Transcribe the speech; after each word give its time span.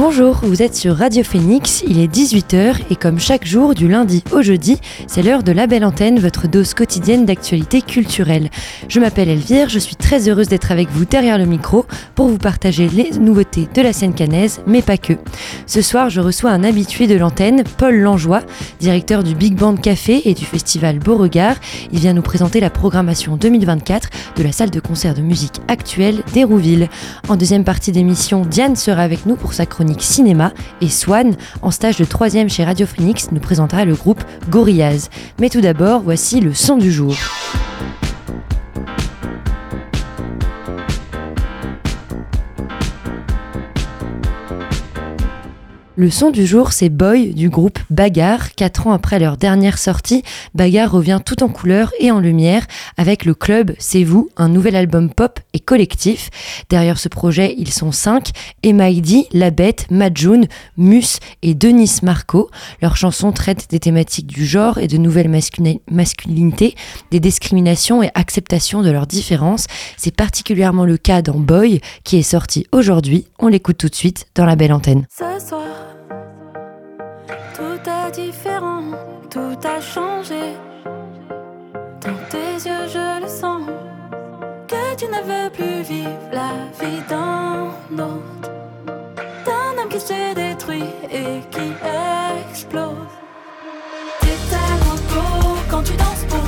Bonjour, 0.00 0.38
vous 0.44 0.62
êtes 0.62 0.76
sur 0.76 0.96
Radio 0.96 1.24
Phoenix, 1.24 1.82
il 1.84 1.98
est 1.98 2.06
18h 2.06 2.82
et 2.88 2.94
comme 2.94 3.18
chaque 3.18 3.44
jour 3.44 3.74
du 3.74 3.88
lundi 3.88 4.22
au 4.30 4.42
jeudi, 4.42 4.78
c'est 5.08 5.24
l'heure 5.24 5.42
de 5.42 5.50
la 5.50 5.66
belle 5.66 5.84
antenne, 5.84 6.20
votre 6.20 6.46
dose 6.46 6.72
quotidienne 6.72 7.26
d'actualité 7.26 7.82
culturelle. 7.82 8.48
Je 8.86 9.00
m'appelle 9.00 9.28
Elvire, 9.28 9.68
je 9.68 9.80
suis 9.80 9.96
très 9.96 10.28
heureuse 10.28 10.46
d'être 10.46 10.70
avec 10.70 10.88
vous 10.90 11.04
derrière 11.04 11.36
le 11.36 11.46
micro 11.46 11.84
pour 12.14 12.28
vous 12.28 12.38
partager 12.38 12.88
les 12.88 13.10
nouveautés 13.18 13.68
de 13.74 13.82
la 13.82 13.92
scène 13.92 14.14
canaise, 14.14 14.60
mais 14.68 14.82
pas 14.82 14.98
que. 14.98 15.14
Ce 15.66 15.82
soir, 15.82 16.10
je 16.10 16.20
reçois 16.20 16.52
un 16.52 16.62
habitué 16.62 17.08
de 17.08 17.16
l'antenne, 17.16 17.64
Paul 17.76 17.96
Langeois, 17.96 18.42
directeur 18.78 19.24
du 19.24 19.34
Big 19.34 19.56
Band 19.56 19.74
Café 19.74 20.22
et 20.26 20.34
du 20.34 20.44
festival 20.44 21.00
Beauregard. 21.00 21.56
Il 21.90 21.98
vient 21.98 22.12
nous 22.12 22.22
présenter 22.22 22.60
la 22.60 22.70
programmation 22.70 23.36
2024 23.36 24.10
de 24.36 24.42
la 24.44 24.52
salle 24.52 24.70
de 24.70 24.78
concert 24.78 25.14
de 25.14 25.22
musique 25.22 25.60
actuelle 25.66 26.22
d'Hérouville. 26.32 26.88
En 27.28 27.34
deuxième 27.34 27.64
partie 27.64 27.90
d'émission, 27.90 28.42
Diane 28.42 28.76
sera 28.76 29.02
avec 29.02 29.26
nous 29.26 29.34
pour 29.34 29.54
sa 29.54 29.66
chronique 29.66 29.87
cinéma 29.98 30.52
et 30.80 30.88
Swan, 30.88 31.36
en 31.62 31.70
stage 31.70 31.96
de 31.96 32.04
troisième 32.04 32.48
chez 32.48 32.64
Radio 32.64 32.86
Phoenix, 32.86 33.28
nous 33.32 33.40
présentera 33.40 33.84
le 33.84 33.94
groupe 33.94 34.22
Gorillaz. 34.50 35.08
Mais 35.40 35.48
tout 35.48 35.60
d'abord, 35.60 36.02
voici 36.02 36.40
le 36.40 36.54
son 36.54 36.76
du 36.76 36.92
jour. 36.92 37.14
Le 46.00 46.10
son 46.10 46.30
du 46.30 46.46
jour, 46.46 46.70
c'est 46.70 46.90
Boy 46.90 47.34
du 47.34 47.50
groupe 47.50 47.80
Bagarre. 47.90 48.54
Quatre 48.54 48.86
ans 48.86 48.92
après 48.92 49.18
leur 49.18 49.36
dernière 49.36 49.78
sortie, 49.78 50.22
Bagarre 50.54 50.92
revient 50.92 51.18
tout 51.24 51.42
en 51.42 51.48
couleur 51.48 51.92
et 51.98 52.12
en 52.12 52.20
lumière 52.20 52.68
avec 52.96 53.24
le 53.24 53.34
club 53.34 53.72
C'est 53.80 54.04
vous, 54.04 54.30
un 54.36 54.48
nouvel 54.48 54.76
album 54.76 55.10
pop 55.12 55.40
et 55.54 55.58
collectif. 55.58 56.30
Derrière 56.70 57.00
ce 57.00 57.08
projet, 57.08 57.52
ils 57.58 57.72
sont 57.72 57.90
cinq 57.90 58.30
Emaidi, 58.62 59.26
La 59.32 59.50
Bête, 59.50 59.90
Majun, 59.90 60.42
Mus 60.76 61.18
et 61.42 61.54
Denis 61.56 61.96
Marco. 62.04 62.48
Leurs 62.80 62.96
chansons 62.96 63.32
traitent 63.32 63.68
des 63.68 63.80
thématiques 63.80 64.28
du 64.28 64.46
genre 64.46 64.78
et 64.78 64.86
de 64.86 64.98
nouvelles 64.98 65.36
masculinités, 65.90 66.76
des 67.10 67.18
discriminations 67.18 68.04
et 68.04 68.12
acceptation 68.14 68.82
de 68.82 68.92
leurs 68.92 69.08
différences. 69.08 69.66
C'est 69.96 70.14
particulièrement 70.14 70.84
le 70.84 70.96
cas 70.96 71.22
dans 71.22 71.40
Boy 71.40 71.80
qui 72.04 72.18
est 72.18 72.22
sorti 72.22 72.68
aujourd'hui. 72.70 73.26
On 73.40 73.48
l'écoute 73.48 73.78
tout 73.78 73.88
de 73.88 73.96
suite 73.96 74.26
dans 74.36 74.46
la 74.46 74.54
belle 74.54 74.72
antenne. 74.72 75.04
Différent, 78.10 78.82
tout 79.30 79.58
a 79.64 79.80
changé. 79.80 80.56
Dans 82.00 82.20
tes 82.30 82.68
yeux, 82.68 82.86
je 82.88 83.20
le 83.22 83.28
sens. 83.28 83.62
Que 84.66 84.96
tu 84.96 85.06
ne 85.06 85.20
veux 85.30 85.50
plus 85.50 85.82
vivre 85.82 86.28
la 86.32 86.52
vie 86.80 87.02
d'un 87.08 87.70
autre. 88.02 88.50
D'un 89.44 89.82
homme 89.82 89.88
qui 89.88 90.00
se 90.00 90.34
détruit 90.34 90.90
et 91.10 91.40
qui 91.50 91.72
explose. 92.48 93.14
T'es 94.20 94.38
tellement 94.50 95.00
beau 95.12 95.56
quand 95.70 95.82
tu 95.82 95.92
danses 95.92 96.24
pour 96.28 96.47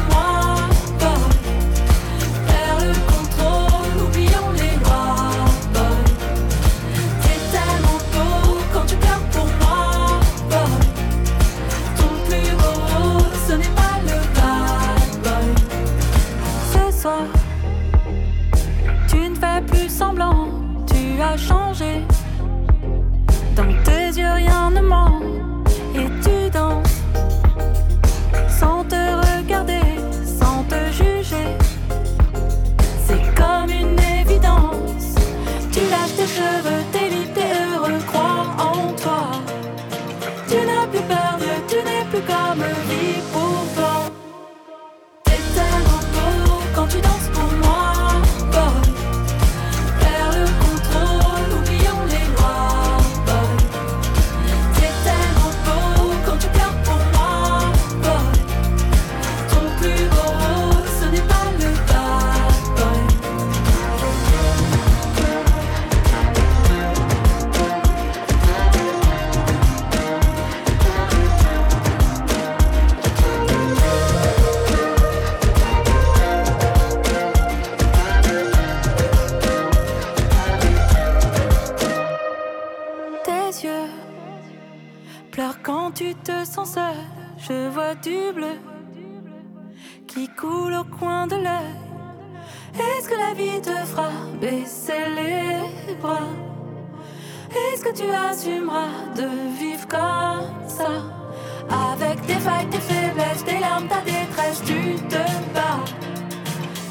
tes 102.30 102.38
failles, 102.38 102.66
tes 102.70 102.78
faiblesses, 102.78 103.44
tes 103.44 103.58
larmes, 103.58 103.88
ta 103.88 104.00
détresse, 104.02 104.62
tu 104.64 104.94
te 105.08 105.22
bats. 105.54 105.84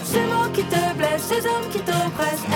Ces 0.03 0.25
mots 0.31 0.51
qui 0.53 0.63
te 0.63 0.81
blessent, 0.97 1.29
ces 1.33 1.45
hommes 1.47 1.69
qui 1.71 1.79
t'oppressent, 1.79 2.47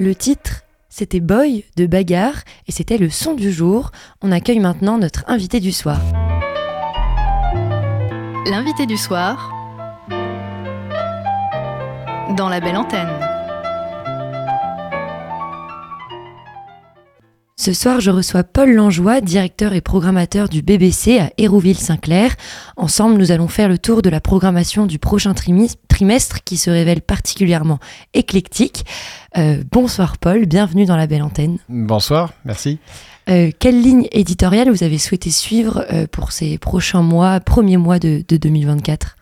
Le 0.00 0.14
titre, 0.14 0.62
c'était 0.88 1.20
Boy 1.20 1.66
de 1.76 1.84
Bagarre 1.84 2.44
et 2.66 2.72
c'était 2.72 2.96
le 2.96 3.10
son 3.10 3.34
du 3.34 3.52
jour. 3.52 3.90
On 4.22 4.32
accueille 4.32 4.58
maintenant 4.58 4.96
notre 4.96 5.24
invité 5.28 5.60
du 5.60 5.72
soir. 5.72 6.00
L'invité 8.46 8.86
du 8.86 8.96
soir 8.96 9.52
dans 12.34 12.48
la 12.48 12.60
belle 12.60 12.78
antenne. 12.78 13.29
Ce 17.60 17.74
soir, 17.74 18.00
je 18.00 18.10
reçois 18.10 18.42
Paul 18.42 18.72
Langeois, 18.72 19.20
directeur 19.20 19.74
et 19.74 19.82
programmateur 19.82 20.48
du 20.48 20.62
BBC 20.62 21.18
à 21.18 21.30
Hérouville-Saint-Clair. 21.36 22.34
Ensemble, 22.78 23.18
nous 23.18 23.32
allons 23.32 23.48
faire 23.48 23.68
le 23.68 23.76
tour 23.76 24.00
de 24.00 24.08
la 24.08 24.18
programmation 24.18 24.86
du 24.86 24.98
prochain 24.98 25.34
trimestre 25.34 26.42
qui 26.42 26.56
se 26.56 26.70
révèle 26.70 27.02
particulièrement 27.02 27.78
éclectique. 28.14 28.86
Euh, 29.36 29.62
bonsoir 29.70 30.16
Paul, 30.16 30.46
bienvenue 30.46 30.86
dans 30.86 30.96
la 30.96 31.06
belle 31.06 31.22
antenne. 31.22 31.58
Bonsoir, 31.68 32.32
merci. 32.46 32.78
Euh, 33.28 33.50
quelle 33.58 33.82
ligne 33.82 34.08
éditoriale 34.10 34.70
vous 34.70 34.82
avez 34.82 34.96
souhaité 34.96 35.30
suivre 35.30 35.84
euh, 35.92 36.06
pour 36.10 36.32
ces 36.32 36.56
prochains 36.56 37.02
mois, 37.02 37.40
premiers 37.40 37.76
mois 37.76 37.98
de, 37.98 38.24
de 38.26 38.38
2024 38.38 39.16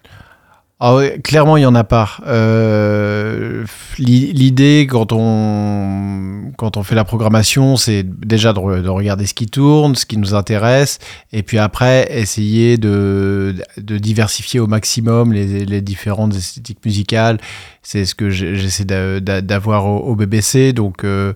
ah 0.81 1.01
clairement, 1.25 1.57
il 1.57 1.61
n'y 1.61 1.67
en 1.67 1.75
a 1.75 1.83
pas. 1.83 2.19
Euh, 2.25 3.65
l'idée, 3.99 4.87
quand 4.89 5.13
on, 5.13 6.53
quand 6.57 6.77
on 6.77 6.85
fait 6.85 6.95
la 6.95 7.05
programmation, 7.05 7.77
c'est 7.77 8.05
déjà 8.05 8.53
de, 8.53 8.61
regarder 8.61 9.27
ce 9.27 9.35
qui 9.35 9.47
tourne, 9.47 9.97
ce 9.97 10.07
qui 10.07 10.19
nous 10.19 10.37
intéresse, 10.37 11.01
et 11.33 11.43
puis 11.43 11.59
après, 11.59 12.07
essayer 12.17 12.79
de, 12.79 13.57
de 13.77 13.99
diversifier 13.99 14.61
au 14.61 14.69
maximum 14.69 15.33
les, 15.33 15.65
les 15.65 15.81
différentes 15.81 16.37
esthétiques 16.37 16.85
musicales. 16.85 17.39
C'est 17.83 18.05
ce 18.05 18.15
que 18.15 18.31
j'essaie 18.31 18.85
d'avoir 18.85 19.87
au, 19.87 20.15
BBC. 20.15 20.73
Donc, 20.73 21.03
euh, 21.03 21.33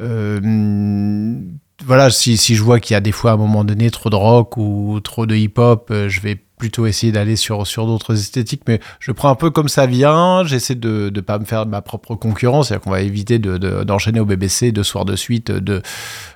euh, 0.00 1.38
voilà, 1.86 2.10
si, 2.10 2.36
si, 2.36 2.56
je 2.56 2.62
vois 2.64 2.80
qu'il 2.80 2.94
y 2.94 2.96
a 2.96 3.00
des 3.00 3.12
fois 3.12 3.30
à 3.30 3.34
un 3.34 3.36
moment 3.36 3.62
donné 3.62 3.88
trop 3.92 4.10
de 4.10 4.16
rock 4.16 4.56
ou 4.56 4.98
trop 4.98 5.26
de 5.26 5.36
hip-hop, 5.36 5.92
je 6.08 6.20
vais 6.20 6.40
plutôt 6.60 6.86
essayer 6.86 7.10
d'aller 7.10 7.36
sur, 7.36 7.66
sur 7.66 7.86
d'autres 7.86 8.14
esthétiques, 8.14 8.62
mais 8.68 8.80
je 9.00 9.12
prends 9.12 9.30
un 9.30 9.34
peu 9.34 9.50
comme 9.50 9.68
ça 9.68 9.86
vient, 9.86 10.44
j'essaie 10.44 10.74
de 10.74 11.10
ne 11.12 11.20
pas 11.22 11.38
me 11.38 11.46
faire 11.46 11.64
ma 11.64 11.80
propre 11.80 12.14
concurrence, 12.14 12.68
c'est-à-dire 12.68 12.84
qu'on 12.84 12.90
va 12.90 13.00
éviter 13.00 13.38
d'enchaîner 13.38 14.18
de, 14.18 14.22
au 14.22 14.26
BBC 14.26 14.70
deux 14.70 14.82
soirs 14.82 15.06
de 15.06 15.16
suite 15.16 15.50
de, 15.50 15.80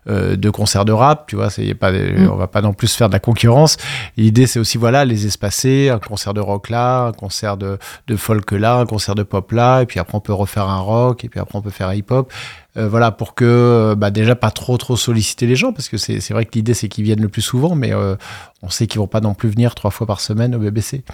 euh, 0.08 0.34
de 0.34 0.50
concerts 0.50 0.86
de 0.86 0.92
rap, 0.92 1.26
tu 1.26 1.36
vois, 1.36 1.50
c'est 1.50 1.74
pas, 1.74 1.92
mm. 1.92 2.30
on 2.32 2.36
va 2.36 2.46
pas 2.46 2.62
non 2.62 2.72
plus 2.72 2.92
faire 2.94 3.08
de 3.08 3.12
la 3.12 3.20
concurrence. 3.20 3.76
L'idée, 4.16 4.46
c'est 4.46 4.58
aussi, 4.58 4.78
voilà, 4.78 5.04
les 5.04 5.26
espacer, 5.26 5.90
un 5.90 5.98
concert 5.98 6.32
de 6.32 6.40
rock 6.40 6.70
là, 6.70 7.04
un 7.08 7.12
concert 7.12 7.58
de, 7.58 7.78
de 8.06 8.16
folk 8.16 8.50
là, 8.52 8.78
un 8.78 8.86
concert 8.86 9.14
de 9.14 9.24
pop 9.24 9.52
là, 9.52 9.82
et 9.82 9.86
puis 9.86 10.00
après 10.00 10.16
on 10.16 10.20
peut 10.20 10.32
refaire 10.32 10.68
un 10.70 10.80
rock, 10.80 11.22
et 11.24 11.28
puis 11.28 11.38
après 11.38 11.58
on 11.58 11.62
peut 11.62 11.70
faire 11.70 11.88
un 11.88 11.94
hip-hop. 11.94 12.32
Euh, 12.76 12.88
voilà, 12.88 13.12
pour 13.12 13.34
que 13.34 13.44
euh, 13.44 13.94
bah, 13.94 14.10
déjà 14.10 14.34
pas 14.34 14.50
trop 14.50 14.76
trop 14.76 14.96
solliciter 14.96 15.46
les 15.46 15.54
gens, 15.54 15.72
parce 15.72 15.88
que 15.88 15.96
c'est 15.96 16.30
vrai 16.30 16.44
que 16.44 16.52
l'idée 16.54 16.74
c'est 16.74 16.88
qu'ils 16.88 17.04
viennent 17.04 17.22
le 17.22 17.28
plus 17.28 17.42
souvent, 17.42 17.74
mais 17.76 17.92
euh, 17.92 18.16
on 18.62 18.70
sait 18.70 18.86
qu'ils 18.86 18.98
vont 18.98 19.06
pas 19.06 19.20
non 19.20 19.34
plus 19.34 19.48
venir 19.48 19.74
trois 19.74 19.92
fois 19.92 20.06
par 20.06 20.20
semaine 20.20 20.54
au 20.54 20.58
BBC. 20.58 21.04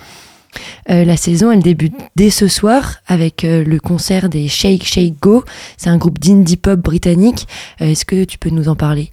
la 0.88 1.16
saison, 1.16 1.52
elle 1.52 1.62
débute 1.62 1.94
dès 2.16 2.30
ce 2.30 2.48
soir 2.48 2.96
avec 3.06 3.42
le 3.42 3.78
concert 3.78 4.28
des 4.28 4.48
Shake 4.48 4.84
Shake 4.84 5.20
Go. 5.20 5.44
C'est 5.76 5.90
un 5.90 5.98
groupe 5.98 6.18
d'indie 6.18 6.56
pop 6.56 6.80
britannique. 6.80 7.46
Est-ce 7.78 8.04
que 8.04 8.24
tu 8.24 8.38
peux 8.38 8.50
nous 8.50 8.68
en 8.68 8.74
parler? 8.74 9.12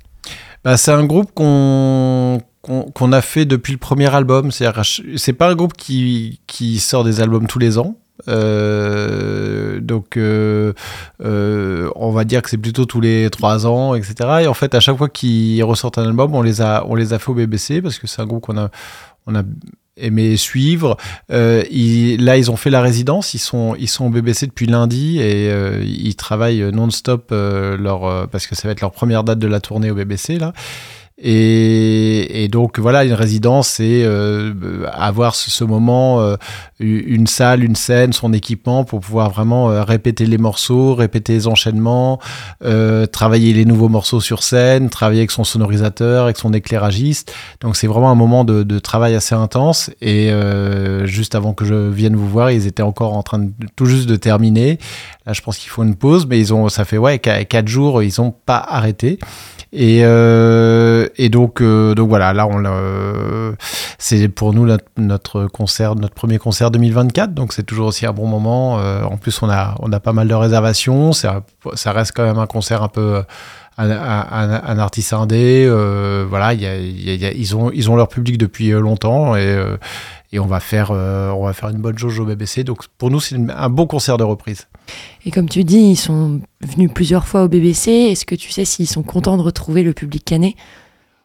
Bah, 0.64 0.78
C'est 0.78 0.92
un 0.92 1.06
groupe 1.06 1.32
qu'on 1.34 2.42
qu'on 2.62 3.14
a 3.14 3.22
fait 3.22 3.46
depuis 3.46 3.72
le 3.72 3.78
premier 3.78 4.14
album. 4.14 4.52
C'est 4.52 5.34
pas 5.34 5.50
un 5.50 5.56
groupe 5.56 5.74
qui, 5.74 6.42
qui 6.48 6.80
sort 6.80 7.06
des 7.06 7.22
albums 7.22 7.48
tous 7.48 7.60
les 7.60 7.78
ans. 7.78 7.96
Euh, 8.28 9.80
donc, 9.80 10.18
euh, 10.18 10.74
euh, 11.24 11.90
on 11.96 12.12
va 12.12 12.24
dire 12.24 12.42
que 12.42 12.50
c'est 12.50 12.58
plutôt 12.58 12.86
tous 12.86 13.02
les 13.02 13.30
trois 13.30 13.68
ans, 13.68 13.96
etc. 13.96 14.16
Et 14.42 14.48
en 14.48 14.54
fait, 14.54 14.76
à 14.76 14.80
chaque 14.80 14.98
fois 14.98 15.10
qu'ils 15.10 15.64
ressortent 15.64 15.98
un 15.98 16.06
album, 16.06 16.34
on 16.36 16.42
les 16.42 16.62
a, 16.62 16.86
on 16.88 16.96
les 16.96 17.14
a 17.14 17.20
fait 17.20 17.30
au 17.30 17.36
BBC 17.36 17.82
parce 17.82 18.00
que 18.00 18.08
c'est 18.08 18.22
un 18.22 18.26
groupe 18.26 18.44
qu'on 18.44 18.58
a, 18.58 18.70
on 19.26 19.36
a 19.36 19.44
aimé 19.98 20.38
suivre. 20.38 20.98
là, 21.30 22.38
ils 22.38 22.52
ont 22.52 22.56
fait 22.56 22.70
la 22.70 22.82
résidence. 22.82 23.34
Ils 23.34 23.40
sont, 23.40 23.76
ils 23.80 23.90
sont 23.90 24.06
au 24.06 24.10
BBC 24.10 24.48
depuis 24.48 24.68
lundi 24.68 25.20
et 25.20 25.52
ils 25.84 26.16
travaillent 26.16 26.72
non-stop 26.72 27.28
parce 27.28 28.48
que 28.48 28.56
ça 28.56 28.68
va 28.68 28.74
être 28.74 28.82
leur 28.82 28.92
première 28.92 29.24
date 29.24 29.40
de 29.40 29.48
la 29.48 29.60
tournée 29.60 29.92
au 29.92 29.96
BBC 29.96 30.38
là. 30.38 30.54
Et, 31.20 32.48
donc 32.52 32.78
voilà, 32.80 33.04
une 33.04 33.14
résidence, 33.14 33.68
c'est 33.70 34.04
euh, 34.04 34.54
avoir 34.94 35.34
ce, 35.34 35.64
moment, 35.64 36.22
euh, 36.22 36.36
une 36.80 37.26
salle, 37.26 37.64
une 37.64 37.76
scène, 37.76 38.14
son 38.14 38.34
équipement 38.34 38.84
pour 38.84 39.00
pouvoir 39.00 39.32
vraiment 39.32 39.72
euh, 39.72 39.84
répéter 39.84 40.28
les 40.28 40.38
morceaux, 40.38 40.94
répéter 40.94 41.34
les 41.34 41.48
enchaînements, 41.48 42.20
travailler 43.12 43.54
les 43.54 43.66
nouveaux 43.66 43.90
morceaux 43.90 44.22
sur 44.22 44.44
scène, 44.44 44.90
travailler 44.90 45.22
avec 45.22 45.32
son 45.32 45.44
sonorisateur, 45.44 46.26
avec 46.26 46.38
son 46.38 46.54
éclairagiste. 46.54 47.34
Donc 47.62 47.76
c'est 47.76 47.88
vraiment 47.88 48.12
un 48.12 48.16
moment 48.16 48.44
de, 48.44 48.80
travail 48.80 49.16
assez 49.16 49.36
intense. 49.36 49.90
Et 50.02 50.32
juste 51.06 51.34
avant 51.34 51.54
que 51.54 51.66
je 51.66 51.90
vienne 51.90 52.16
vous 52.16 52.30
voir, 52.30 52.52
ils 52.52 52.68
étaient 52.68 52.84
encore 52.84 53.14
en 53.14 53.24
train 53.24 53.40
de 53.40 53.52
tout 53.76 53.86
juste 53.86 54.08
de 54.08 54.16
terminer. 54.16 54.78
Là, 55.28 55.34
je 55.34 55.42
pense 55.42 55.58
qu'il 55.58 55.70
faut 55.70 55.84
une 55.84 55.96
pause, 55.96 56.26
mais 56.26 56.40
ils 56.40 56.54
ont, 56.54 56.70
ça 56.70 56.86
fait 56.86 56.98
ouais 56.98 57.20
quatre 57.20 57.68
jours, 57.68 58.02
ils 58.02 58.14
n'ont 58.18 58.32
pas 58.32 58.66
arrêté. 58.66 59.20
Et, 59.74 60.00
euh, 60.04 61.10
euh, 61.20 61.30
donc 61.96 62.10
voilà, 62.10 62.34
là, 62.34 62.48
c'est 63.98 64.30
pour 64.30 64.54
nous 64.54 64.66
notre, 64.96 65.48
concert, 65.48 65.96
notre 65.96 66.14
premier 66.14 66.38
concert 66.38 66.72
2024. 66.72 67.34
Donc 67.34 67.52
c'est 67.52 67.64
toujours 67.64 67.88
aussi 67.88 68.06
un 68.06 68.14
bon 68.14 68.28
moment. 68.28 68.80
Euh, 68.80 69.04
en 69.04 69.18
plus, 69.18 69.42
on 69.42 69.50
a, 69.50 70.00
pas 70.00 70.14
mal 70.14 70.30
de 70.30 70.34
réservations. 70.34 71.12
Ça, 71.12 71.44
reste 71.88 72.14
quand 72.16 72.24
même 72.24 72.40
un 72.40 72.48
concert 72.48 72.82
un 72.82 72.88
peu. 72.88 73.22
Un, 73.80 73.92
un, 73.92 74.80
artiste 74.80 75.14
indé, 75.14 75.70
voilà, 76.28 76.54
ils 76.54 77.56
ont 77.56 77.96
leur 77.96 78.08
public 78.08 78.40
depuis 78.40 78.70
longtemps 78.72 79.36
et, 79.36 79.56
et 80.32 80.40
on, 80.40 80.46
va 80.46 80.60
faire, 80.60 80.92
on 80.92 81.46
va 81.46 81.54
faire 81.54 81.70
une 81.70 81.78
bonne 81.78 81.98
jauge 81.98 82.20
au 82.20 82.26
BBC. 82.26 82.64
Donc 82.64 82.88
pour 82.98 83.10
nous, 83.10 83.20
c'est 83.20 83.36
un 83.36 83.70
beau 83.70 83.88
concert 83.88 84.18
de 84.18 84.24
reprise. 84.24 84.68
Et 85.26 85.32
comme 85.32 85.50
tu 85.50 85.64
dis, 85.64 85.92
ils 85.92 85.96
sont 85.96 86.42
venus 86.62 86.92
plusieurs 86.94 87.28
fois 87.28 87.44
au 87.44 87.48
BBC. 87.48 87.92
Est-ce 87.92 88.26
que 88.26 88.36
tu 88.36 88.52
sais 88.52 88.66
s'ils 88.66 88.88
sont 88.88 89.04
contents 89.04 89.38
de 89.38 89.42
retrouver 89.42 89.84
le 89.84 89.94
public 89.94 90.26
canet? 90.26 90.56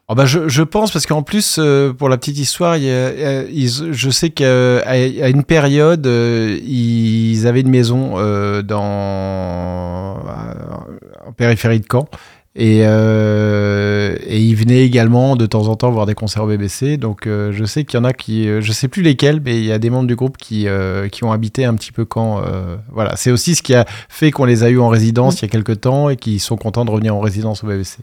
Oh 0.09 0.15
bah 0.15 0.25
je, 0.25 0.49
je, 0.49 0.63
pense 0.63 0.91
parce 0.91 1.05
qu'en 1.05 1.23
plus 1.23 1.55
euh, 1.59 1.93
pour 1.93 2.09
la 2.09 2.17
petite 2.17 2.37
histoire, 2.37 2.75
il 2.75 3.69
je 3.69 4.09
sais 4.09 4.31
qu'à 4.31 5.29
une 5.29 5.43
période 5.45 6.05
euh, 6.05 6.59
ils 6.61 7.47
avaient 7.47 7.61
une 7.61 7.69
maison 7.69 8.15
euh, 8.17 8.61
dans 8.61 10.19
en 11.25 11.31
périphérie 11.31 11.79
de 11.79 11.85
Caen 11.89 12.09
et, 12.55 12.81
euh, 12.83 14.15
et 14.27 14.39
il 14.39 14.55
venait 14.55 14.85
également 14.85 15.35
de 15.35 15.47
temps 15.47 15.67
en 15.69 15.75
temps 15.75 15.89
voir 15.89 16.05
des 16.05 16.13
concerts 16.13 16.43
au 16.43 16.47
BBC. 16.47 16.97
Donc 16.97 17.25
euh, 17.25 17.51
je 17.51 17.65
sais 17.65 17.83
qu'il 17.83 17.97
y 17.97 18.01
en 18.01 18.03
a 18.03 18.13
qui, 18.13 18.47
euh, 18.47 18.61
je 18.61 18.71
sais 18.71 18.87
plus 18.87 19.01
lesquels, 19.01 19.41
mais 19.43 19.57
il 19.57 19.65
y 19.65 19.71
a 19.71 19.79
des 19.79 19.89
membres 19.89 20.07
du 20.07 20.15
groupe 20.15 20.37
qui, 20.37 20.67
qui 21.11 21.23
ont 21.23 21.31
habité 21.31 21.65
un 21.65 21.73
petit 21.75 21.91
peu 21.91 22.05
quand. 22.05 22.41
voilà, 22.91 23.15
c'est 23.15 23.31
aussi 23.31 23.55
ce 23.55 23.63
qui 23.63 23.73
a 23.73 23.85
fait 24.09 24.31
qu'on 24.31 24.45
les 24.45 24.63
a 24.63 24.69
eu 24.69 24.79
en 24.79 24.89
résidence 24.89 25.41
il 25.41 25.43
y 25.43 25.45
a 25.45 25.49
quelques 25.49 25.81
temps 25.81 26.09
et 26.09 26.15
qui 26.15 26.39
sont 26.39 26.57
contents 26.57 26.85
de 26.85 26.91
revenir 26.91 27.15
en 27.15 27.19
résidence 27.19 27.63
au 27.63 27.67
BBC. 27.67 27.99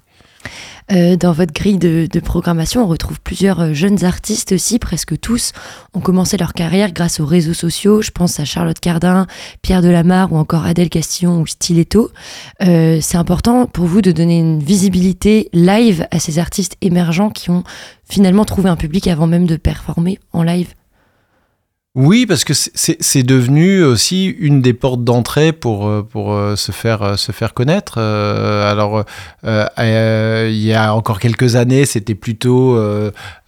Euh, 0.93 1.17
dans 1.17 1.33
votre 1.33 1.53
grille 1.53 1.79
de, 1.79 2.21
programmation, 2.21 2.83
on 2.83 2.87
retrouve 2.87 3.21
plusieurs 3.21 3.61
euh, 3.61 3.73
jeunes 3.73 4.05
artistes 4.05 4.53
aussi, 4.53 4.79
presque 4.79 5.19
tous 5.21 5.53
ont 5.95 6.01
commencé 6.01 6.37
leur 6.37 6.53
carrière 6.53 6.93
grâce 6.93 7.21
aux 7.21 7.27
réseaux 7.27 7.55
sociaux. 7.55 8.03
Je 8.03 8.11
pense 8.11 8.41
à 8.41 8.45
Charlotte 8.45 8.79
Cardin, 8.79 9.27
Pierre 9.63 9.83
Delamarre 9.83 10.33
ou 10.33 10.37
encore 10.37 10.67
Adèle 10.67 10.89
Castillon 10.89 11.41
ou 11.41 11.47
Stiletto. 11.47 12.11
Euh, 12.63 12.99
c'est 13.01 13.17
important 13.17 13.67
pour 13.67 13.87
vous 13.87 14.03
de 14.03 14.13
donner 14.13 14.39
une 14.39 14.61
visibilité 14.61 15.49
live 15.53 16.07
à 16.11 16.19
ces 16.19 16.39
artistes 16.39 16.77
émergents 16.81 17.31
qui 17.31 17.51
ont 17.51 17.63
finalement 18.09 18.45
trouvé 18.45 18.69
un 18.69 18.77
public 18.77 19.07
avant 19.07 19.27
même 19.27 19.47
de 19.47 19.57
performer 19.57 20.19
en 20.33 20.43
live 20.43 20.75
oui, 21.97 22.25
parce 22.25 22.45
que 22.45 22.53
c'est 22.55 23.25
devenu 23.25 23.83
aussi 23.83 24.27
une 24.27 24.63
des 24.63 24.75
portes 24.75 25.03
d'entrée 25.03 25.53
pour, 25.53 25.89
euh, 25.89 26.07
pour 26.09 26.33
euh, 26.33 26.55
se, 26.55 26.71
faire, 26.71 27.03
euh, 27.03 27.17
se 27.17 27.33
faire 27.33 27.53
connaître. 27.53 27.99
Alors, 27.99 29.05
il 29.43 30.63
y 30.63 30.73
a 30.73 30.95
encore 30.95 31.19
quelques 31.19 31.57
années, 31.57 31.85
c'était 31.87 32.15
plutôt 32.15 32.79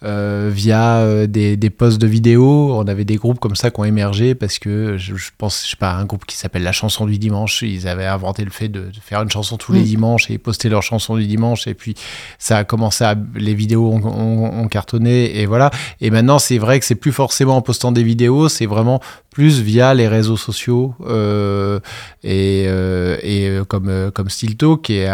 via 0.01 1.25
des, 1.25 1.55
des 1.55 1.69
posts 1.69 2.01
de 2.01 2.07
vidéos. 2.07 2.75
On 2.75 2.85
avait 2.85 3.05
des 3.05 3.15
groupes 3.15 3.39
comme 3.39 3.55
ça 3.55 3.71
qui 3.71 3.79
ont 3.79 3.85
émergé 3.85 4.35
parce 4.35 4.59
que 4.59 4.97
je, 4.97 5.13
pense, 5.37 5.63
je 5.63 5.71
sais 5.71 5.77
pas, 5.77 5.93
un 5.93 6.03
groupe 6.03 6.25
qui 6.25 6.35
s'appelle 6.35 6.63
La 6.63 6.73
Chanson 6.73 7.05
du 7.05 7.17
Dimanche, 7.17 7.61
ils 7.61 7.87
avaient 7.87 8.05
inventé 8.05 8.43
le 8.43 8.51
fait 8.51 8.67
de, 8.67 8.91
faire 9.01 9.21
une 9.21 9.31
chanson 9.31 9.55
tous 9.55 9.71
les 9.71 9.81
mm. 9.81 9.85
dimanches 9.85 10.29
et 10.29 10.37
poster 10.37 10.67
leur 10.67 10.83
chanson 10.83 11.15
du 11.15 11.27
dimanche. 11.27 11.65
Et 11.67 11.75
puis, 11.75 11.95
ça 12.39 12.57
a 12.57 12.63
commencé 12.65 13.05
à. 13.05 13.15
Les 13.35 13.53
vidéos 13.53 13.89
ont, 13.89 14.63
ont 14.63 14.67
cartonné 14.67 15.39
et 15.39 15.45
voilà. 15.45 15.71
Et 16.01 16.09
maintenant, 16.09 16.39
c'est 16.39 16.57
vrai 16.57 16.81
que 16.81 16.85
c'est 16.85 16.95
plus 16.95 17.13
forcément 17.13 17.55
en 17.55 17.61
postant 17.61 17.93
des 17.93 18.03
vidéos 18.03 18.32
c'est 18.49 18.65
vraiment 18.65 18.99
plus 19.33 19.61
via 19.61 19.93
les 19.93 20.07
réseaux 20.07 20.37
sociaux 20.37 20.93
euh, 21.05 21.79
et, 22.23 22.65
euh, 22.67 23.17
et 23.23 23.49
euh, 23.49 23.63
comme 23.65 24.11
comme 24.13 24.29
Stilto 24.29 24.77
qui 24.77 24.97
est 24.99 25.09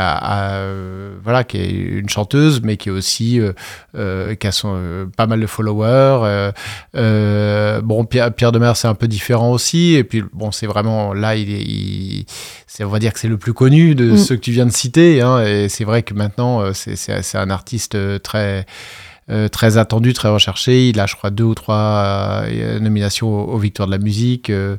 voilà 1.23 1.43
qui 1.45 1.57
est 1.57 1.69
une 1.71 2.09
chanteuse 2.09 2.61
mais 2.61 2.77
qui 2.77 2.89
est 2.89 2.91
aussi 2.91 3.39
qui 3.93 4.47
a 4.47 4.51
son, 4.51 5.09
pas 5.15 5.25
mal 5.25 5.39
de 5.39 5.47
followers 5.47 6.51
bon 6.93 8.05
Pierre, 8.05 8.33
Pierre 8.33 8.51
Demer 8.51 8.73
c'est 8.75 8.87
un 8.87 8.95
peu 8.95 9.07
différent 9.07 9.51
aussi 9.51 9.95
et 9.95 10.03
puis 10.03 10.23
bon 10.33 10.51
c'est 10.51 10.67
vraiment 10.67 11.13
là 11.13 11.35
il 11.35 11.49
est 11.51 12.25
on 12.81 12.87
va 12.87 12.99
dire 12.99 13.13
que 13.13 13.19
c'est 13.19 13.27
le 13.27 13.37
plus 13.37 13.53
connu 13.53 13.95
de 13.95 14.11
mm. 14.11 14.17
ceux 14.17 14.35
que 14.35 14.41
tu 14.41 14.51
viens 14.51 14.65
de 14.65 14.71
citer 14.71 15.21
hein, 15.21 15.43
et 15.43 15.69
c'est 15.69 15.83
vrai 15.83 16.03
que 16.03 16.13
maintenant 16.13 16.73
c'est 16.73 17.35
un 17.35 17.49
artiste 17.49 17.97
très 18.21 18.65
très 19.51 19.77
attendu, 19.77 20.13
très 20.13 20.29
recherché. 20.29 20.89
Il 20.89 20.99
a, 20.99 21.05
je 21.05 21.15
crois, 21.15 21.29
deux 21.29 21.43
ou 21.43 21.55
trois 21.55 22.43
euh, 22.45 22.79
nominations 22.79 23.29
aux, 23.29 23.57
Victoires 23.57 23.87
de 23.87 23.91
la 23.91 23.97
musique. 23.97 24.49
Euh, 24.49 24.77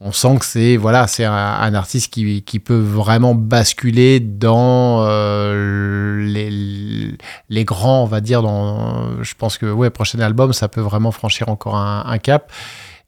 on 0.00 0.10
sent 0.10 0.38
que 0.40 0.44
c'est 0.44 0.76
voilà, 0.76 1.06
c'est 1.06 1.24
un, 1.24 1.74
artiste 1.74 2.12
qui, 2.12 2.42
qui, 2.42 2.58
peut 2.58 2.78
vraiment 2.78 3.36
basculer 3.36 4.18
dans 4.18 5.04
euh, 5.06 6.18
les, 6.26 7.16
les, 7.48 7.64
grands, 7.64 8.02
on 8.02 8.06
va 8.06 8.20
dire. 8.20 8.42
Dans, 8.42 9.22
je 9.22 9.34
pense 9.34 9.58
que 9.58 9.66
ouais, 9.66 9.90
prochain 9.90 10.18
album, 10.18 10.52
ça 10.52 10.68
peut 10.68 10.80
vraiment 10.80 11.12
franchir 11.12 11.48
encore 11.48 11.76
un, 11.76 12.04
un 12.06 12.18
cap. 12.18 12.50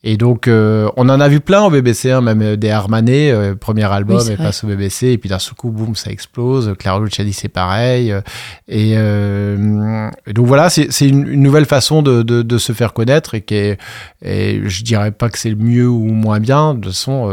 Et 0.07 0.19
donc, 0.19 0.49
euh, 0.49 0.91
on 0.99 1.09
en 1.09 1.19
a 1.19 1.29
vu 1.29 1.41
plein 1.41 1.63
au 1.63 1.71
BBC, 1.71 2.11
hein, 2.11 2.21
même 2.21 2.43
euh, 2.43 2.57
des 2.57 2.69
Armanet, 2.69 3.33
euh, 3.33 3.55
premier 3.55 3.91
album, 3.91 4.21
et 4.31 4.37
passe 4.37 4.63
au 4.63 4.67
BBC, 4.67 5.07
et 5.07 5.19
puis 5.19 5.31
d'un 5.31 5.39
seul 5.39 5.55
coup, 5.55 5.71
boum, 5.71 5.97
ça 5.97 6.11
explose. 6.11 6.75
Clara 6.79 7.01
Luciani, 7.01 7.33
c'est 7.33 7.49
pareil. 7.49 8.15
Et, 8.69 8.97
donc 8.97 10.47
voilà, 10.47 10.69
c'est 10.69 11.09
une, 11.09 11.25
nouvelle 11.43 11.65
façon 11.65 12.03
de, 12.03 12.23
de, 12.23 12.59
se 12.59 12.75
faire 12.75 12.93
connaître, 12.93 13.35
et, 13.35 13.41
qui 13.41 13.55
est, 13.55 13.79
et 14.23 14.61
je 14.69 14.85
dirais 14.85 15.11
pas 15.11 15.31
que 15.31 15.39
c'est 15.39 15.49
le 15.49 15.57
mieux 15.57 15.89
ou 15.89 16.05
moins 16.05 16.39
bien. 16.39 16.75
De 16.75 16.81
toute 16.81 16.93
façon, 16.93 17.31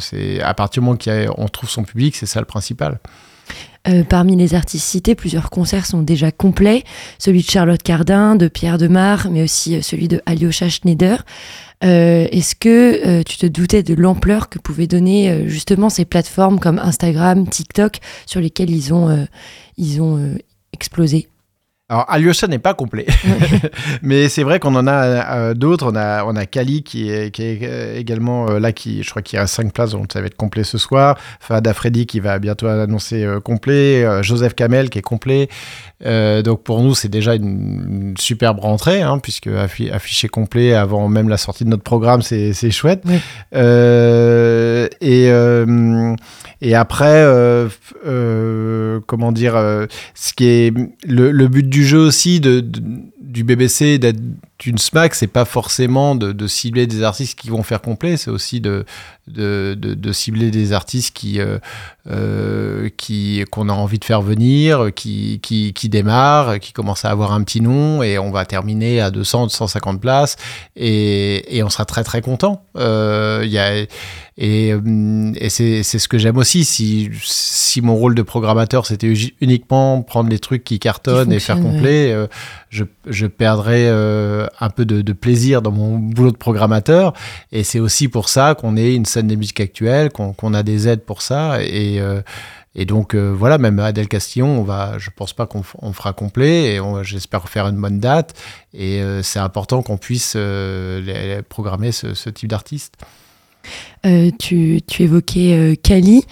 c'est 0.00 0.40
à 0.40 0.54
partir 0.54 0.80
du 0.82 0.86
moment 0.86 0.98
qu'on 0.98 1.48
trouve 1.48 1.68
son 1.68 1.84
public, 1.84 2.16
c'est 2.16 2.26
ça 2.26 2.40
le 2.40 2.46
principal. 2.46 3.00
Parmi 4.08 4.36
les 4.36 4.54
artistes 4.54 4.86
cités, 4.86 5.14
plusieurs 5.14 5.50
concerts 5.50 5.86
sont 5.86 6.02
déjà 6.02 6.30
complets. 6.30 6.84
Celui 7.18 7.42
de 7.42 7.50
Charlotte 7.50 7.82
Cardin, 7.82 8.36
de 8.36 8.48
Pierre 8.48 8.78
Demar, 8.78 9.28
mais 9.30 9.42
aussi 9.42 9.82
celui 9.82 10.08
de 10.08 10.20
Alyosha 10.26 10.68
Schneider. 10.68 11.24
Euh, 11.84 12.26
est-ce 12.32 12.54
que 12.56 13.06
euh, 13.06 13.22
tu 13.22 13.36
te 13.36 13.46
doutais 13.46 13.82
de 13.82 13.94
l'ampleur 13.94 14.48
que 14.48 14.58
pouvaient 14.58 14.88
donner 14.88 15.30
euh, 15.30 15.46
justement 15.46 15.90
ces 15.90 16.04
plateformes 16.04 16.58
comme 16.58 16.78
Instagram, 16.78 17.48
TikTok, 17.48 17.98
sur 18.26 18.40
lesquelles 18.40 18.70
ils 18.70 18.92
ont 18.92 19.26
explosé? 20.72 21.28
Alors, 21.90 22.04
Alyosha 22.08 22.46
n'est 22.48 22.58
pas 22.58 22.74
complet, 22.74 23.06
mais 24.02 24.28
c'est 24.28 24.42
vrai 24.42 24.60
qu'on 24.60 24.74
en 24.74 24.86
a 24.86 25.54
d'autres. 25.54 25.90
On 25.90 25.96
a, 25.96 26.22
on 26.24 26.36
a 26.36 26.44
Kali 26.44 26.82
qui 26.82 27.10
est, 27.10 27.30
qui 27.30 27.42
est 27.42 27.96
également 27.96 28.58
là, 28.58 28.72
qui, 28.72 29.02
je 29.02 29.08
crois 29.08 29.22
qu'il 29.22 29.38
y 29.38 29.40
a 29.40 29.46
5 29.46 29.72
places, 29.72 29.92
donc 29.92 30.12
ça 30.12 30.20
va 30.20 30.26
être 30.26 30.36
complet 30.36 30.64
ce 30.64 30.76
soir. 30.76 31.16
Fada 31.40 31.72
Freddy 31.72 32.04
qui 32.04 32.20
va 32.20 32.38
bientôt 32.38 32.66
annoncer 32.66 33.26
complet. 33.42 34.22
Joseph 34.22 34.54
Kamel 34.54 34.90
qui 34.90 34.98
est 34.98 35.02
complet. 35.02 35.48
Euh, 36.06 36.42
donc 36.42 36.62
pour 36.62 36.82
nous, 36.82 36.94
c'est 36.94 37.08
déjà 37.08 37.34
une, 37.34 38.14
superbe 38.18 38.60
rentrée, 38.60 39.02
hein, 39.02 39.18
puisque 39.18 39.48
affiché 39.48 40.28
complet 40.28 40.74
avant 40.74 41.08
même 41.08 41.28
la 41.28 41.36
sortie 41.36 41.64
de 41.64 41.70
notre 41.70 41.82
programme, 41.82 42.22
c'est 42.22 42.70
chouette. 42.70 43.02
Euh, 43.54 44.88
et, 45.00 45.30
euh, 45.30 46.14
et 46.60 46.74
après, 46.74 47.24
comment 49.06 49.32
dire, 49.32 49.54
ce 50.14 50.32
qui 50.34 50.46
est 50.46 50.74
le, 51.06 51.48
but 51.48 51.68
du 51.68 51.84
jeu 51.84 51.98
aussi 51.98 52.40
de, 52.40 52.64
du 53.20 53.44
BBC 53.44 53.98
d'être 53.98 54.20
une 54.66 54.78
SMAC, 54.78 55.14
c'est 55.14 55.26
pas 55.26 55.44
forcément 55.44 56.14
de, 56.14 56.46
cibler 56.46 56.86
des 56.86 57.02
artistes 57.02 57.38
qui 57.38 57.48
vont 57.50 57.62
faire 57.62 57.80
complet, 57.80 58.16
c'est 58.16 58.30
aussi 58.30 58.60
de, 58.60 58.84
de, 59.28 60.12
cibler 60.12 60.50
des 60.50 60.72
artistes 60.72 61.14
qui, 61.14 61.40
euh, 61.40 61.58
euh, 62.10 62.88
qui 62.96 63.44
qu'on 63.50 63.68
a 63.68 63.72
envie 63.72 63.98
de 63.98 64.04
faire 64.04 64.22
venir, 64.22 64.88
qui, 64.94 65.40
qui, 65.42 65.72
qui 65.72 65.88
démarrent, 65.88 66.58
qui 66.58 66.72
commencent 66.72 67.04
à 67.04 67.10
avoir 67.10 67.32
un 67.32 67.42
petit 67.42 67.60
nom, 67.60 68.02
et 68.02 68.18
on 68.18 68.30
va 68.30 68.44
terminer 68.44 69.00
à 69.00 69.10
200, 69.10 69.44
250 69.44 70.00
places, 70.00 70.36
et, 70.76 71.56
et 71.56 71.62
on 71.62 71.68
sera 71.68 71.84
très 71.84 72.04
très 72.04 72.20
content. 72.20 72.64
Euh, 72.76 73.42
il 73.44 73.50
y 73.50 73.58
a, 73.58 73.84
et, 74.40 74.72
et 75.36 75.48
c'est 75.48 75.82
ce 75.82 76.08
que 76.08 76.16
j'aime 76.16 76.36
aussi. 76.36 76.64
Si, 76.64 77.10
si 77.22 77.80
mon 77.80 77.96
rôle 77.96 78.14
de 78.14 78.22
programmateur 78.22 78.86
c'était 78.86 79.12
uniquement 79.40 80.00
prendre 80.02 80.30
les 80.30 80.38
trucs 80.38 80.62
qui 80.62 80.78
cartonnent 80.78 81.32
et 81.32 81.40
faire 81.40 81.60
complet, 81.60 82.14
je, 82.70 82.84
je 83.06 83.26
perdrais 83.26 83.88
un 83.88 84.70
peu 84.70 84.84
de, 84.84 85.12
plaisir 85.12 85.60
dans 85.62 85.72
mon 85.72 85.98
boulot 85.98 86.30
de 86.30 86.36
programmateur. 86.36 87.12
Et 87.52 87.64
c'est 87.64 87.80
aussi 87.80 88.08
pour 88.08 88.28
ça 88.28 88.54
qu'on 88.54 88.76
est 88.76 88.94
une 88.94 89.06
des 89.26 89.36
musiques 89.36 89.60
actuelles, 89.60 90.10
qu'on 90.10 90.54
a 90.54 90.62
des 90.62 90.88
aides 90.88 91.02
pour 91.02 91.22
ça. 91.22 91.62
Et, 91.62 92.00
euh, 92.00 92.22
et 92.74 92.84
donc 92.84 93.14
euh, 93.14 93.34
voilà, 93.36 93.58
même 93.58 93.78
Adèle 93.78 94.08
Castillon, 94.08 94.60
on 94.60 94.62
va, 94.62 94.98
je 94.98 95.10
pense 95.14 95.32
pas 95.32 95.46
qu'on 95.46 95.62
fera 95.62 96.12
complet. 96.12 96.76
Et 96.76 96.80
j'espère 97.02 97.48
faire 97.48 97.66
une 97.66 97.80
bonne 97.80 97.98
date. 97.98 98.34
Et 98.72 99.02
euh, 99.02 99.22
c'est 99.22 99.40
important 99.40 99.82
qu'on 99.82 99.98
puisse 99.98 100.36
programmer 101.48 101.92
ce 101.92 102.30
type 102.30 102.48
d'artiste. 102.48 102.94
Euh, 104.06 104.30
tu, 104.38 104.80
évoquais 105.00 105.54
euh, 105.54 105.74
Kali. 105.74 106.24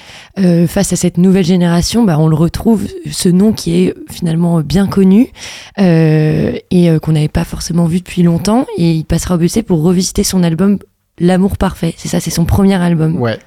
Face 0.69 0.93
à 0.93 0.97
cette 0.97 1.19
nouvelle 1.19 1.45
génération, 1.45 2.05
bah, 2.05 2.19
on 2.19 2.29
le 2.29 2.37
retrouve, 2.37 2.87
ce 3.11 3.29
nom 3.29 3.53
qui 3.53 3.81
est 3.81 3.95
finalement 4.11 4.61
bien 4.61 4.87
connu 4.87 5.31
et 5.79 6.89
qu'on 7.03 7.13
n'avait 7.13 7.29
pas 7.29 7.45
forcément 7.45 7.87
vu 7.87 7.99
depuis 7.99 8.23
longtemps. 8.23 8.67
Et 8.77 8.93
il 8.93 9.05
passera 9.05 9.37
au 9.37 9.39
BC 9.39 9.63
pour 9.63 9.83
revisiter 9.83 10.25
son 10.25 10.43
album 10.43 10.79
L'amour 11.19 11.57
parfait. 11.57 11.95
C'est 11.97 12.09
ça, 12.09 12.21
c'est 12.21 12.31
son 12.31 12.45
premier 12.45 12.75
album. 12.75 13.21
Ouais. 13.21 13.39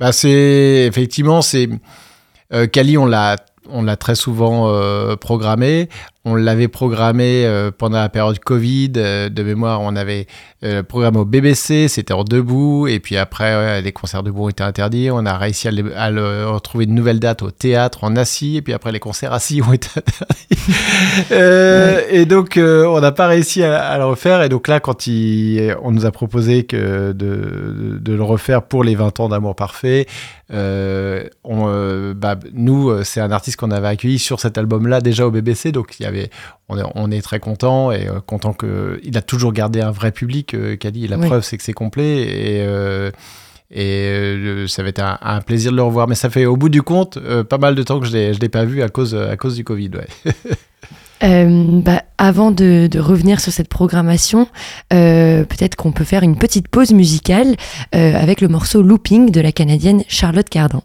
Bah, 0.00 0.12
c'est 0.12 0.84
effectivement, 0.86 1.42
c'est. 1.42 1.68
Kali, 2.72 2.96
on 2.96 3.04
l'a 3.06 3.36
on 3.70 3.82
l'a 3.82 3.96
très 3.96 4.14
souvent 4.14 4.72
programmé. 5.16 5.88
On 6.24 6.34
l'avait 6.34 6.66
programmé 6.66 7.46
euh, 7.46 7.70
pendant 7.70 7.98
la 7.98 8.08
période 8.08 8.40
Covid. 8.40 8.92
Euh, 8.96 9.28
de 9.28 9.42
mémoire, 9.44 9.80
on 9.80 9.94
avait 9.94 10.26
euh, 10.64 10.78
le 10.78 10.82
programme 10.82 11.16
au 11.16 11.24
BBC, 11.24 11.86
c'était 11.86 12.12
en 12.12 12.24
debout. 12.24 12.88
Et 12.88 12.98
puis 12.98 13.16
après, 13.16 13.80
les 13.80 13.92
concerts 13.92 14.24
debout 14.24 14.46
ont 14.46 14.48
été 14.48 14.64
interdits. 14.64 15.10
On 15.12 15.24
a 15.24 15.38
réussi 15.38 15.68
à, 15.68 16.08
retrouver 16.50 16.86
une 16.86 16.94
nouvelle 16.94 17.20
date 17.20 17.42
au 17.42 17.52
théâtre 17.52 18.02
en 18.02 18.16
assis. 18.16 18.56
Et 18.56 18.62
puis 18.62 18.72
après, 18.72 18.90
les 18.90 18.98
concerts 18.98 19.32
assis 19.32 19.62
ont 19.62 19.72
été 19.72 19.88
interdits. 19.96 20.48
Et 22.10 22.26
donc, 22.26 22.58
on 22.58 23.00
n'a 23.00 23.12
pas 23.12 23.28
réussi 23.28 23.62
à, 23.62 23.96
le 23.96 24.04
refaire. 24.04 24.42
Et 24.42 24.48
donc 24.48 24.66
là, 24.66 24.80
quand 24.80 25.06
il, 25.06 25.76
on 25.82 25.92
nous 25.92 26.04
a 26.04 26.10
proposé 26.10 26.64
que 26.64 27.12
de, 27.12 27.98
de, 28.00 28.12
le 28.12 28.22
refaire 28.22 28.62
pour 28.62 28.82
les 28.82 28.96
20 28.96 29.20
ans 29.20 29.28
d'Amour 29.28 29.54
Parfait, 29.54 30.06
on, 30.50 32.12
bah, 32.16 32.36
nous, 32.52 33.04
c'est 33.04 33.20
un 33.20 33.30
artiste 33.30 33.56
qu'on 33.58 33.70
avait 33.70 33.88
accueilli 33.88 34.18
sur 34.18 34.40
cet 34.40 34.58
album-là 34.58 35.00
déjà 35.00 35.26
au 35.26 35.30
BBC. 35.30 35.70
Donc, 35.70 36.00
il 36.00 36.02
y 36.02 36.06
avait 36.08 36.30
on, 36.68 37.10
est, 37.10 37.22
très 37.22 37.40
content 37.40 37.90
et 37.92 38.08
euh, 38.08 38.20
content 38.20 38.52
qu'il 38.52 39.16
a 39.16 39.22
toujours 39.22 39.52
gardé 39.52 39.80
un 39.80 39.90
vrai 39.90 40.12
public, 40.12 40.54
euh, 40.54 40.76
Kali. 40.76 41.06
Et 41.06 41.08
la 41.08 41.18
preuve, 41.18 41.42
c'est 41.42 41.56
que 41.56 41.62
c'est 41.62 41.72
complet. 41.72 42.22
Et. 42.22 42.60
Euh, 42.60 43.10
ça 44.66 44.82
va 44.82 44.88
être 44.88 45.02
un, 45.02 45.40
plaisir 45.42 45.72
de 45.72 45.76
le 45.76 45.82
revoir. 45.82 46.08
Mais 46.08 46.14
ça 46.14 46.30
fait 46.30 46.46
au 46.46 46.56
bout 46.56 46.70
du 46.70 46.80
compte 46.80 47.18
pas 47.44 47.58
mal 47.58 47.74
de 47.74 47.82
temps 47.82 48.00
que 48.00 48.06
je 48.06 48.16
ne 48.16 48.32
l'ai 48.32 48.48
pas 48.48 48.64
vu 48.64 48.82
à 48.82 48.88
cause, 48.88 49.14
à 49.14 49.36
cause 49.36 49.56
du 49.56 49.64
Covid. 49.64 49.90
bah, 51.20 52.02
avant 52.16 52.50
de, 52.50 52.88
revenir 52.98 53.40
sur 53.40 53.52
cette 53.52 53.68
programmation, 53.68 54.48
peut-être 54.88 55.76
qu'on 55.76 55.92
peut 55.92 56.04
faire 56.04 56.22
une 56.22 56.38
petite 56.38 56.68
pause 56.68 56.92
musicale 56.92 57.56
avec 57.92 58.40
le 58.40 58.48
morceau 58.48 58.80
Looping 58.80 59.30
de 59.30 59.40
la 59.42 59.52
Canadienne 59.52 60.02
Charlotte 60.08 60.48
Cardin. 60.48 60.82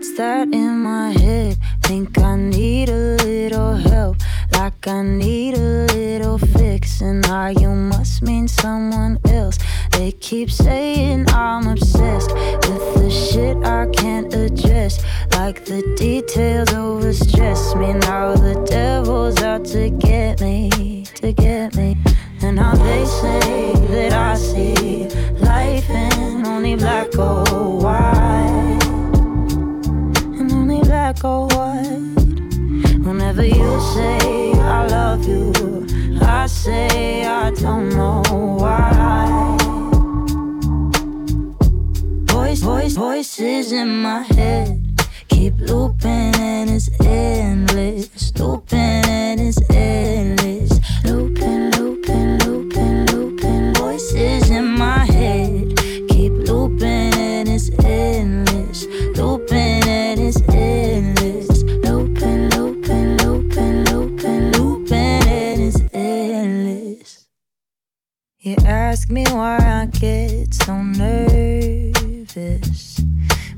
What's 0.00 0.16
that 0.16 0.48
in 0.54 0.78
my 0.78 1.10
head? 1.10 1.58
Think 1.82 2.16
I 2.16 2.34
need 2.34 2.88
a 2.88 3.16
little 3.22 3.74
help, 3.74 4.16
like 4.52 4.88
I 4.88 5.02
need 5.02 5.58
a 5.58 5.84
little 5.92 6.38
fix. 6.38 7.02
And 7.02 7.26
I, 7.26 7.50
you 7.50 7.68
must 7.68 8.22
mean 8.22 8.48
someone 8.48 9.18
else. 9.28 9.58
They 9.90 10.12
keep 10.12 10.50
saying 10.50 11.26
I'm 11.28 11.66
obsessed 11.66 12.32
with 12.32 12.94
the 12.94 13.10
shit 13.10 13.58
I 13.62 13.88
can't 13.88 14.32
address, 14.32 15.04
like 15.32 15.66
the 15.66 15.82
details 15.98 16.70
overstress 16.70 17.78
me. 17.78 17.92
Now 17.92 18.34
the 18.34 18.54
devil's 18.70 19.42
out 19.42 19.66
to 19.66 19.90
get 19.90 20.40
me, 20.40 21.04
to 21.16 21.30
get 21.34 21.76
me. 21.76 21.98
And 22.40 22.56
now 22.56 22.74
they 22.74 23.04
say 23.04 23.72
that 23.92 24.14
I 24.14 24.34
see 24.34 25.08
life 25.40 25.90
in 25.90 26.46
only 26.46 26.74
black 26.76 27.18
or 27.18 27.44
white 27.82 28.89
Whenever 33.04 33.44
you 33.44 33.80
say 33.94 34.52
I 34.52 34.86
love 34.86 35.26
you, 35.26 35.52
I 36.22 36.46
say 36.46 37.26
I 37.26 37.50
don't 37.50 37.88
know 37.88 38.22
why. 38.60 39.56
Voice, 42.32 42.60
voice, 42.60 42.94
voices 42.94 43.72
in 43.72 44.02
my 44.02 44.22
head 44.22 44.80
keep 45.26 45.58
looping 45.58 46.36
and 46.36 46.70
it's 46.70 46.88
endless, 47.00 48.32
looping 48.38 48.78
and 48.78 49.40
it's 49.40 49.58
endless, 49.68 50.70
looping, 51.04 51.72
looping, 51.72 52.38
looping, 52.38 53.06
looping. 53.06 53.74
Voices 53.74 54.39
You 68.42 68.56
ask 68.64 69.10
me 69.10 69.26
why 69.28 69.58
I 69.58 69.84
get 69.84 70.54
so 70.54 70.82
nervous 70.82 72.32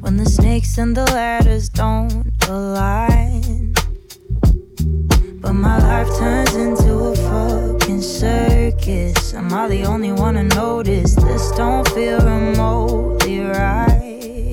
when 0.00 0.16
the 0.16 0.24
snakes 0.26 0.76
and 0.76 0.96
the 0.96 1.04
ladders 1.04 1.68
don't 1.68 2.32
align. 2.48 3.74
But 5.40 5.52
my 5.52 5.78
life 5.78 6.08
turns 6.18 6.56
into 6.56 6.94
a 6.98 7.14
fucking 7.14 8.02
circus. 8.02 9.34
Am 9.34 9.52
I 9.54 9.68
the 9.68 9.84
only 9.84 10.10
one 10.10 10.34
to 10.34 10.42
notice? 10.42 11.14
This 11.14 11.52
don't 11.52 11.86
feel 11.90 12.18
remotely 12.18 13.38
right. 13.38 14.52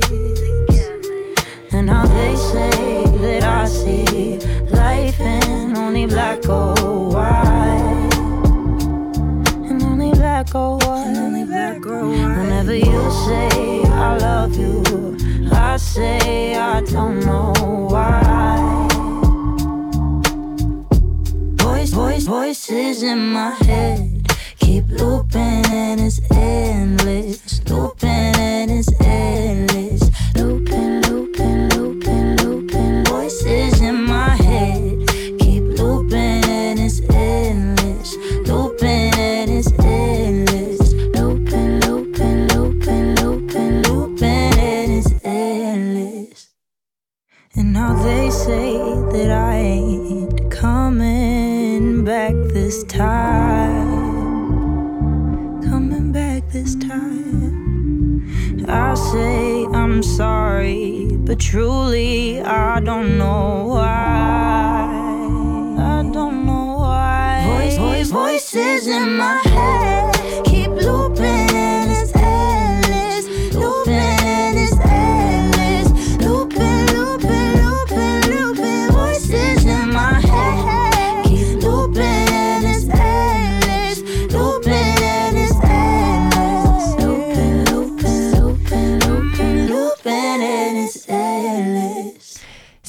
And 1.71 1.87
now 1.87 2.05
they 2.05 2.35
say 2.35 3.03
that 3.17 3.43
I 3.45 3.65
see 3.65 4.37
life 4.67 5.19
in 5.19 5.75
only 5.75 6.05
black 6.05 6.43
gold. 6.43 6.78
Black 10.51 10.55
or 10.55 10.77
white. 10.77 11.17
Only 11.17 11.43
black 11.45 11.85
or 11.85 12.07
white. 12.07 12.37
Whenever 12.37 12.75
you 12.75 13.11
say 13.25 13.83
I 13.83 14.17
love 14.17 14.57
you, 14.57 15.17
I 15.51 15.77
say 15.77 16.55
I 16.55 16.81
don't 16.81 17.19
know 17.25 17.53
why. 17.89 18.87
Voice, 21.57 21.91
voice, 21.91 22.23
voices 22.25 23.03
in 23.03 23.31
my 23.33 23.51
head 23.61 24.27
keep 24.57 24.87
looping 24.89 25.65
and 25.71 26.01
it's 26.01 26.19
endless. 26.31 27.58
Truly 61.49 62.28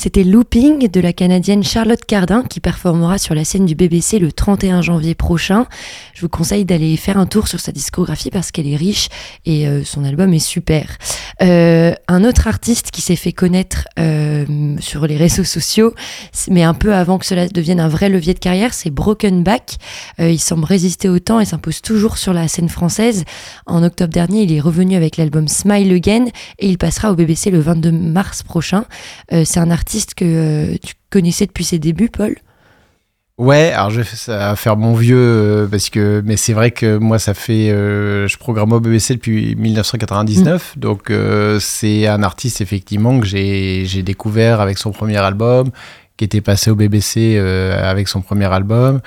C'était 0.02 0.24
Looping 0.24 0.88
de 0.88 0.98
la 0.98 1.12
Canadienne 1.12 1.62
Charlotte 1.62 2.02
Cardin 2.02 2.42
qui 2.48 2.58
performera 2.58 3.18
sur 3.18 3.34
la 3.34 3.44
scène 3.44 3.66
du 3.66 3.74
BBC 3.74 4.18
le 4.18 4.32
31 4.32 4.80
janvier 4.80 5.14
prochain. 5.14 5.66
Je 6.14 6.22
vous 6.22 6.30
conseille 6.30 6.64
d'aller 6.64 6.96
faire 6.96 7.18
un 7.18 7.26
tour 7.26 7.48
sur 7.48 7.60
sa 7.60 7.70
discographie 7.70 8.30
parce 8.30 8.50
qu'elle 8.50 8.66
est 8.66 8.76
riche 8.76 9.10
et 9.44 9.68
euh, 9.68 9.84
son 9.84 10.02
album 10.04 10.32
est 10.32 10.38
super. 10.38 10.96
Euh, 11.42 11.92
un 12.08 12.24
autre 12.24 12.48
artiste 12.48 12.92
qui 12.92 13.02
s'est 13.02 13.14
fait 13.14 13.32
connaître 13.32 13.88
euh, 13.98 14.46
sur 14.80 15.06
les 15.06 15.18
réseaux 15.18 15.44
sociaux, 15.44 15.92
mais 16.48 16.62
un 16.62 16.72
peu 16.72 16.94
avant 16.94 17.18
que 17.18 17.26
cela 17.26 17.46
devienne 17.46 17.78
un 17.78 17.88
vrai 17.88 18.08
levier 18.08 18.32
de 18.32 18.38
carrière, 18.38 18.72
c'est 18.72 18.88
Broken 18.88 19.42
Back. 19.42 19.76
Il 20.18 20.40
semble 20.40 20.64
résister 20.64 21.10
au 21.10 21.18
temps 21.18 21.40
et 21.40 21.44
s'impose 21.44 21.82
toujours 21.82 22.16
sur 22.16 22.32
la 22.32 22.48
scène 22.48 22.70
française. 22.70 23.24
En 23.66 23.82
octobre 23.82 24.14
dernier, 24.14 24.44
il 24.44 24.52
est 24.52 24.60
revenu 24.60 24.96
avec 24.96 25.18
l'album 25.18 25.46
Smile 25.46 25.92
Again 25.92 26.24
et 26.58 26.68
il 26.68 26.78
passera 26.78 27.12
au 27.12 27.16
BBC 27.16 27.50
le 27.50 27.60
22 27.60 27.90
mars 27.90 28.42
prochain. 28.42 28.86
C'est 29.30 29.58
un 29.58 29.70
artiste 29.70 29.89
que 30.14 30.24
euh, 30.72 30.76
tu 30.82 30.94
connaissais 31.10 31.46
depuis 31.46 31.64
ses 31.64 31.78
débuts, 31.78 32.10
Paul? 32.10 32.36
Ouais, 33.40 33.72
alors 33.72 33.88
je 33.88 34.02
vais 34.02 34.56
faire 34.56 34.76
mon 34.76 34.92
vieux 34.92 35.16
euh, 35.16 35.66
parce 35.66 35.88
que 35.88 36.20
mais 36.26 36.36
c'est 36.36 36.52
vrai 36.52 36.72
que 36.72 36.98
moi 36.98 37.18
ça 37.18 37.32
fait 37.32 37.70
euh, 37.70 38.28
je 38.28 38.36
programme 38.36 38.70
au 38.74 38.80
BBC 38.80 39.14
depuis 39.14 39.56
1999 39.56 40.74
donc 40.76 41.10
euh, 41.10 41.58
c'est 41.58 42.06
un 42.06 42.22
artiste 42.22 42.60
effectivement 42.60 43.18
que 43.18 43.24
j'ai 43.24 44.02
découvert 44.02 44.60
avec 44.60 44.76
son 44.76 44.90
premier 44.90 45.16
album 45.16 45.70
qui 46.20 46.24
était 46.24 46.42
passé 46.42 46.70
au 46.70 46.74
BBC 46.74 47.36
euh, 47.38 47.82
avec 47.82 48.06
son 48.06 48.20
premier 48.20 48.44
album 48.44 49.00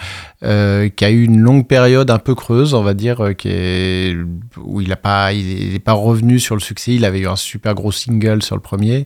euh, 0.44 0.90
qui 0.90 1.06
a 1.06 1.12
eu 1.12 1.26
une 1.26 1.40
longue 1.40 1.68
période 1.68 2.10
un 2.10 2.18
peu 2.18 2.34
creuse 2.34 2.74
on 2.74 2.82
va 2.82 2.96
dire 2.96 3.24
euh, 3.24 3.34
qui 3.34 3.50
est, 3.52 4.18
où 4.58 4.82
il 4.82 4.92
a 4.92 4.96
pas 4.96 5.32
il 5.32 5.76
est 5.76 5.80
pas 5.80 5.94
revenu 5.94 6.40
sur 6.40 6.56
le 6.56 6.60
succès 6.60 6.96
il 6.96 7.06
avait 7.06 7.20
eu 7.20 7.28
un 7.28 7.36
super 7.36 7.76
gros 7.76 7.92
single 7.92 8.42
sur 8.42 8.56
le 8.56 8.64
premier 8.64 9.06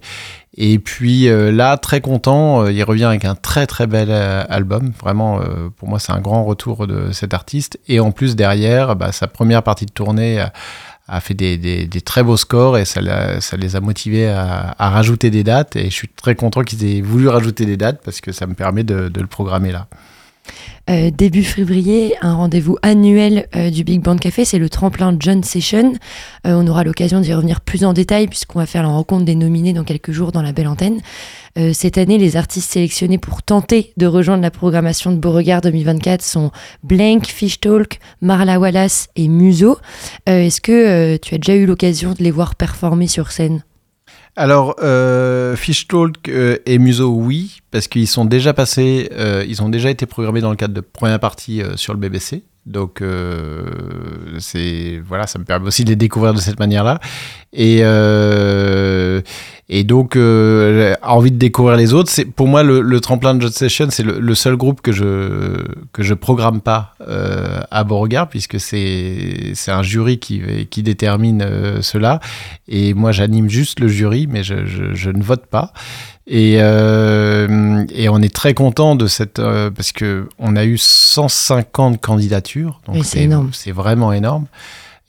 et 0.58 0.80
puis 0.80 1.30
euh, 1.30 1.52
là, 1.52 1.78
très 1.78 2.02
content, 2.02 2.64
euh, 2.64 2.72
il 2.72 2.84
revient 2.84 3.06
avec 3.06 3.26
un 3.26 3.36
très 3.36 3.68
très 3.68 3.86
bel 3.86 4.08
euh, 4.10 4.44
album. 4.50 4.92
Vraiment, 5.00 5.40
pour 5.78 5.88
moi, 5.88 6.00
c'est 6.00 6.12
un 6.12 6.20
grand 6.20 6.44
retour 6.44 6.88
de 6.88 7.12
cet 7.12 7.34
artiste. 7.34 7.80
Et 7.88 8.00
en 8.00 8.12
plus, 8.12 8.36
derrière, 8.36 8.96
bah, 8.96 9.12
sa 9.12 9.28
première 9.28 9.62
partie 9.62 9.86
de 9.86 9.92
tournée 9.92 10.44
a, 11.08 11.20
fait 11.22 11.34
des, 11.34 11.58
des- 11.58 12.02
très 12.02 12.24
beaux 12.24 12.38
scores 12.38 12.78
et 12.78 12.86
ça 12.86 13.02
les 13.02 13.76
a 13.76 13.80
motivés 13.82 14.28
à, 14.28 14.76
à 14.78 14.90
rajouter 14.90 15.30
des 15.30 15.44
dates. 15.44 15.76
Et 15.76 15.86
je 15.86 15.94
suis 15.96 16.08
très 16.10 16.36
content 16.36 16.64
qu'ils 16.64 16.84
aient 16.86 17.02
voulu 17.02 17.28
rajouter 17.28 17.66
des 17.66 17.78
dates 17.78 18.02
parce 18.04 18.22
que 18.22 18.32
ça 18.32 18.46
me 18.48 18.54
permet 18.54 18.84
de, 18.84 19.10
de 19.10 19.22
le 19.22 19.28
programmer 19.28 19.72
là. 19.72 19.88
Euh, 20.90 21.12
début 21.12 21.44
février, 21.44 22.16
un 22.22 22.34
rendez-vous 22.34 22.78
annuel 22.82 23.48
euh, 23.58 23.70
du 23.70 23.84
Big 23.84 24.02
Band 24.02 24.16
Café, 24.16 24.46
c'est 24.46 24.58
le 24.58 24.70
tremplin 24.70 25.14
John 25.20 25.44
Session. 25.44 25.94
Euh, 26.46 26.54
on 26.54 26.66
aura 26.68 26.86
l'occasion 26.86 27.20
d'y 27.20 27.34
revenir 27.34 27.60
plus 27.60 27.84
en 27.84 27.92
détail 27.92 28.28
puisqu'on 28.28 28.60
va 28.60 28.66
faire 28.66 28.84
la 28.84 28.90
rencontre 28.90 29.26
des 29.26 29.36
nominés 29.36 29.74
dans 29.74 29.84
quelques 29.84 30.12
jours 30.12 30.32
dans 30.32 30.42
la 30.42 30.54
belle 30.54 30.68
antenne. 30.68 31.02
Cette 31.74 31.98
année, 31.98 32.20
les 32.20 32.38
artistes 32.38 32.72
sélectionnés 32.72 33.18
pour 33.18 33.42
tenter 33.42 33.92
de 33.98 34.06
rejoindre 34.06 34.44
la 34.44 34.52
programmation 34.52 35.12
de 35.12 35.18
Beauregard 35.18 35.62
2024 35.62 36.22
sont 36.22 36.52
Blank, 36.84 37.26
Fish 37.26 37.60
Talk, 37.60 37.98
Marla 38.22 38.60
Wallace 38.60 39.10
et 39.16 39.28
Muso. 39.28 39.80
Est-ce 40.28 40.62
que 40.62 41.18
tu 41.18 41.34
as 41.34 41.38
déjà 41.40 41.56
eu 41.56 41.66
l'occasion 41.66 42.14
de 42.14 42.24
les 42.24 42.30
voir 42.30 42.54
performer 42.54 43.08
sur 43.08 43.32
scène? 43.32 43.64
Alors, 44.40 44.76
euh, 44.84 45.56
Fish 45.56 45.88
Talk 45.88 46.30
euh, 46.30 46.60
et 46.68 46.78
Muso, 46.78 47.10
oui, 47.10 47.62
parce 47.72 47.88
qu'ils 47.88 48.08
sont 48.08 48.24
déjà 48.24 48.54
passés, 48.54 49.10
euh, 49.14 49.44
ils 49.48 49.64
ont 49.64 49.70
déjà 49.70 49.90
été 49.90 50.06
programmés 50.06 50.42
dans 50.42 50.52
le 50.52 50.56
cadre 50.56 50.76
de 50.76 50.82
première 50.82 51.20
partie 51.20 51.64
euh, 51.64 51.76
sur 51.76 51.92
le 51.92 52.00
BBC. 52.00 52.44
Donc, 52.68 53.02
euh, 53.02 53.64
c'est 54.40 55.02
voilà, 55.08 55.26
ça 55.26 55.40
me 55.40 55.46
permet 55.46 55.68
aussi 55.68 55.86
de 55.86 55.90
les 55.90 55.96
découvrir 55.96 56.34
de 56.34 56.40
cette 56.40 56.60
manière-là. 56.60 57.00
Et, 57.54 57.80
euh, 57.82 59.22
et 59.70 59.86
donc, 59.86 60.18
euh, 60.18 60.94
envie 61.02 61.32
de 61.32 61.38
découvrir 61.38 61.78
les 61.78 61.94
autres. 61.94 62.12
C'est 62.12 62.26
pour 62.26 62.48
moi 62.50 62.64
le, 62.64 62.82
le 62.82 63.00
tremplin 63.00 63.36
de 63.36 63.42
Jot 63.42 63.52
Session, 63.52 63.88
c'est 63.90 64.04
le, 64.04 64.20
le 64.20 64.36
seul 64.36 64.58
groupe 64.58 64.82
que 64.82 64.92
je 64.92 65.64
que 65.94 66.04
je 66.04 66.14
programme 66.14 66.60
pas 66.60 66.94
euh, 67.08 67.62
à 67.72 67.86
Beauregard, 67.86 68.28
puisque 68.28 68.60
c'est 68.60 69.52
c'est 69.54 69.72
un 69.72 69.82
jury 69.82 70.20
qui 70.20 70.42
qui 70.70 70.84
détermine 70.84 71.42
euh, 71.42 71.82
cela. 71.82 72.20
Et 72.68 72.94
moi, 72.94 73.14
j'anime 73.14 73.50
juste 73.50 73.80
le 73.80 73.88
jury, 73.88 74.28
mais 74.28 74.44
je, 74.44 74.66
je, 74.66 74.94
je 74.94 75.10
ne 75.10 75.24
vote 75.24 75.46
pas. 75.46 75.72
Et, 76.30 76.58
euh, 76.60 77.86
et 77.94 78.10
on 78.10 78.20
est 78.22 78.34
très 78.34 78.54
content 78.54 78.96
de 78.96 79.08
cette 79.08 79.40
euh, 79.40 79.70
parce 79.72 79.92
que 79.94 80.28
on 80.40 80.56
a 80.58 80.66
eu 80.66 80.78
150 80.78 82.02
candidatures, 82.02 82.82
donc 82.86 82.98
c'est 83.04 83.20
énorme. 83.24 83.50
c'est 83.54 83.72
vraiment 83.72 84.12
énorme. 84.12 84.46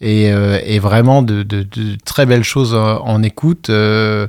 Et, 0.01 0.31
euh, 0.31 0.61
et 0.65 0.79
vraiment 0.79 1.23
de, 1.23 1.43
de, 1.43 1.65
de 1.65 1.97
très 2.05 2.25
belles 2.25 2.45
choses 2.45 2.73
en, 2.75 3.05
en 3.05 3.23
écoute. 3.25 3.69
euh, 3.69 4.29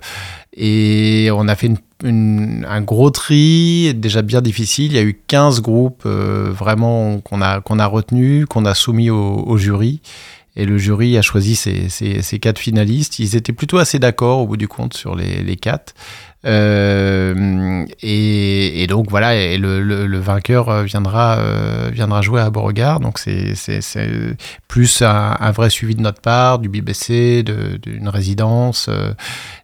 et 0.57 1.29
on 1.31 1.47
a 1.47 1.55
fait 1.55 1.67
une, 1.67 1.77
une- 2.03 2.65
un 2.67 2.81
gros 2.81 3.11
tri, 3.11 3.93
déjà 3.93 4.23
bien 4.23 4.41
difficile. 4.41 4.87
Il 4.91 4.95
y 4.95 4.97
a 4.97 5.03
eu 5.03 5.19
15 5.27 5.61
groupes 5.61 6.03
euh, 6.07 6.49
vraiment 6.51 7.19
qu'on 7.19 7.41
a, 7.43 7.61
qu'on 7.61 7.77
a 7.77 7.85
retenus, 7.85 8.47
qu'on 8.49 8.65
a 8.65 8.73
soumis 8.73 9.11
au, 9.11 9.43
au 9.45 9.57
jury. 9.57 10.01
Et 10.55 10.65
le 10.65 10.77
jury 10.79 11.17
a 11.17 11.21
choisi 11.21 11.55
ces, 11.55 11.87
ces, 11.87 12.23
ces 12.23 12.39
quatre 12.39 12.57
finalistes. 12.59 13.19
Ils 13.19 13.35
étaient 13.35 13.53
plutôt 13.53 13.77
assez 13.77 13.99
d'accord 13.99 14.39
au 14.39 14.47
bout 14.47 14.57
du 14.57 14.67
compte 14.67 14.95
sur 14.95 15.15
les, 15.15 15.43
les 15.43 15.55
quatre. 15.55 15.93
Euh, 16.45 17.85
et, 18.01 18.81
et 18.83 18.87
donc 18.87 19.09
voilà, 19.09 19.35
et 19.35 19.57
le, 19.57 19.81
le, 19.81 20.07
le 20.07 20.19
vainqueur 20.19 20.69
euh, 20.69 20.83
viendra, 20.83 21.37
euh, 21.39 21.89
viendra 21.91 22.21
jouer 22.21 22.39
à 22.41 22.49
Beauregard. 22.49 22.99
Donc 23.01 23.19
c'est 23.19 23.53
plus 24.67 25.01
un, 25.01 25.35
un 25.39 25.51
vrai 25.51 25.69
suivi 25.69 25.95
de 25.95 26.01
notre 26.01 26.21
part, 26.21 26.59
du 26.59 26.69
BBC, 26.69 27.43
d'une 27.43 28.07
résidence. 28.07 28.87
euh, 28.89 29.13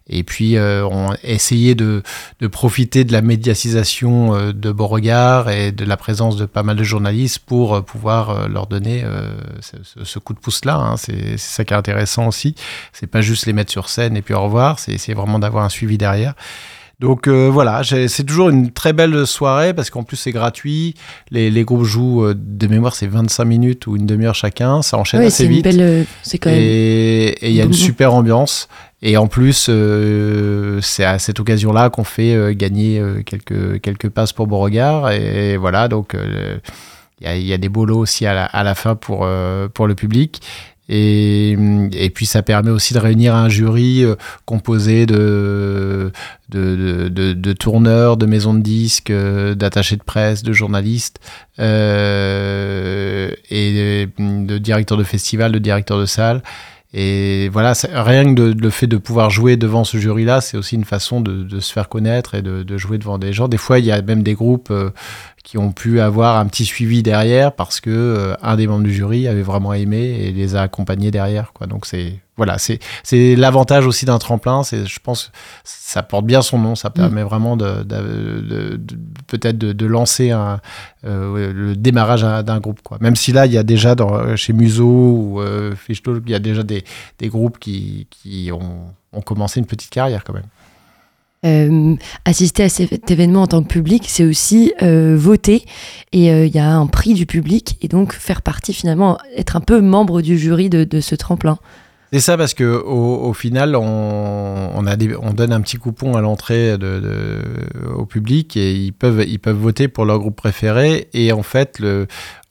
et 0.08 0.22
puis 0.22 0.56
on 0.56 1.10
a 1.10 1.16
essayé 1.24 1.74
de, 1.74 2.04
de 2.38 2.46
profiter 2.46 3.02
de 3.02 3.10
la 3.12 3.22
médiatisation 3.22 4.52
de 4.52 4.70
Beauregard 4.70 5.50
et 5.50 5.72
de 5.72 5.84
la 5.84 5.96
présence 5.96 6.36
de 6.36 6.46
pas 6.46 6.62
mal 6.62 6.76
de 6.76 6.84
journalistes 6.84 7.40
pour 7.40 7.84
pouvoir 7.84 8.48
leur 8.48 8.68
donner 8.68 9.02
ce, 10.04 10.18
coup 10.20 10.32
de 10.32 10.38
pouce-là. 10.38 10.76
hein. 10.76 10.96
C'est 10.96 11.36
ça 11.38 11.64
qui 11.64 11.74
est 11.74 11.76
intéressant 11.76 12.28
aussi. 12.28 12.54
C'est 12.92 13.08
pas 13.08 13.20
juste 13.20 13.46
les 13.46 13.52
mettre 13.52 13.72
sur 13.72 13.88
scène 13.88 14.16
et 14.16 14.22
puis 14.22 14.32
au 14.34 14.42
revoir, 14.42 14.78
c'est 14.78 15.12
vraiment 15.12 15.40
d'avoir 15.40 15.64
un 15.64 15.68
suivi 15.70 15.98
derrière. 15.98 16.34
Donc 16.98 17.28
euh, 17.28 17.50
voilà, 17.52 17.82
c'est 17.84 18.24
toujours 18.24 18.48
une 18.48 18.70
très 18.70 18.94
belle 18.94 19.26
soirée 19.26 19.74
parce 19.74 19.90
qu'en 19.90 20.02
plus 20.02 20.16
c'est 20.16 20.32
gratuit. 20.32 20.94
Les, 21.30 21.50
les, 21.50 21.64
groupes 21.64 21.84
jouent 21.84 22.24
euh, 22.24 22.34
de 22.34 22.66
mémoire, 22.68 22.94
c'est 22.94 23.06
25 23.06 23.44
minutes 23.44 23.86
ou 23.86 23.96
une 23.96 24.06
demi-heure 24.06 24.34
chacun. 24.34 24.80
Ça 24.80 24.96
enchaîne 24.96 25.20
assez 25.20 25.46
vite. 25.46 25.66
Euh, 25.66 26.04
c'est 26.22 26.38
quand 26.38 26.48
même. 26.48 26.58
Et 26.58 27.50
il 27.50 27.54
y 27.54 27.60
a 27.60 27.64
une 27.64 27.74
super 27.74 28.14
ambiance. 28.14 28.68
Et 29.02 29.18
en 29.18 29.26
plus, 29.26 29.70
c'est 30.80 31.04
à 31.04 31.18
cette 31.18 31.38
occasion-là 31.38 31.90
qu'on 31.90 32.02
fait 32.02 32.56
gagner 32.56 33.02
quelques, 33.26 33.78
quelques 33.82 34.08
passes 34.08 34.32
pour 34.32 34.46
Beauregard. 34.46 35.10
Et, 35.10 35.58
voilà, 35.58 35.88
donc 35.88 36.16
il 37.20 37.30
y, 37.30 37.42
y, 37.42 37.52
a 37.52 37.58
des 37.58 37.68
bolos 37.68 37.98
aussi 37.98 38.24
à 38.24 38.32
la, 38.32 38.46
à 38.46 38.64
la 38.64 38.74
fin 38.74 38.94
pour, 38.94 39.28
pour 39.74 39.86
le 39.86 39.94
public. 39.94 40.40
Et, 40.88 41.56
et, 41.92 42.10
puis 42.10 42.26
ça 42.26 42.42
permet 42.42 42.70
aussi 42.70 42.94
de 42.94 43.00
réunir 43.00 43.34
un 43.34 43.48
jury 43.48 44.04
euh, 44.04 44.14
composé 44.44 45.04
de, 45.04 46.12
de, 46.48 47.08
de, 47.08 47.32
de, 47.32 47.52
tourneurs, 47.52 48.16
de 48.16 48.24
maisons 48.26 48.54
de 48.54 48.60
disques, 48.60 49.10
euh, 49.10 49.56
d'attachés 49.56 49.96
de 49.96 50.04
presse, 50.04 50.44
de 50.44 50.52
journalistes 50.52 51.18
euh, 51.58 53.30
et 53.50 54.06
de, 54.16 54.58
directeurs 54.58 54.98
de 54.98 55.04
festivals, 55.04 55.50
de 55.50 55.58
directeurs 55.58 55.98
de 55.98 56.06
salles. 56.06 56.42
Et 56.94 57.48
voilà, 57.48 57.72
rien 57.92 58.32
que 58.32 58.40
le 58.40 58.70
fait 58.70 58.86
de 58.86 58.96
pouvoir 58.96 59.28
jouer 59.28 59.56
devant 59.56 59.82
ce 59.82 59.98
jury-là, 59.98 60.40
c'est 60.40 60.56
aussi 60.56 60.76
une 60.76 60.84
façon 60.84 61.20
de, 61.20 61.42
de, 61.42 61.58
se 61.58 61.72
faire 61.72 61.88
connaître 61.88 62.36
et 62.36 62.42
de, 62.42 62.62
de, 62.62 62.78
jouer 62.78 62.96
devant 62.96 63.18
des 63.18 63.32
gens. 63.32 63.48
Des 63.48 63.56
fois, 63.58 63.80
il 63.80 63.84
y 63.84 63.90
a 63.90 64.00
même 64.00 64.22
des 64.22 64.34
groupes 64.34 64.72
qui 65.46 65.58
ont 65.58 65.70
pu 65.70 66.00
avoir 66.00 66.38
un 66.38 66.46
petit 66.46 66.64
suivi 66.64 67.04
derrière 67.04 67.52
parce 67.52 67.80
que 67.80 67.88
euh, 67.88 68.34
un 68.42 68.56
des 68.56 68.66
membres 68.66 68.82
du 68.82 68.92
jury 68.92 69.28
avait 69.28 69.42
vraiment 69.42 69.72
aimé 69.74 69.98
et 69.98 70.32
les 70.32 70.56
a 70.56 70.62
accompagnés 70.62 71.12
derrière 71.12 71.52
quoi. 71.52 71.68
Donc 71.68 71.86
c'est 71.86 72.18
voilà 72.36 72.58
c'est 72.58 72.80
c'est 73.04 73.36
l'avantage 73.36 73.86
aussi 73.86 74.06
d'un 74.06 74.18
tremplin 74.18 74.64
c'est 74.64 74.86
je 74.86 74.98
pense 74.98 75.30
ça 75.62 76.02
porte 76.02 76.26
bien 76.26 76.42
son 76.42 76.58
nom 76.58 76.74
ça 76.74 76.90
permet 76.90 77.22
mm. 77.22 77.28
vraiment 77.28 77.56
de, 77.56 77.84
de, 77.84 78.80
peut-être 79.28 79.56
de, 79.56 79.86
lancer 79.86 80.32
un, 80.32 80.60
euh, 81.04 81.52
le 81.52 81.76
démarrage 81.76 82.22
d'un 82.22 82.58
groupe 82.58 82.82
quoi. 82.82 82.98
Même 83.00 83.14
si 83.14 83.30
là 83.30 83.46
il 83.46 83.52
y 83.52 83.58
a 83.58 83.62
déjà 83.62 83.94
dans, 83.94 84.34
chez 84.34 84.52
Muso 84.52 84.84
ou 84.84 85.40
euh, 85.40 85.76
il 85.88 86.30
y 86.30 86.34
a 86.34 86.40
déjà 86.40 86.64
des, 86.64 86.82
des 87.20 87.28
groupes 87.28 87.60
qui, 87.60 88.08
qui 88.10 88.50
ont, 88.50 88.92
ont 89.12 89.20
commencé 89.20 89.60
une 89.60 89.66
petite 89.66 89.90
carrière 89.90 90.24
quand 90.24 90.34
même 90.34 90.48
euh, 91.46 91.94
assister 92.24 92.64
à 92.64 92.68
cet 92.68 93.10
événement 93.10 93.42
en 93.42 93.46
tant 93.46 93.62
que 93.62 93.68
public, 93.68 94.04
c'est 94.08 94.24
aussi 94.24 94.72
euh, 94.82 95.16
voter. 95.16 95.64
Et 96.12 96.32
euh, 96.32 96.46
il 96.46 96.54
y 96.54 96.58
a 96.58 96.74
un 96.74 96.86
prix 96.86 97.14
du 97.14 97.24
public 97.24 97.78
et 97.82 97.88
donc 97.88 98.12
faire 98.12 98.42
partie 98.42 98.72
finalement, 98.72 99.18
être 99.36 99.54
un 99.56 99.60
peu 99.60 99.80
membre 99.80 100.22
du 100.22 100.38
jury 100.38 100.68
de, 100.68 101.00
ce 101.00 101.14
tremplin. 101.14 101.58
C'est 102.12 102.20
ça 102.20 102.36
parce 102.36 102.54
que 102.54 102.64
au, 102.64 103.32
final, 103.32 103.76
on, 103.76 104.82
donne 105.34 105.52
un 105.52 105.60
petit 105.60 105.76
coupon 105.76 106.16
à 106.16 106.20
l'entrée 106.20 106.76
au 107.94 108.06
public 108.06 108.56
et 108.56 108.74
ils 108.74 108.92
peuvent, 108.92 109.24
voter 109.46 109.88
pour 109.88 110.04
leur 110.04 110.18
groupe 110.20 110.36
préféré. 110.36 111.08
Et 111.12 111.32
en 111.32 111.42
fait, 111.42 111.82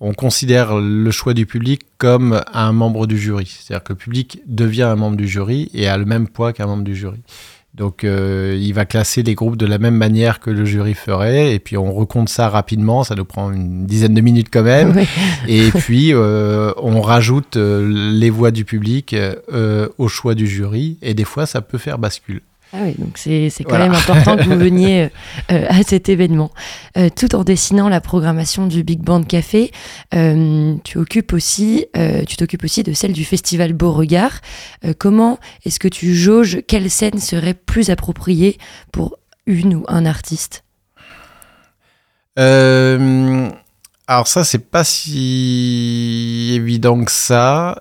on 0.01 0.13
considère 0.13 0.77
le 0.77 1.09
choix 1.09 1.33
du 1.33 1.45
public 1.45 1.81
comme 1.97 2.43
un 2.53 2.73
membre 2.73 3.07
du 3.07 3.17
jury. 3.17 3.45
C'est-à-dire 3.47 3.83
que 3.83 3.93
le 3.93 3.97
public 3.97 4.41
devient 4.45 4.83
un 4.83 4.97
membre 4.97 5.15
du 5.15 5.27
jury 5.27 5.71
et 5.73 5.87
a 5.87 5.97
le 5.97 6.05
même 6.05 6.27
poids 6.27 6.51
qu'un 6.53 6.67
membre 6.67 6.83
du 6.83 6.95
jury. 6.95 7.21
Donc 7.75 8.05
euh, 8.05 8.57
il 8.59 8.73
va 8.73 8.85
classer 8.85 9.21
les 9.21 9.35
groupes 9.35 9.57
de 9.57 9.65
la 9.65 9.77
même 9.77 9.95
manière 9.95 10.39
que 10.39 10.49
le 10.49 10.63
jury 10.63 10.93
ferait, 10.93 11.53
et 11.53 11.59
puis 11.59 11.75
on 11.77 11.91
recompte 11.93 12.29
ça 12.29 12.47
rapidement, 12.47 13.03
ça 13.03 13.15
nous 13.15 13.25
prend 13.25 13.51
une 13.51 13.85
dizaine 13.85 14.13
de 14.13 14.21
minutes 14.21 14.47
quand 14.51 14.63
même, 14.63 15.03
et 15.47 15.71
puis 15.71 16.13
euh, 16.13 16.71
on 16.77 17.01
rajoute 17.01 17.57
euh, 17.57 18.13
les 18.13 18.29
voix 18.29 18.51
du 18.51 18.63
public 18.63 19.15
au 19.97 20.07
choix 20.07 20.35
du 20.35 20.47
jury, 20.47 20.97
et 21.01 21.13
des 21.13 21.25
fois 21.25 21.45
ça 21.45 21.61
peut 21.61 21.77
faire 21.77 21.97
bascule. 21.99 22.41
Ah 22.77 22.81
oui, 22.83 22.95
donc 22.97 23.17
c'est 23.17 23.63
quand 23.63 23.77
même 23.77 23.93
important 23.93 24.35
que 24.35 24.43
vous 24.43 24.59
veniez 24.59 25.03
euh, 25.03 25.09
euh, 25.51 25.65
à 25.69 25.81
cet 25.83 26.09
événement. 26.09 26.51
Euh, 26.97 27.07
tout 27.09 27.33
en 27.33 27.45
dessinant 27.45 27.87
la 27.87 28.01
programmation 28.01 28.67
du 28.67 28.83
Big 28.83 28.99
Band 28.99 29.23
Café, 29.23 29.71
tu 30.83 30.97
occupes 30.97 31.31
aussi, 31.33 31.85
tu 32.27 32.35
t'occupes 32.35 32.63
aussi 32.63 32.83
de 32.83 32.93
celle 32.93 33.13
du 33.13 33.23
Festival 33.25 33.73
Beauregard. 33.73 34.41
comment 34.97 35.39
est-ce 35.65 35.79
que 35.79 35.87
tu 35.87 36.13
jauges 36.15 36.59
quelle 36.67 36.89
scène 36.89 37.19
serait 37.19 37.53
plus 37.53 37.89
appropriée 37.89 38.57
pour 38.91 39.17
une 39.45 39.75
ou 39.75 39.85
un 39.87 40.05
artiste? 40.05 40.63
Alors 44.07 44.27
ça, 44.27 44.43
c'est 44.43 44.69
pas 44.69 44.83
si 44.83 46.51
évident 46.55 47.03
que 47.03 47.11
ça. 47.11 47.79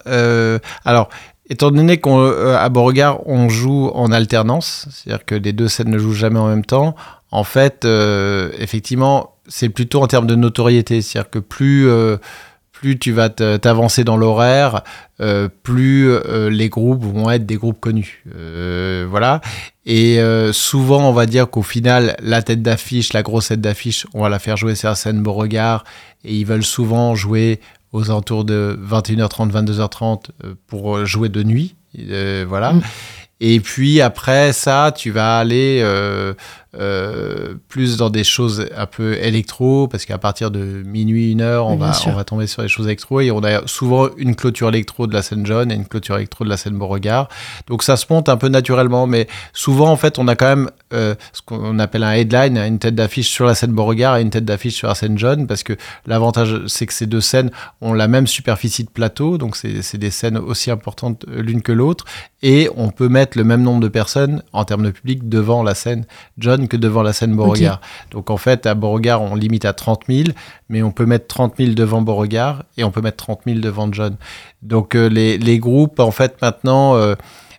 alors, 0.84 1.08
Étant 1.50 1.70
donné 1.70 1.98
qu'à 1.98 2.10
euh, 2.10 2.68
Beauregard, 2.70 3.26
on 3.26 3.50
joue 3.50 3.90
en 3.94 4.10
alternance, 4.12 4.86
c'est-à-dire 4.90 5.26
que 5.26 5.34
les 5.34 5.52
deux 5.52 5.68
scènes 5.68 5.90
ne 5.90 5.98
jouent 5.98 6.14
jamais 6.14 6.38
en 6.38 6.48
même 6.48 6.64
temps, 6.64 6.94
en 7.30 7.44
fait, 7.44 7.84
euh, 7.84 8.50
effectivement, 8.58 9.36
c'est 9.46 9.68
plutôt 9.68 10.02
en 10.02 10.06
termes 10.06 10.26
de 10.26 10.36
notoriété. 10.36 11.02
C'est-à-dire 11.02 11.30
que 11.30 11.38
plus, 11.38 11.86
euh, 11.86 12.16
plus 12.72 12.98
tu 12.98 13.12
vas 13.12 13.28
t'avancer 13.28 14.04
dans 14.04 14.16
l'horaire, 14.16 14.82
plus 15.62 16.10
les 16.50 16.68
groupes 16.68 17.02
vont 17.02 17.30
être 17.30 17.46
des 17.46 17.56
groupes 17.56 17.80
connus. 17.80 18.24
voilà. 19.08 19.40
Et 19.86 20.18
souvent, 20.52 21.08
on 21.08 21.12
va 21.12 21.24
dire 21.24 21.48
qu'au 21.48 21.62
final, 21.62 22.16
la 22.20 22.42
tête 22.42 22.62
d'affiche, 22.62 23.12
la 23.12 23.22
grosse 23.22 23.48
tête 23.48 23.60
d'affiche, 23.60 24.06
on 24.12 24.22
va 24.22 24.28
la 24.28 24.38
faire 24.38 24.56
jouer 24.56 24.74
sur 24.74 24.90
la 24.90 24.96
scène 24.96 25.22
Beauregard. 25.22 25.84
Et 26.24 26.34
ils 26.34 26.44
veulent 26.44 26.64
souvent 26.64 27.14
jouer 27.14 27.60
aux 27.94 28.10
alentours 28.10 28.44
de 28.44 28.78
21h30, 28.84 29.52
22h30 29.52 30.24
euh, 30.44 30.54
pour 30.66 30.96
euh, 30.96 31.04
jouer 31.06 31.28
de 31.28 31.44
nuit. 31.44 31.76
Euh, 31.98 32.44
voilà. 32.46 32.72
Mm. 32.74 32.82
Et 33.40 33.60
puis 33.60 34.00
après 34.00 34.52
ça, 34.52 34.92
tu 34.94 35.10
vas 35.10 35.38
aller 35.38 35.80
euh, 35.82 36.34
plus 37.68 37.96
dans 37.96 38.10
des 38.10 38.24
choses 38.24 38.66
un 38.76 38.86
peu 38.86 39.14
électro, 39.14 39.88
parce 39.88 40.04
qu'à 40.04 40.18
partir 40.18 40.50
de 40.50 40.82
minuit, 40.84 41.32
une 41.32 41.40
heure, 41.40 41.66
on, 41.66 41.76
va, 41.76 41.92
on 42.06 42.12
va 42.12 42.24
tomber 42.24 42.46
sur 42.46 42.62
des 42.62 42.68
choses 42.68 42.86
électro, 42.86 43.20
et 43.20 43.30
on 43.30 43.42
a 43.42 43.66
souvent 43.66 44.08
une 44.16 44.34
clôture 44.34 44.68
électro 44.68 45.06
de 45.06 45.14
la 45.14 45.22
scène 45.22 45.46
jaune 45.46 45.70
et 45.70 45.74
une 45.74 45.86
clôture 45.86 46.16
électro 46.16 46.44
de 46.44 46.48
la 46.48 46.56
scène 46.56 46.76
Beauregard. 46.76 47.28
Donc 47.66 47.82
ça 47.82 47.96
se 47.96 48.06
monte 48.10 48.28
un 48.28 48.36
peu 48.36 48.48
naturellement, 48.48 49.06
mais 49.06 49.26
souvent, 49.52 49.90
en 49.90 49.96
fait, 49.96 50.18
on 50.18 50.28
a 50.28 50.36
quand 50.36 50.48
même 50.48 50.70
euh, 50.92 51.14
ce 51.32 51.42
qu'on 51.42 51.78
appelle 51.78 52.02
un 52.02 52.12
headline, 52.12 52.58
une 52.58 52.78
tête 52.78 52.94
d'affiche 52.94 53.28
sur 53.28 53.46
la 53.46 53.54
scène 53.54 53.72
Beauregard 53.72 54.16
et 54.16 54.22
une 54.22 54.30
tête 54.30 54.44
d'affiche 54.44 54.74
sur 54.74 54.88
la 54.88 54.94
scène 54.94 55.18
jaune, 55.18 55.46
parce 55.46 55.62
que 55.62 55.74
l'avantage, 56.06 56.62
c'est 56.66 56.86
que 56.86 56.92
ces 56.92 57.06
deux 57.06 57.20
scènes 57.20 57.50
ont 57.80 57.92
la 57.92 58.08
même 58.08 58.26
superficie 58.26 58.84
de 58.84 58.90
plateau, 58.90 59.38
donc 59.38 59.56
c'est 59.56 59.98
des 59.98 60.10
scènes 60.10 60.38
aussi 60.38 60.70
importantes 60.70 61.24
l'une 61.28 61.62
que 61.62 61.72
l'autre, 61.72 62.04
et 62.42 62.68
on 62.76 62.90
peut 62.90 63.08
mettre 63.08 63.38
le 63.38 63.44
même 63.44 63.62
nombre 63.62 63.80
de 63.80 63.88
personnes 63.88 64.42
en 64.52 64.64
termes 64.64 64.84
de 64.84 64.90
public 64.90 65.28
devant 65.28 65.62
la 65.62 65.74
scène 65.74 66.04
jaune 66.64 66.68
que 66.68 66.76
devant 66.76 67.02
la 67.02 67.12
scène 67.12 67.34
Beauregard. 67.34 67.80
Donc 68.10 68.30
en 68.30 68.36
fait, 68.36 68.66
à 68.66 68.74
Beauregard, 68.74 69.22
on 69.22 69.34
limite 69.34 69.64
à 69.64 69.72
30 69.72 70.02
000, 70.08 70.28
mais 70.68 70.82
on 70.82 70.90
peut 70.90 71.06
mettre 71.06 71.26
30 71.26 71.54
000 71.58 71.72
devant 71.72 72.02
Beauregard 72.02 72.64
et 72.76 72.84
on 72.84 72.90
peut 72.90 73.00
mettre 73.00 73.18
30 73.18 73.40
000 73.46 73.58
devant 73.60 73.92
John. 73.92 74.16
Donc 74.62 74.94
euh, 74.94 75.08
les, 75.08 75.38
les, 75.38 75.58
groupes, 75.58 76.00
en 76.00 76.10
fait, 76.10 76.40
maintenant, 76.42 76.96
euh, 76.96 77.14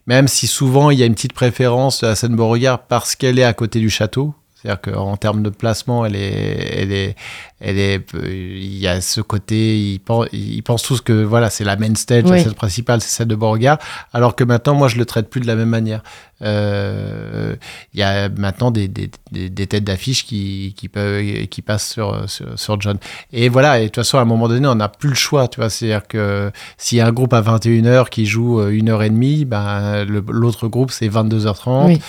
même 0.08 0.28
si 0.28 0.48
souvent 0.48 0.90
il 0.90 1.00
y 1.00 1.04
a 1.04 1.06
une 1.06 1.16
petite 1.16 1.34
préférence 1.34 2.02
de 2.02 2.08
la 2.08 2.16
scène 2.16 2.36
Beauregard 2.36 2.80
parce 2.80 3.16
qu'elle 3.16 3.40
est 3.40 3.44
à 3.44 3.54
côté 3.54 3.80
du 3.80 3.90
château, 3.90 4.34
c'est-à-dire 4.66 4.82
qu'en 4.82 5.16
termes 5.16 5.44
de 5.44 5.50
placement, 5.50 6.06
elle 6.06 6.16
est, 6.16 6.82
elle 6.82 6.92
est, 6.92 7.16
elle 7.60 7.78
est, 7.78 8.06
il 8.24 8.78
y 8.78 8.88
a 8.88 9.00
ce 9.00 9.22
côté, 9.22 9.78
ils 9.78 10.00
pensent, 10.00 10.28
ils 10.34 10.64
pensent 10.64 10.82
tous 10.82 11.02
que 11.02 11.14
voilà, 11.14 11.52
c'est 11.52 11.64
la 11.64 11.76
main 11.76 11.94
stage, 11.94 12.24
la 12.24 12.42
scène 12.42 12.54
principale, 12.54 13.00
c'est 13.02 13.16
celle 13.16 13.28
de 13.28 13.36
Beauregard, 13.36 13.78
alors 14.12 14.36
que 14.36 14.44
maintenant, 14.44 14.74
moi, 14.74 14.88
je 14.88 14.98
le 14.98 15.06
traite 15.06 15.30
plus 15.30 15.40
de 15.40 15.46
la 15.46 15.56
même 15.56 15.70
manière. 15.70 16.02
Euh, 16.42 17.56
il 17.94 18.00
y 18.00 18.04
a 18.04 18.28
maintenant 18.30 18.72
des, 18.72 18.88
des, 18.88 19.10
des, 19.32 19.68
têtes 19.68 19.84
d'affiche 19.84 20.26
qui, 20.26 20.74
qui, 20.76 20.90
peuvent, 20.90 21.22
qui 21.48 21.62
passent 21.62 21.92
sur, 21.92 22.26
sur, 22.28 22.82
John. 22.82 22.98
Et 23.32 23.50
voilà, 23.50 23.80
et 23.80 23.84
de 23.84 23.88
toute 23.88 23.98
façon, 23.98 24.18
à 24.18 24.22
un 24.22 24.26
moment 24.26 24.48
donné, 24.48 24.68
on 24.68 24.76
n'a 24.76 24.90
plus 24.90 25.10
le 25.10 25.16
choix, 25.16 25.48
tu 25.48 25.60
vois. 25.60 25.70
C'est-à-dire 25.70 26.08
que 26.08 26.52
s'il 26.78 26.98
y 26.98 27.02
a 27.02 27.08
un 27.08 27.14
groupe 27.14 27.34
à 27.34 27.42
21h 27.42 28.10
qui 28.10 28.26
joue 28.26 28.60
euh, 28.60 28.70
une 28.70 28.90
heure 28.90 29.04
et 29.04 29.10
demie, 29.10 29.46
ben, 29.46 30.04
l'autre 30.06 30.68
groupe, 30.68 30.92
c'est 30.92 31.08
22h30. 31.08 32.02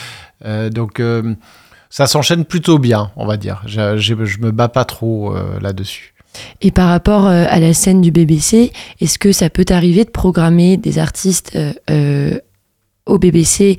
Euh, 0.45 0.71
donc, 0.71 1.01
euh, 1.01 1.35
ça 1.91 2.07
s'enchaîne 2.07 2.45
plutôt 2.45 2.79
bien, 2.79 3.11
on 3.17 3.27
va 3.27 3.37
dire. 3.37 3.63
Je, 3.67 3.97
je, 3.97 4.15
me 4.15 4.51
bats 4.51 4.69
pas 4.69 4.85
trop 4.85 5.35
euh, 5.35 5.59
là-dessus. 5.61 6.15
Et 6.61 6.71
par 6.71 6.89
rapport 6.89 7.27
euh, 7.27 7.45
à 7.49 7.61
la 7.61 7.73
scène 7.73 8.03
du 8.03 8.11
BBC, 8.11 8.73
est-ce 9.01 9.19
que 9.19 9.33
ça 9.33 9.49
peut 9.49 9.65
t'arriver 9.65 10.05
de 10.05 10.11
programmer 10.11 10.77
des 10.77 10.99
artistes 10.99 11.57
euh, 11.91 12.39
au 13.07 13.19
BBC 13.19 13.77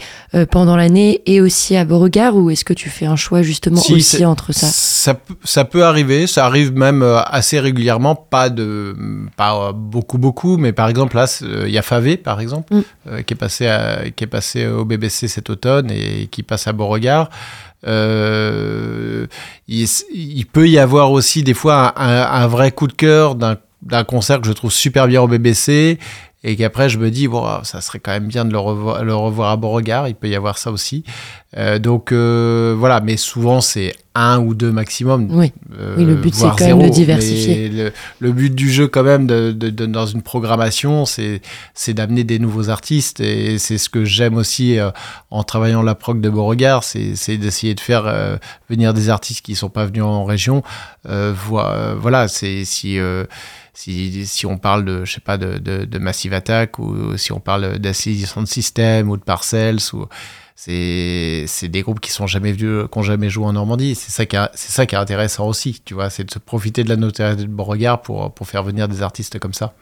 pendant 0.51 0.77
l'année 0.77 1.21
et 1.25 1.41
aussi 1.41 1.75
à 1.75 1.83
Beauregard 1.83 2.37
ou 2.37 2.49
est-ce 2.49 2.63
que 2.63 2.71
tu 2.71 2.89
fais 2.89 3.05
un 3.05 3.17
choix 3.17 3.41
justement 3.41 3.81
aussi 3.89 4.23
entre 4.23 4.53
ça, 4.53 4.67
ça 4.67 5.19
Ça 5.43 5.65
peut 5.65 5.83
arriver, 5.83 6.27
ça 6.27 6.45
arrive 6.45 6.71
même 6.71 7.03
assez 7.03 7.59
régulièrement, 7.59 8.15
pas 8.15 8.49
de 8.49 8.95
pas 9.35 9.73
beaucoup 9.73 10.17
beaucoup, 10.17 10.55
mais 10.55 10.71
par 10.71 10.87
exemple 10.87 11.17
là 11.17 11.25
il 11.41 11.69
y 11.69 11.77
a 11.77 11.81
Favé 11.81 12.15
par 12.15 12.39
exemple 12.39 12.73
mm. 12.73 13.23
qui 13.23 13.33
est 13.33 13.37
passé 13.37 13.69
qui 14.15 14.23
est 14.23 14.27
passé 14.27 14.65
au 14.65 14.85
BBC 14.85 15.27
cet 15.27 15.49
automne 15.49 15.91
et 15.91 16.27
qui 16.27 16.41
passe 16.41 16.65
à 16.67 16.71
Beauregard. 16.71 17.29
Euh, 17.85 19.27
il, 19.67 20.45
peut 20.51 20.67
y 20.67 20.79
avoir 20.79 21.11
aussi 21.11 21.43
des 21.43 21.53
fois 21.53 21.93
un, 22.01 22.47
vrai 22.47 22.71
coup 22.71 22.87
de 22.87 22.93
cœur 22.93 23.35
d'un 23.35 24.03
concert 24.03 24.41
que 24.41 24.47
je 24.47 24.53
trouve 24.53 24.71
super 24.71 25.07
bien 25.07 25.21
au 25.21 25.27
BBC 25.27 25.99
et 26.43 26.55
qu'après 26.55 26.87
je 26.87 26.99
me 26.99 27.09
dis 27.09 27.27
bon 27.27 27.43
ça 27.63 27.81
serait 27.81 27.99
quand 27.99 28.11
même 28.11 28.27
bien 28.27 28.45
de 28.45 28.51
le 28.51 28.59
revoir, 28.59 29.03
le 29.03 29.15
revoir 29.15 29.51
à 29.51 29.57
Beauregard 29.57 30.07
il 30.07 30.15
peut 30.15 30.29
y 30.29 30.35
avoir 30.35 30.57
ça 30.57 30.71
aussi. 30.71 31.03
Euh, 31.57 31.79
donc 31.79 32.11
euh, 32.11 32.75
voilà 32.77 33.01
mais 33.01 33.17
souvent 33.17 33.59
c'est 33.59 33.95
un 34.13 34.39
ou 34.39 34.53
deux 34.53 34.71
maximum. 34.71 35.29
Oui, 35.31 35.51
euh, 35.79 35.95
oui 35.97 36.05
le 36.05 36.15
but 36.15 36.35
c'est 36.35 36.47
quand 36.47 36.67
même 36.67 36.83
de 36.83 36.89
diversifier. 36.89 37.69
Le, 37.69 37.91
le, 38.19 38.31
but 38.31 38.53
du 38.53 38.71
jeu 38.71 38.87
quand 38.87 39.03
même 39.03 39.25
de, 39.25 39.51
de, 39.51 39.69
de 39.69 39.85
dans 39.87 40.05
une 40.05 40.21
programmation 40.21 41.05
c'est 41.05 41.41
c'est 41.73 41.93
d'amener 41.95 42.23
des 42.23 42.37
nouveaux 42.37 42.69
artistes. 42.69 43.19
Et 43.19 43.57
c'est 43.57 43.79
ce 43.79 43.89
que 43.89 44.05
j'aime 44.05 44.37
aussi 44.37 44.77
euh, 44.77 44.91
en 45.31 45.43
travaillant 45.43 45.81
la 45.81 45.95
prog 45.95 46.21
de 46.21 46.29
Beauregard 46.29 46.83
c'est 46.83 47.37
d'essayer 47.37 47.73
de 47.73 47.79
faire 47.79 48.03
euh, 48.05 48.37
venir 48.69 48.93
des 48.93 49.09
artistes 49.09 49.43
qui 49.43 49.55
sont 49.55 49.69
pas 49.69 49.85
venus 49.85 50.03
en 50.03 50.23
région. 50.23 50.61
Voilà 51.03 52.27
c'est 52.27 52.63
si 52.63 52.99
si, 53.77 54.45
on 54.45 54.57
parle 54.57 54.85
de, 54.85 55.05
je 55.05 55.13
sais 55.13 55.21
pas, 55.21 55.37
de, 55.37 55.97
Massive 55.99 56.33
Attack 56.33 56.79
ou 56.79 57.15
si 57.17 57.31
on 57.31 57.39
parle 57.39 57.77
d'Ascension 57.77 58.45
System 58.45 59.09
ou 59.09 59.17
de 59.17 59.21
Parcells 59.21 59.93
ou 59.93 60.05
c'est 60.55 61.67
des 61.67 61.81
groupes 61.83 61.99
qui 61.99 62.11
sont 62.11 62.25
jamais 62.25 62.51
vus, 62.51 62.87
qui 62.91 62.97
ont 62.97 63.03
jamais 63.03 63.29
joué 63.29 63.45
en 63.45 63.53
Normandie. 63.53 63.93
C'est 63.93 64.11
ça 64.11 64.25
qui 64.25 64.35
c'est 64.55 64.71
ça 64.71 64.85
qui 64.87 64.95
est 64.95 64.97
intéressant 64.97 65.47
aussi, 65.47 65.81
tu 65.85 65.93
vois, 65.93 66.09
c'est 66.09 66.23
de 66.23 66.31
se 66.31 66.39
profiter 66.39 66.83
de 66.83 66.89
la 66.89 66.95
notoriété 66.95 67.43
de 67.43 67.47
Beauregard 67.47 68.01
pour 68.01 68.33
pour 68.33 68.47
faire 68.47 68.63
venir 68.63 68.87
des 68.87 69.03
artistes 69.03 69.37
comme 69.37 69.53
ça. 69.53 69.73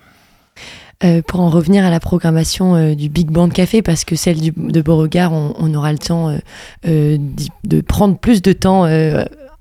Euh, 1.03 1.21
pour 1.21 1.41
en 1.41 1.49
revenir 1.49 1.83
à 1.83 1.89
la 1.89 1.99
programmation 1.99 2.75
euh, 2.75 2.95
du 2.95 3.09
Big 3.09 3.29
Band 3.29 3.49
Café, 3.49 3.81
parce 3.81 4.05
que 4.05 4.15
celle 4.15 4.39
de 4.39 4.81
Beauregard, 4.81 5.33
on, 5.33 5.73
aura 5.73 5.91
le 5.91 5.97
temps 5.97 6.37
euh, 6.87 7.17
de 7.65 7.81
prendre 7.81 8.17
plus 8.17 8.41
de 8.41 8.53
temps 8.53 8.85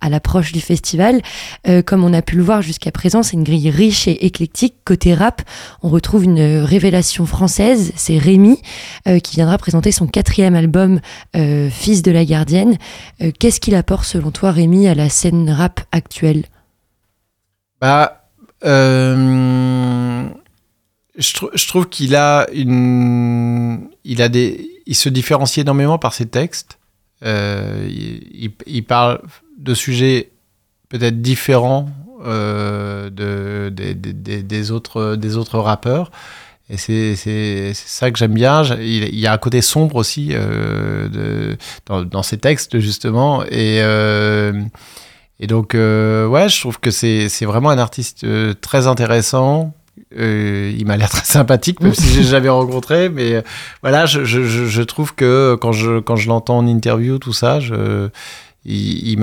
à 0.05 0.11
l'approche 0.11 0.53
du 0.53 0.61
festival. 0.61 1.23
Euh, 1.67 1.83
comme 1.83 2.05
on 2.05 2.13
a 2.13 2.21
pu 2.21 2.37
le 2.37 2.43
voir 2.43 2.61
jusqu'à 2.61 2.93
présent, 2.93 3.23
c'est 3.23 3.33
une 3.33 3.43
grille 3.43 3.71
riche 3.71 4.07
et 4.07 4.27
éclectique. 4.27 4.75
Côté 4.85 5.15
rap, 5.15 5.41
on 5.83 5.89
retrouve 5.89 6.25
une 6.25 6.63
révélation 6.63 7.25
française, 7.25 7.93
c'est 7.97 8.19
Rémi, 8.19 8.61
euh, 9.09 9.19
qui 9.19 9.37
viendra 9.37 9.57
présenter 9.57 9.93
son 9.93 10.07
quatrième 10.07 10.55
album, 10.55 11.01
euh, 11.37 11.71
Fils 11.71 12.03
de 12.03 12.11
la 12.11 12.27
gardienne. 12.27 12.77
Qu'est-ce 13.39 13.61
qu'il 13.61 13.75
apporte 13.75 14.05
selon 14.05 14.31
toi, 14.31 14.53
Rémi, 14.53 14.87
à 14.89 14.95
la 14.95 15.09
scène 15.09 15.51
rap 15.51 15.81
actuelle? 15.91 16.45
Bah... 17.81 18.21
Je, 21.17 21.33
tr 21.33 21.47
je, 21.55 21.69
trouve 21.69 21.89
qu'il 21.89 22.17
a 22.17 22.47
une, 22.53 23.89
il 24.05 24.21
a 24.21 24.29
des, 24.29 24.69
il 24.87 24.97
se 24.97 25.09
différencie 25.09 25.63
énormément 25.63 25.99
par 25.99 26.13
ses 26.13 26.27
textes. 26.27 26.79
Il, 27.23 28.85
parle 28.87 29.21
de 29.59 29.75
sujets 29.75 30.31
peut-être 30.89 31.21
différents 31.21 31.89
euh, 32.25 33.11
de, 33.11 33.69
de, 33.69 33.93
de, 33.93 34.41
des, 34.41 34.71
autres, 34.71 35.17
des 35.17 35.37
autres 35.37 35.59
rappeurs. 35.59 36.11
Et 36.71 36.79
c'est 36.79 37.75
ça 37.75 38.11
que 38.11 38.19
j'aime 38.19 38.33
bien. 38.33 38.63
Il, 38.81 39.19
y 39.19 39.27
a 39.27 39.33
un 39.33 39.39
côté 39.39 39.61
sombre 39.61 39.97
aussi 39.97 40.31
euh, 40.33 41.55
dans, 41.85 42.03
dans, 42.05 42.23
ces 42.23 42.39
textes, 42.39 42.79
justement. 42.79 43.45
Et, 43.45 43.81
euh, 43.83 44.53
donc, 45.41 45.75
ouais, 45.75 46.49
je 46.49 46.61
trouve 46.61 46.81
que 46.81 46.91
c'est 46.91 47.45
vraiment 47.45 47.69
un 47.69 47.79
artiste 47.79 48.27
très 48.63 48.87
intéressant. 48.87 49.75
Il 50.17 50.85
m'a 50.87 50.97
l'air 50.97 51.11
très 51.11 51.27
sympathique, 51.27 51.83
même 51.83 51.95
si 51.95 52.09
j'ai 52.09 52.23
jamais 52.23 52.49
rencontré. 52.49 53.11
Mais 53.11 53.45
voilà, 53.83 54.07
je, 54.07 54.83
trouve 54.83 55.15
que 55.15 55.59
quand 55.61 55.73
je, 55.73 56.01
quand 56.01 56.17
je 56.17 56.29
l'entends 56.29 56.57
en 56.57 56.67
interview, 56.67 57.19
tout 57.19 57.35
ça, 57.35 57.61
je, 57.61 58.09
il, 58.65 59.11
il 59.11 59.19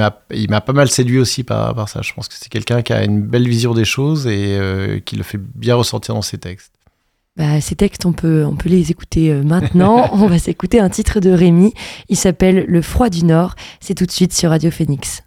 m'a 0.50 0.62
pas 0.62 0.74
mal 0.74 0.90
séduit 0.90 1.20
aussi 1.20 1.44
par, 1.44 1.74
par 1.74 1.90
ça. 1.90 2.02
Je 2.02 2.14
pense 2.14 2.28
que 2.28 2.36
c'est 2.38 2.50
quelqu'un 2.50 2.82
qui 2.82 2.94
a 2.94 3.04
une 3.04 3.22
belle 3.22 3.48
vision 3.48 3.74
des 3.74 3.86
choses 3.86 4.28
et 4.28 4.58
euh, 4.58 5.00
qui 5.00 5.16
le 5.16 5.24
fait 5.24 5.40
bien 5.40 5.76
ressentir 5.76 6.14
dans 6.16 6.22
ses 6.22 6.38
textes. 6.38 6.74
Bah, 7.38 7.62
ces 7.62 7.76
textes, 7.76 8.06
on 8.06 8.14
peut, 8.14 8.46
on 8.46 8.56
peut 8.56 8.70
les 8.70 8.92
écouter 8.92 9.32
euh, 9.32 9.42
maintenant. 9.42 10.10
on 10.14 10.28
va 10.28 10.38
s'écouter 10.38 10.80
un 10.80 10.90
titre 10.90 11.20
de 11.20 11.32
Rémi. 11.32 11.74
Il 12.10 12.18
s'appelle 12.18 12.66
Le 12.68 12.82
froid 12.82 13.10
du 13.10 13.24
Nord. 13.24 13.56
C'est 13.80 13.96
tout 13.96 14.06
de 14.06 14.12
suite 14.12 14.34
sur 14.34 14.50
Radio 14.50 14.70
Phoenix. 14.70 15.24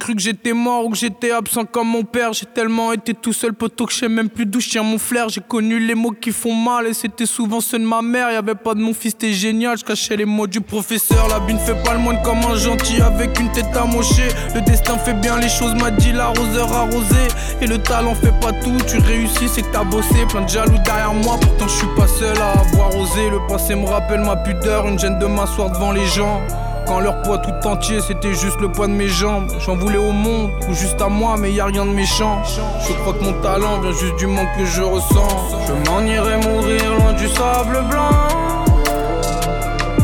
Cru 0.00 0.16
que 0.16 0.22
j'étais 0.22 0.54
mort 0.54 0.86
ou 0.86 0.90
que 0.90 0.96
j'étais 0.96 1.30
absent 1.30 1.64
comme 1.66 1.88
mon 1.88 2.02
père. 2.02 2.32
J'ai 2.32 2.46
tellement 2.46 2.92
été 2.92 3.14
tout 3.14 3.34
seul, 3.34 3.52
poteau, 3.52 3.86
que 3.86 3.92
je 3.92 3.98
sais 3.98 4.08
même 4.08 4.30
plus 4.30 4.46
d'où 4.46 4.58
je 4.58 4.70
tiens 4.70 4.82
mon 4.82 4.98
flair. 4.98 5.28
J'ai 5.28 5.42
connu 5.42 5.78
les 5.78 5.94
mots 5.94 6.10
qui 6.10 6.32
font 6.32 6.54
mal 6.54 6.86
et 6.86 6.94
c'était 6.94 7.26
souvent 7.26 7.60
ceux 7.60 7.78
de 7.78 7.84
ma 7.84 8.02
mère. 8.02 8.32
Y 8.32 8.36
avait 8.36 8.54
pas 8.54 8.74
de 8.74 8.80
mon 8.80 8.94
fils, 8.94 9.16
t'es 9.16 9.32
génial. 9.32 9.78
Je 9.78 9.84
cachais 9.84 10.16
les 10.16 10.24
mots 10.24 10.46
du 10.46 10.60
professeur. 10.60 11.28
La 11.28 11.38
bine 11.40 11.58
fait 11.58 11.80
pas 11.84 11.92
le 11.92 12.00
moine 12.00 12.20
comme 12.24 12.38
un 12.38 12.56
gentil 12.56 13.00
avec 13.02 13.38
une 13.38 13.52
tête 13.52 13.76
amochée. 13.76 14.28
Le 14.54 14.62
destin 14.62 14.96
fait 14.98 15.14
bien 15.14 15.38
les 15.38 15.50
choses, 15.50 15.74
m'a 15.74 15.90
dit 15.90 16.12
l'arroseur 16.12 16.72
arrosé. 16.72 17.28
Et 17.60 17.66
le 17.66 17.78
talent 17.78 18.14
fait 18.14 18.34
pas 18.40 18.52
tout. 18.52 18.78
Tu 18.88 18.98
réussis, 18.98 19.48
c'est 19.48 19.62
que 19.62 19.72
t'as 19.72 19.84
bossé. 19.84 20.24
Plein 20.30 20.42
de 20.42 20.48
jaloux 20.48 20.78
derrière 20.84 21.12
moi, 21.12 21.36
pourtant 21.40 21.68
je 21.68 21.76
suis 21.76 21.94
pas 21.94 22.08
seul 22.08 22.36
à 22.38 22.52
avoir 22.52 22.96
osé. 22.96 23.28
Le 23.30 23.46
passé 23.46 23.74
me 23.74 23.84
rappelle 23.86 24.20
ma 24.20 24.36
pudeur, 24.36 24.88
une 24.88 24.98
gêne 24.98 25.18
de 25.18 25.26
m'asseoir 25.26 25.70
devant 25.70 25.92
les 25.92 26.06
gens. 26.06 26.40
Quand 26.90 26.98
leur 26.98 27.22
poids 27.22 27.38
tout 27.38 27.68
entier 27.68 28.00
c'était 28.00 28.34
juste 28.34 28.60
le 28.60 28.68
poids 28.68 28.88
de 28.88 28.92
mes 28.92 29.06
jambes. 29.06 29.48
J'en 29.64 29.76
voulais 29.76 29.96
au 29.96 30.10
monde 30.10 30.50
ou 30.68 30.74
juste 30.74 31.00
à 31.00 31.08
moi 31.08 31.36
mais 31.38 31.52
y 31.52 31.60
a 31.60 31.66
rien 31.66 31.86
de 31.86 31.92
méchant. 31.92 32.42
Je 32.44 32.92
crois 32.94 33.12
que 33.12 33.22
mon 33.22 33.32
talent 33.34 33.78
vient 33.80 33.92
juste 33.92 34.16
du 34.16 34.26
manque 34.26 34.48
que 34.58 34.64
je 34.64 34.82
ressens. 34.82 35.28
Je 35.68 35.88
m'en 35.88 36.00
irai 36.00 36.38
mourir 36.38 36.92
loin 36.98 37.12
du 37.12 37.28
sable 37.28 37.84
blanc. 37.88 38.64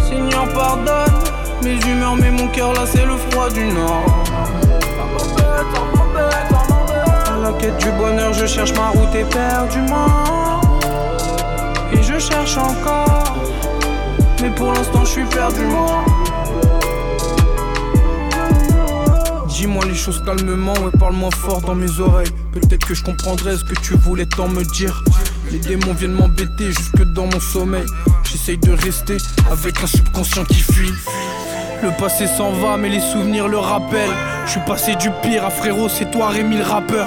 Seigneur 0.08 0.48
pardonne 0.54 1.12
mes 1.64 1.74
humeurs 1.90 2.14
mais 2.14 2.30
mon 2.30 2.46
cœur 2.46 2.72
là 2.72 2.82
c'est 2.86 3.04
le 3.04 3.16
froid 3.16 3.50
du 3.50 3.64
nord. 3.64 4.04
À 7.26 7.36
la 7.36 7.52
quête 7.58 7.78
du 7.78 7.90
bonheur 7.98 8.32
je 8.32 8.46
cherche 8.46 8.72
ma 8.74 8.90
route 8.90 9.12
éperdument. 9.12 10.60
Et 11.92 12.00
je 12.00 12.16
cherche 12.20 12.56
encore. 12.56 13.34
Mais 14.40 14.50
pour 14.50 14.72
l'instant 14.72 15.00
je 15.04 15.10
suis 15.10 15.24
perdu 15.24 15.64
Dis-moi 19.56 19.86
les 19.86 19.94
choses 19.94 20.22
calmement, 20.22 20.74
ouais, 20.74 20.90
parle-moi 20.98 21.30
fort 21.30 21.62
dans 21.62 21.74
mes 21.74 21.98
oreilles. 21.98 22.28
Peut-être 22.52 22.86
que 22.86 22.92
je 22.92 23.02
comprendrai 23.02 23.56
ce 23.56 23.64
que 23.64 23.74
tu 23.80 23.94
voulais 23.94 24.26
tant 24.26 24.48
me 24.48 24.62
dire. 24.62 25.02
Les 25.50 25.58
démons 25.58 25.94
viennent 25.94 26.12
m'embêter 26.12 26.66
jusque 26.66 27.02
dans 27.14 27.24
mon 27.24 27.40
sommeil. 27.40 27.86
J'essaye 28.24 28.58
de 28.58 28.72
rester 28.72 29.16
avec 29.50 29.82
un 29.82 29.86
subconscient 29.86 30.44
qui 30.44 30.60
fuit. 30.60 30.92
Le 31.82 31.90
passé 31.98 32.26
s'en 32.26 32.52
va, 32.52 32.76
mais 32.76 32.90
les 32.90 33.00
souvenirs 33.00 33.48
le 33.48 33.56
rappellent. 33.56 34.12
Je 34.44 34.50
suis 34.50 34.60
passé 34.66 34.94
du 34.96 35.08
pire 35.22 35.46
à 35.46 35.50
frérot, 35.50 35.88
c'est 35.88 36.10
toi 36.10 36.28
Rémi 36.28 36.58
le 36.58 36.62
rappeur. 36.62 37.06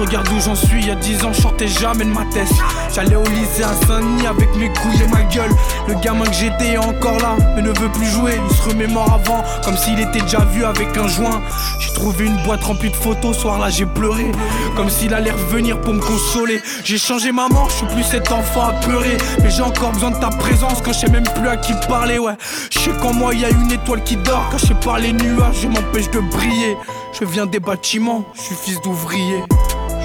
Regarde 0.00 0.28
où 0.28 0.40
j'en 0.40 0.54
suis, 0.54 0.80
il 0.80 0.86
y 0.86 0.90
a 0.90 0.94
10 0.94 1.24
ans, 1.26 1.32
je 1.32 1.42
sortais 1.42 1.68
jamais 1.68 2.04
de 2.06 2.10
ma 2.10 2.24
tête. 2.32 2.48
J'allais 2.94 3.16
au 3.16 3.24
lycée 3.24 3.62
à 3.62 3.74
Saint-Denis 3.86 4.26
avec 4.26 4.48
mes 4.56 4.68
couilles 4.72 5.02
et 5.04 5.06
ma 5.08 5.22
gueule. 5.24 5.50
Le 5.88 5.94
gamin 6.00 6.24
que 6.24 6.32
j'étais 6.32 6.72
est 6.72 6.78
encore 6.78 7.18
là, 7.18 7.36
mais 7.54 7.60
ne 7.60 7.68
veut 7.68 7.90
plus 7.92 8.06
jouer. 8.06 8.40
Il 8.48 8.56
se 8.56 8.62
remémore 8.62 9.12
avant, 9.12 9.44
comme 9.62 9.76
s'il 9.76 10.00
était 10.00 10.22
déjà 10.22 10.38
vu 10.38 10.64
avec 10.64 10.96
un 10.96 11.06
joint. 11.06 11.42
J'ai 11.80 11.92
trouvé 11.92 12.24
une 12.24 12.42
boîte 12.44 12.64
remplie 12.64 12.88
de 12.88 12.96
photos, 12.96 13.36
soir 13.36 13.58
là 13.58 13.68
j'ai 13.68 13.84
pleuré. 13.84 14.32
Comme 14.74 14.88
s'il 14.88 15.12
allait 15.12 15.32
revenir 15.32 15.78
pour 15.82 15.92
me 15.92 16.00
consoler. 16.00 16.62
J'ai 16.82 16.96
changé 16.96 17.30
ma 17.30 17.48
mort, 17.48 17.68
je 17.68 17.76
suis 17.76 17.94
plus 17.94 18.04
cet 18.04 18.32
enfant 18.32 18.68
à 18.68 18.72
pleurer. 18.72 19.18
Mais 19.42 19.50
j'ai 19.50 19.62
encore 19.62 19.92
besoin 19.92 20.12
de 20.12 20.18
ta 20.18 20.30
présence 20.30 20.80
quand 20.82 20.94
je 20.94 21.00
sais 21.00 21.10
même 21.10 21.28
plus 21.36 21.48
à 21.48 21.58
qui 21.58 21.74
parler, 21.88 22.18
ouais. 22.18 22.34
Je 22.70 22.78
sais 22.78 22.92
qu'en 23.02 23.12
moi 23.12 23.34
y 23.34 23.44
a 23.44 23.50
une 23.50 23.70
étoile 23.70 24.02
qui 24.02 24.16
dort. 24.16 24.48
Quand 24.50 24.58
je 24.58 24.66
sais 24.66 24.74
par 24.82 24.98
les 24.98 25.12
nuages, 25.12 25.56
je 25.62 25.68
m'empêche 25.68 26.10
de 26.10 26.20
briller. 26.20 26.78
Je 27.12 27.26
viens 27.26 27.44
des 27.44 27.60
bâtiments, 27.60 28.24
je 28.34 28.40
suis 28.40 28.54
fils 28.54 28.80
d'ouvrier. 28.80 29.42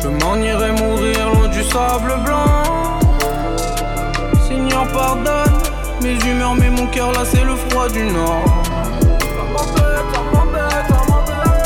Je 0.06 0.10
m'en 0.24 0.36
irai 0.36 0.72
mourir 0.74 1.30
loin 1.34 1.48
du 1.48 1.64
sable 1.64 2.14
blanc. 2.24 3.00
Seigneur, 4.48 4.88
pardonne 4.90 5.58
mes 6.04 6.14
humeurs, 6.24 6.54
mais 6.54 6.70
mon 6.70 6.86
cœur 6.86 7.12
là 7.12 7.22
c'est 7.26 7.44
le 7.44 7.56
froid 7.56 7.90
du 7.90 8.04
nord. 8.04 8.44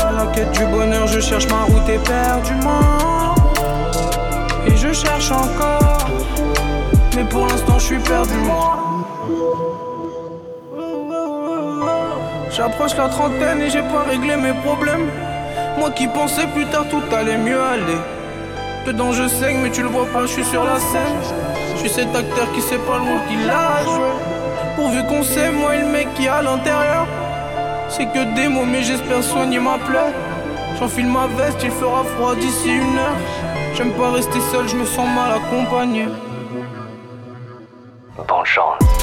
À 0.08 0.12
la 0.12 0.26
quête 0.32 0.52
du 0.52 0.64
bonheur, 0.64 1.06
je 1.06 1.20
cherche 1.20 1.48
ma 1.48 1.64
route 1.64 1.86
éperdument. 1.86 3.34
Et 4.66 4.74
je 4.74 4.90
cherche 4.94 5.30
encore, 5.30 6.06
mais 7.14 7.24
pour 7.24 7.46
l'instant 7.46 7.78
je 7.78 7.84
suis 7.84 7.98
perdu. 7.98 8.40
J'approche 12.50 12.96
la 12.96 13.08
trentaine 13.10 13.60
et 13.60 13.68
j'ai 13.68 13.82
pas 13.82 14.04
réglé 14.08 14.36
mes 14.36 14.54
problèmes. 14.64 15.10
Moi 15.78 15.90
qui 15.90 16.08
pensais 16.08 16.46
plus 16.54 16.64
tard 16.66 16.86
tout 16.88 17.02
allait 17.14 17.36
mieux 17.36 17.60
aller. 17.60 18.00
Dedans 18.90 19.12
je 19.12 19.28
saigne 19.28 19.58
mais 19.62 19.70
tu 19.70 19.82
le 19.82 19.88
vois 19.88 20.06
pas, 20.06 20.22
je 20.22 20.32
suis 20.32 20.44
sur 20.44 20.64
la 20.64 20.80
scène. 20.80 21.18
Je 21.74 21.78
suis 21.78 21.88
cet 21.88 22.08
acteur 22.08 22.50
qui 22.52 22.60
sait 22.60 22.78
pas 22.78 22.98
le 22.98 23.04
rôle 23.04 23.24
qu'il 23.28 23.48
a 23.48 23.84
joué. 23.84 24.10
Pourvu 24.74 25.04
qu'on 25.04 25.22
sait, 25.22 25.52
moi 25.52 25.76
et 25.76 25.82
le 25.82 25.86
mec 25.86 26.08
qui 26.16 26.26
à 26.26 26.42
l'intérieur. 26.42 27.06
C'est 27.88 28.06
que 28.06 28.34
des 28.34 28.48
mots, 28.48 28.66
mais 28.66 28.82
j'espère 28.82 29.22
soigner 29.22 29.60
ma 29.60 29.78
plaie. 29.78 30.12
J'enfile 30.76 31.06
ma 31.06 31.28
veste, 31.28 31.62
il 31.62 31.70
fera 31.70 32.02
froid 32.02 32.34
d'ici 32.34 32.70
une 32.70 32.98
heure. 32.98 33.20
J'aime 33.76 33.92
pas 33.92 34.10
rester 34.10 34.40
seul, 34.50 34.66
je 34.66 34.74
me 34.74 34.84
sens 34.84 35.06
mal 35.06 35.38
accompagné. 35.38 36.06
Bonne 38.16 38.44
chance. 38.44 38.99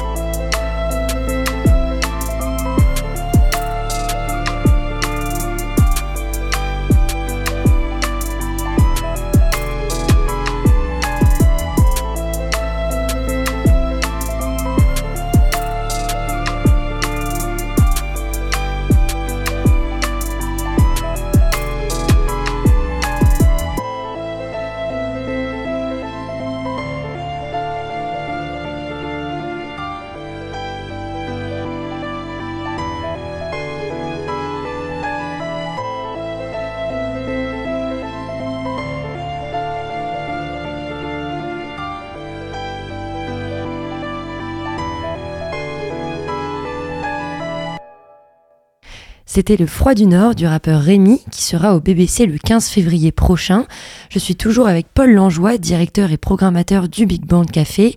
C'était 49.38 49.56
Le 49.56 49.68
Froid 49.68 49.94
du 49.94 50.08
Nord 50.08 50.34
du 50.34 50.48
rappeur 50.48 50.82
Rémi 50.82 51.22
qui 51.30 51.44
sera 51.44 51.76
au 51.76 51.80
BBC 51.80 52.26
le 52.26 52.40
15 52.40 52.70
février 52.70 53.12
prochain. 53.12 53.68
Je 54.10 54.18
suis 54.18 54.36
toujours 54.36 54.68
avec 54.68 54.88
Paul 54.92 55.14
Langeois, 55.14 55.60
directeur 55.60 56.12
et 56.12 56.18
programmateur 56.18 56.90
du 56.90 57.06
Big 57.06 57.24
Band 57.24 57.46
Café. 57.46 57.96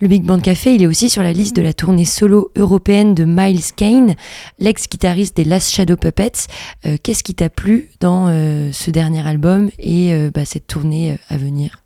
Le 0.00 0.08
Big 0.08 0.24
Band 0.24 0.40
Café, 0.40 0.74
il 0.74 0.82
est 0.82 0.86
aussi 0.86 1.10
sur 1.10 1.22
la 1.22 1.34
liste 1.34 1.54
de 1.54 1.60
la 1.60 1.74
tournée 1.74 2.06
solo 2.06 2.50
européenne 2.56 3.14
de 3.14 3.26
Miles 3.26 3.74
Kane, 3.76 4.14
l'ex-guitariste 4.60 5.36
des 5.36 5.44
Last 5.44 5.70
Shadow 5.74 5.98
Puppets. 5.98 6.46
Euh, 6.86 6.96
qu'est-ce 7.02 7.22
qui 7.22 7.34
t'a 7.34 7.50
plu 7.50 7.90
dans 8.00 8.28
euh, 8.28 8.70
ce 8.72 8.90
dernier 8.90 9.28
album 9.28 9.68
et 9.78 10.14
euh, 10.14 10.30
bah, 10.32 10.46
cette 10.46 10.68
tournée 10.68 11.18
à 11.28 11.36
venir? 11.36 11.82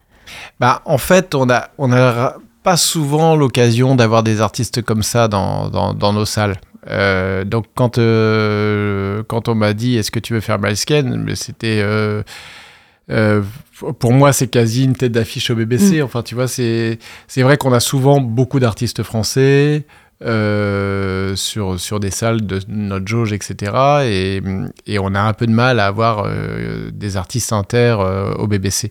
Bah, 0.61 0.81
En 0.85 0.99
fait, 0.99 1.35
on 1.35 1.51
a, 1.51 1.71
on 1.77 1.91
a 1.91 2.37
pas 2.63 2.77
souvent 2.77 3.37
l'occasion 3.37 3.95
d'avoir 3.95 4.23
des 4.23 4.41
artistes 4.41 4.83
comme 4.83 5.03
ça 5.03 5.29
dans, 5.29 5.69
dans, 5.69 5.95
dans 5.95 6.13
nos 6.13 6.25
salles. 6.25 6.57
Euh, 6.89 7.45
donc 7.45 7.67
quand, 7.75 7.99
euh, 7.99 9.23
quand 9.29 9.49
on 9.49 9.55
m'a 9.55 9.73
dit 9.73 9.97
est-ce 9.97 10.11
que 10.11 10.19
tu 10.19 10.35
veux 10.35 10.41
faire 10.41 10.59
Miles 10.59 10.77
c'était 11.37 11.81
euh, 11.81 12.23
pour 13.99 14.13
moi 14.13 14.33
c'est 14.33 14.49
quasi 14.49 14.85
une 14.85 14.97
tête 14.97 15.13
d'affiche 15.13 15.51
au 15.51 15.55
BBC. 15.55 16.01
Mm. 16.01 16.05
Enfin 16.05 16.23
tu 16.23 16.35
vois 16.35 16.49
c'est 16.49 16.99
c'est 17.29 17.43
vrai 17.43 17.57
qu'on 17.57 17.73
a 17.73 17.81
souvent 17.81 18.21
beaucoup 18.21 18.59
d'artistes 18.59 19.03
français. 19.03 19.85
Sur, 21.37 21.81
sur 21.81 22.01
des 22.01 22.11
salles 22.11 22.47
de 22.47 22.61
notre 22.69 23.07
jauge, 23.07 23.33
etc. 23.33 23.73
Et, 24.05 24.43
et, 24.87 24.99
on 24.99 25.15
a 25.15 25.21
un 25.21 25.33
peu 25.33 25.47
de 25.47 25.53
mal 25.53 25.81
à 25.81 25.87
avoir 25.87 26.29
des 26.93 27.17
artistes 27.17 27.53
inter 27.53 27.97
au 28.39 28.47
BBC. 28.47 28.91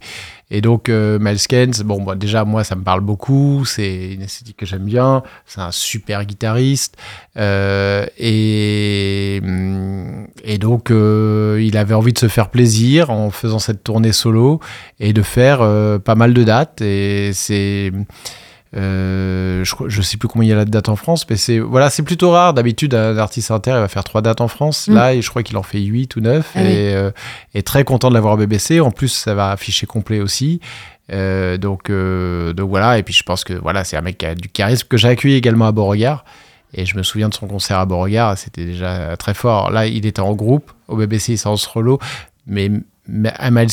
Et 0.53 0.59
donc, 0.59 0.89
euh, 0.89 1.17
Miles 1.19 1.39
bon, 1.85 2.03
bah, 2.03 2.15
déjà, 2.15 2.43
moi, 2.43 2.65
ça 2.65 2.75
me 2.75 2.83
parle 2.83 2.99
beaucoup. 2.99 3.63
C'est 3.65 4.13
une 4.13 4.21
esthétique 4.21 4.57
que 4.57 4.65
j'aime 4.65 4.83
bien. 4.83 5.23
C'est 5.45 5.61
un 5.61 5.71
super 5.71 6.25
guitariste. 6.25 6.97
Euh, 7.37 8.05
et, 8.17 9.41
et 10.43 10.57
donc, 10.57 10.91
euh, 10.91 11.63
il 11.63 11.77
avait 11.77 11.93
envie 11.93 12.11
de 12.11 12.19
se 12.19 12.27
faire 12.27 12.49
plaisir 12.49 13.11
en 13.11 13.31
faisant 13.31 13.59
cette 13.59 13.81
tournée 13.81 14.11
solo 14.11 14.59
et 14.99 15.13
de 15.13 15.21
faire 15.21 15.59
pas 16.01 16.15
mal 16.15 16.33
de 16.33 16.43
dates. 16.43 16.81
Et 16.81 17.31
c'est 17.33 17.93
euh, 18.77 19.65
je, 19.65 19.97
ne 19.97 20.01
sais 20.01 20.15
plus 20.15 20.29
combien 20.29 20.47
il 20.47 20.49
y 20.49 20.53
a 20.53 20.55
la 20.55 20.65
date 20.65 20.87
en 20.87 20.95
France, 20.95 21.25
mais 21.29 21.35
c'est 21.35 21.59
voilà, 21.59 21.89
c'est 21.89 22.03
plutôt 22.03 22.31
rare. 22.31 22.53
D'habitude, 22.53 22.95
un 22.95 23.17
artiste 23.17 23.51
inter 23.51 23.71
il 23.71 23.79
va 23.79 23.87
faire 23.87 24.03
trois 24.03 24.21
dates 24.21 24.41
en 24.41 24.47
France. 24.47 24.87
Mm. 24.87 24.93
Là, 24.93 25.19
je 25.19 25.29
crois 25.29 25.43
qu'il 25.43 25.57
en 25.57 25.63
fait 25.63 25.81
8 25.81 26.15
ou 26.15 26.21
9 26.21 26.51
ah 26.55 26.63
et, 26.63 26.93
euh, 26.93 27.11
est 27.53 27.65
très 27.67 27.83
content 27.83 28.09
de 28.09 28.13
l'avoir 28.13 28.35
au 28.35 28.37
BBC. 28.37 28.79
En 28.79 28.91
plus, 28.91 29.09
ça 29.09 29.33
va 29.33 29.51
afficher 29.51 29.87
complet 29.87 30.21
aussi. 30.21 30.61
Euh, 31.11 31.57
donc, 31.57 31.91
donc 31.91 32.69
voilà. 32.69 32.97
Et 32.97 33.03
puis 33.03 33.13
je 33.13 33.23
pense 33.23 33.43
que 33.43 33.53
voilà, 33.53 33.83
c'est 33.83 33.97
un 33.97 34.01
mec 34.01 34.17
qui 34.17 34.25
a 34.25 34.35
du 34.35 34.47
charisme 34.47 34.87
que 34.87 34.97
j'ai 34.97 35.09
accueilli 35.09 35.35
également 35.35 35.67
à 35.67 35.71
Beauregard. 35.71 36.23
Et 36.73 36.85
je 36.85 36.95
me 36.95 37.03
souviens 37.03 37.27
de 37.27 37.33
son 37.33 37.47
concert 37.47 37.79
à 37.79 37.85
Beauregard, 37.85 38.37
c'était 38.37 38.63
déjà 38.63 39.17
très 39.17 39.33
fort. 39.33 39.71
Là, 39.71 39.87
il 39.87 40.05
était 40.05 40.21
en 40.21 40.33
groupe. 40.33 40.71
Au 40.87 40.95
BBC, 40.95 41.33
il 41.33 41.37
s'en 41.37 41.57
solo. 41.57 41.99
Mais 42.47 42.71
mais 43.07 43.33
Miles 43.49 43.69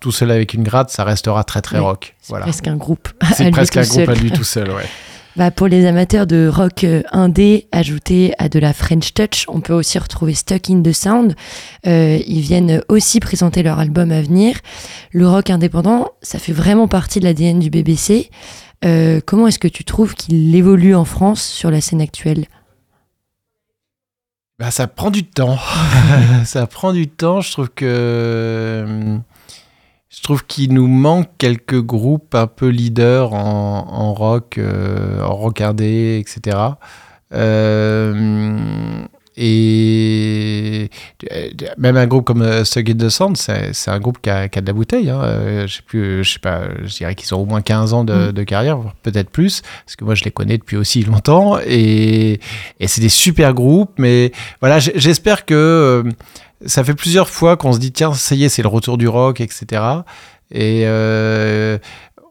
tout 0.00 0.12
seul 0.12 0.30
avec 0.30 0.54
une 0.54 0.62
gratte, 0.62 0.90
ça 0.90 1.04
restera 1.04 1.44
très 1.44 1.62
très 1.62 1.78
rock. 1.78 2.14
C'est 2.20 2.38
presque 2.40 2.68
un 2.68 2.76
groupe. 2.76 3.08
C'est 3.34 3.50
presque 3.52 3.76
un 3.76 3.82
groupe 3.82 4.08
à 4.08 4.14
lui 4.14 4.30
tout 4.30 4.44
seul, 4.44 4.70
ouais. 4.70 4.84
Bah 5.36 5.52
pour 5.52 5.68
les 5.68 5.86
amateurs 5.86 6.26
de 6.26 6.48
rock 6.48 6.82
euh, 6.82 7.02
indé, 7.12 7.68
ajouté 7.70 8.34
à 8.38 8.48
de 8.48 8.58
la 8.58 8.72
French 8.72 9.14
Touch, 9.14 9.44
on 9.46 9.60
peut 9.60 9.72
aussi 9.72 9.96
retrouver 9.96 10.34
Stuck 10.34 10.68
in 10.70 10.82
the 10.82 10.92
Sound. 10.92 11.36
Euh, 11.86 12.18
ils 12.26 12.40
viennent 12.40 12.82
aussi 12.88 13.20
présenter 13.20 13.62
leur 13.62 13.78
album 13.78 14.10
à 14.10 14.20
venir. 14.22 14.56
Le 15.12 15.28
rock 15.28 15.50
indépendant, 15.50 16.08
ça 16.20 16.40
fait 16.40 16.52
vraiment 16.52 16.88
partie 16.88 17.20
de 17.20 17.24
l'ADN 17.24 17.60
du 17.60 17.70
BBC. 17.70 18.28
Euh, 18.84 19.20
comment 19.24 19.46
est-ce 19.46 19.60
que 19.60 19.68
tu 19.68 19.84
trouves 19.84 20.16
qu'il 20.16 20.54
évolue 20.54 20.96
en 20.96 21.04
France 21.04 21.42
sur 21.42 21.70
la 21.70 21.80
scène 21.80 22.00
actuelle? 22.00 22.46
Bah, 24.60 24.70
ça 24.70 24.86
prend 24.86 25.10
du 25.10 25.24
temps. 25.24 25.56
ça 26.44 26.66
prend 26.66 26.92
du 26.92 27.08
temps. 27.08 27.40
Je 27.40 27.50
trouve 27.50 27.70
que. 27.70 29.18
Je 30.10 30.22
trouve 30.22 30.44
qu'il 30.44 30.74
nous 30.74 30.86
manque 30.86 31.30
quelques 31.38 31.80
groupes 31.80 32.34
un 32.34 32.46
peu 32.46 32.68
leaders 32.68 33.32
en, 33.32 33.86
en 33.88 34.12
rock, 34.12 34.58
euh, 34.58 35.22
en 35.22 35.34
rock 35.34 35.62
indé, 35.62 36.18
etc. 36.20 36.58
Euh, 37.32 39.06
et 39.42 40.90
même 41.78 41.96
un 41.96 42.06
groupe 42.06 42.26
comme 42.26 42.42
uh, 42.42 42.62
Stuck 42.62 42.90
in 42.90 42.94
the 42.94 43.08
Sand, 43.08 43.38
c'est 43.38 43.88
un 43.88 43.98
groupe 43.98 44.18
qui 44.20 44.28
a, 44.28 44.50
qui 44.50 44.58
a, 44.58 44.62
de 44.62 44.66
la 44.66 44.74
bouteille. 44.74 45.08
Hein. 45.08 45.22
Euh, 45.22 45.66
je 45.66 45.76
sais 45.76 45.82
plus, 45.82 46.22
je 46.22 46.34
sais 46.34 46.38
pas, 46.38 46.64
je 46.84 46.94
dirais 46.94 47.14
qu'ils 47.14 47.34
ont 47.34 47.40
au 47.40 47.46
moins 47.46 47.62
15 47.62 47.94
ans 47.94 48.04
de, 48.04 48.28
mm. 48.28 48.32
de 48.32 48.42
carrière, 48.42 48.78
peut-être 49.02 49.30
plus, 49.30 49.62
parce 49.86 49.96
que 49.96 50.04
moi 50.04 50.14
je 50.14 50.24
les 50.24 50.30
connais 50.30 50.58
depuis 50.58 50.76
aussi 50.76 51.02
longtemps. 51.04 51.58
Et, 51.66 52.38
et 52.80 52.86
c'est 52.86 53.00
des 53.00 53.08
super 53.08 53.54
groupes, 53.54 53.92
mais 53.96 54.30
voilà, 54.60 54.78
j'espère 54.78 55.46
que 55.46 55.54
euh, 55.54 56.02
ça 56.66 56.84
fait 56.84 56.94
plusieurs 56.94 57.30
fois 57.30 57.56
qu'on 57.56 57.72
se 57.72 57.78
dit 57.78 57.92
tiens, 57.92 58.12
ça 58.12 58.34
y 58.34 58.44
est, 58.44 58.50
c'est 58.50 58.62
le 58.62 58.68
retour 58.68 58.98
du 58.98 59.08
rock, 59.08 59.40
etc. 59.40 59.82
Et 60.50 60.82
euh, 60.84 61.78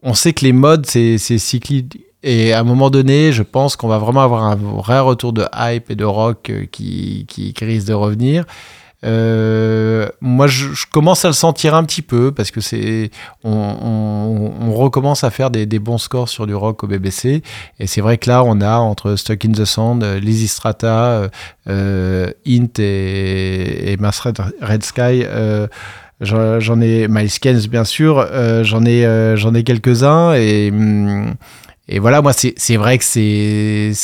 on 0.03 0.13
sait 0.13 0.33
que 0.33 0.45
les 0.45 0.53
modes, 0.53 0.85
c'est 0.85 1.17
cyclique 1.17 2.05
et 2.21 2.51
à 2.53 2.59
un 2.59 2.63
moment 2.63 2.89
donné, 2.89 3.31
je 3.31 3.43
pense 3.43 3.75
qu'on 3.75 3.87
va 3.87 3.97
vraiment 3.97 4.21
avoir 4.21 4.43
un 4.43 4.55
vrai 4.55 4.99
retour 4.99 5.31
de 5.31 5.45
hype 5.55 5.89
et 5.89 5.95
de 5.95 6.03
rock 6.03 6.49
euh, 6.49 6.65
qui, 6.69 7.25
risque 7.61 7.87
de 7.87 7.93
revenir. 7.93 8.45
Euh, 9.05 10.09
moi, 10.19 10.47
je, 10.47 10.67
commence 10.91 11.23
à 11.23 11.29
le 11.29 11.33
sentir 11.33 11.73
un 11.73 11.85
petit 11.85 12.01
peu 12.01 12.33
parce 12.33 12.51
que 12.51 12.59
c'est, 12.59 13.11
on, 13.45 14.73
recommence 14.73 15.23
à 15.23 15.29
faire 15.29 15.49
des, 15.49 15.65
bons 15.79 15.97
scores 15.97 16.27
sur 16.27 16.45
du 16.45 16.53
rock 16.53 16.83
au 16.83 16.87
BBC. 16.87 17.41
Et 17.79 17.87
c'est 17.87 18.01
vrai 18.01 18.17
que 18.17 18.29
là, 18.29 18.43
on 18.43 18.59
a 18.59 18.77
entre 18.77 19.15
Stuck 19.15 19.45
in 19.45 19.53
the 19.53 19.63
Sand, 19.63 20.03
euh, 20.03 20.19
Lizzy 20.19 20.49
Strata, 20.49 21.29
Int 21.67 22.79
et, 22.79 23.93
et 23.93 23.97
Red, 24.61 24.83
Sky. 24.83 25.23
J'en 26.19 26.81
ai 26.81 27.07
Miles 27.07 27.69
bien 27.69 27.85
sûr, 27.85 28.27
j'en 28.63 28.85
ai, 28.85 29.37
j'en 29.37 29.53
ai 29.53 29.63
quelques-uns 29.63 30.33
et. 30.33 30.69
Hum, 30.69 31.35
et 31.91 31.97
voilà, 31.97 32.21
moi, 32.21 32.33
c'est 32.33 32.77
vrai 32.77 32.99
que 32.99 33.03
c'est 33.03 33.95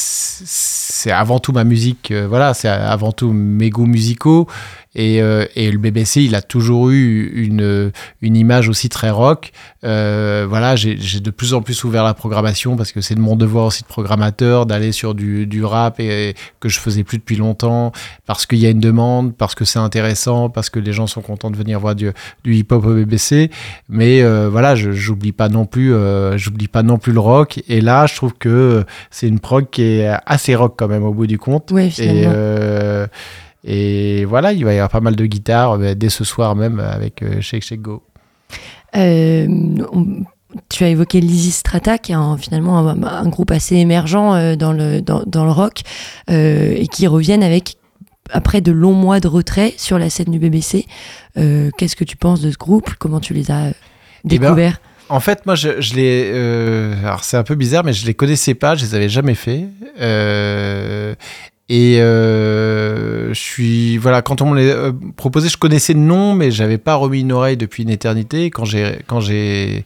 avant 1.11 1.37
tout 1.37 1.51
ma 1.51 1.63
musique, 1.63 2.09
euh, 2.09 2.25
voilà, 2.27 2.55
c'est 2.55 2.67
avant 2.67 3.11
tout 3.11 3.31
mes 3.31 3.69
goûts 3.69 3.85
musicaux. 3.85 4.47
Et, 4.95 5.21
euh, 5.21 5.45
et, 5.55 5.71
le 5.71 5.77
BBC, 5.77 6.23
il 6.23 6.35
a 6.35 6.41
toujours 6.41 6.89
eu 6.89 7.31
une, 7.35 7.91
une 8.21 8.35
image 8.35 8.69
aussi 8.69 8.89
très 8.89 9.09
rock. 9.09 9.51
Euh, 9.83 10.45
voilà, 10.47 10.75
j'ai 10.75 10.95
de 10.95 11.29
plus 11.31 11.53
en 11.53 11.61
plus 11.61 11.83
ouvert 11.83 12.03
la 12.03 12.13
programmation 12.13 12.75
parce 12.77 12.91
que 12.91 13.01
c'est 13.01 13.15
de 13.15 13.19
mon 13.19 13.35
devoir 13.35 13.65
aussi 13.65 13.83
de 13.83 13.87
programmateur 13.87 14.65
d'aller 14.65 14.91
sur 14.91 15.13
du, 15.13 15.45
du 15.47 15.63
rap 15.63 15.99
et, 15.99 16.33
que 16.59 16.69
je 16.69 16.79
faisais 16.79 17.03
plus 17.03 17.17
depuis 17.17 17.35
longtemps 17.35 17.91
parce 18.25 18.45
qu'il 18.45 18.59
y 18.59 18.65
a 18.65 18.69
une 18.69 18.79
demande, 18.79 19.35
parce 19.35 19.53
que 19.53 19.65
c'est 19.65 19.79
intéressant, 19.79 20.49
parce 20.49 20.69
que 20.69 20.79
les 20.79 20.93
gens 20.93 21.07
sont 21.07 21.21
contents 21.21 21.51
de 21.51 21.57
venir 21.57 21.79
voir 21.79 21.95
du, 21.95 22.11
du 22.43 22.55
hip-hop 22.55 22.85
au 22.85 22.93
BBC. 22.93 23.51
Mais 23.89 24.21
euh, 24.23 24.49
voilà, 24.49 24.75
j'oublie 24.75 25.33
pas 25.33 25.49
non 25.49 25.65
plus, 25.65 25.93
euh, 25.93 26.37
j'oublie 26.37 26.67
pas 26.67 26.83
non 26.83 26.97
plus 26.97 27.11
le 27.11 27.19
rock. 27.19 27.61
Et 27.67 27.81
là, 27.81 28.05
je 28.07 28.15
trouve 28.15 28.33
que 28.33 28.85
c'est 29.11 29.27
une 29.27 29.39
prog 29.39 29.69
qui 29.69 29.83
est 29.83 30.09
assez 30.25 30.55
rock 30.55 30.75
quand 30.77 30.87
même 30.87 31.03
au 31.03 31.13
bout 31.13 31.27
du 31.27 31.37
compte. 31.37 31.69
Oui, 31.71 31.91
finalement. 31.91 32.31
Et, 32.31 33.05
et 33.65 34.25
voilà, 34.25 34.53
il 34.53 34.63
va 34.63 34.73
y 34.73 34.75
avoir 34.75 34.89
pas 34.89 35.01
mal 35.01 35.15
de 35.15 35.25
guitares 35.25 35.73
euh, 35.73 35.95
dès 35.95 36.09
ce 36.09 36.23
soir 36.23 36.55
même 36.55 36.79
avec 36.79 37.23
euh, 37.23 37.41
Shake 37.41 37.63
Shake 37.63 37.81
Go. 37.81 38.03
Euh, 38.95 39.47
tu 40.69 40.83
as 40.83 40.89
évoqué 40.89 41.19
Lizzy 41.19 41.51
Strata, 41.51 41.97
qui 41.97 42.13
est 42.13 42.37
finalement 42.37 42.87
un, 42.87 43.27
groupe 43.27 43.51
assez 43.51 43.75
émergent 43.75 44.55
dans, 44.55 44.71
le, 44.71 45.01
dans, 45.01 45.45
le 45.45 45.51
rock, 45.51 45.81
et 46.29 46.87
qui 46.93 47.07
reviennent 47.07 47.43
avec 47.43 47.75
après 48.31 48.61
de 48.61 48.71
longs 48.71 48.93
mois 48.93 49.19
de 49.19 49.27
retrait 49.27 49.73
sur 49.75 49.99
la 49.99 50.09
scène 50.09 50.31
du 50.31 50.39
BBC. 50.39 50.85
Qu'est-ce 51.35 51.97
que 51.97 52.05
tu 52.05 52.15
penses 52.15 52.39
de 52.39 52.51
ce 52.51 52.57
groupe? 52.57 52.93
Comment 52.97 53.19
tu 53.19 53.33
les 53.33 53.51
as 53.51 53.71
Eh 53.71 53.71
ben, 54.23 54.39
découverts? 54.39 54.79
En 55.09 55.19
fait, 55.19 55.45
moi, 55.45 55.55
je, 55.55 55.81
je 55.81 55.95
les. 55.95 56.31
euh, 56.33 56.97
alors, 57.03 57.23
c'est 57.23 57.37
un 57.37 57.43
peu 57.43 57.55
bizarre, 57.55 57.83
mais 57.83 57.93
je 57.93 58.05
les 58.05 58.13
connaissais 58.13 58.55
pas, 58.55 58.75
je 58.75 58.85
les 58.85 58.95
avais 58.95 59.09
jamais 59.09 59.35
fait. 59.35 59.67
Et 61.67 61.99
euh, 61.99 63.29
je 63.29 63.39
suis. 63.39 63.97
Voilà, 63.97 64.21
quand 64.21 64.41
on 64.41 64.51
me 64.51 64.55
les 64.57 64.69
euh, 64.69 64.91
proposait, 65.15 65.49
je 65.49 65.57
connaissais 65.57 65.93
le 65.93 65.99
nom, 65.99 66.35
mais 66.35 66.51
j'avais 66.51 66.77
pas 66.77 66.95
remis 66.95 67.21
une 67.21 67.31
oreille 67.31 67.57
depuis 67.57 67.83
une 67.83 67.89
éternité. 67.89 68.51
Quand 68.51 68.65
j'ai 68.65 68.99
quand 69.07 69.19
j'ai 69.19 69.83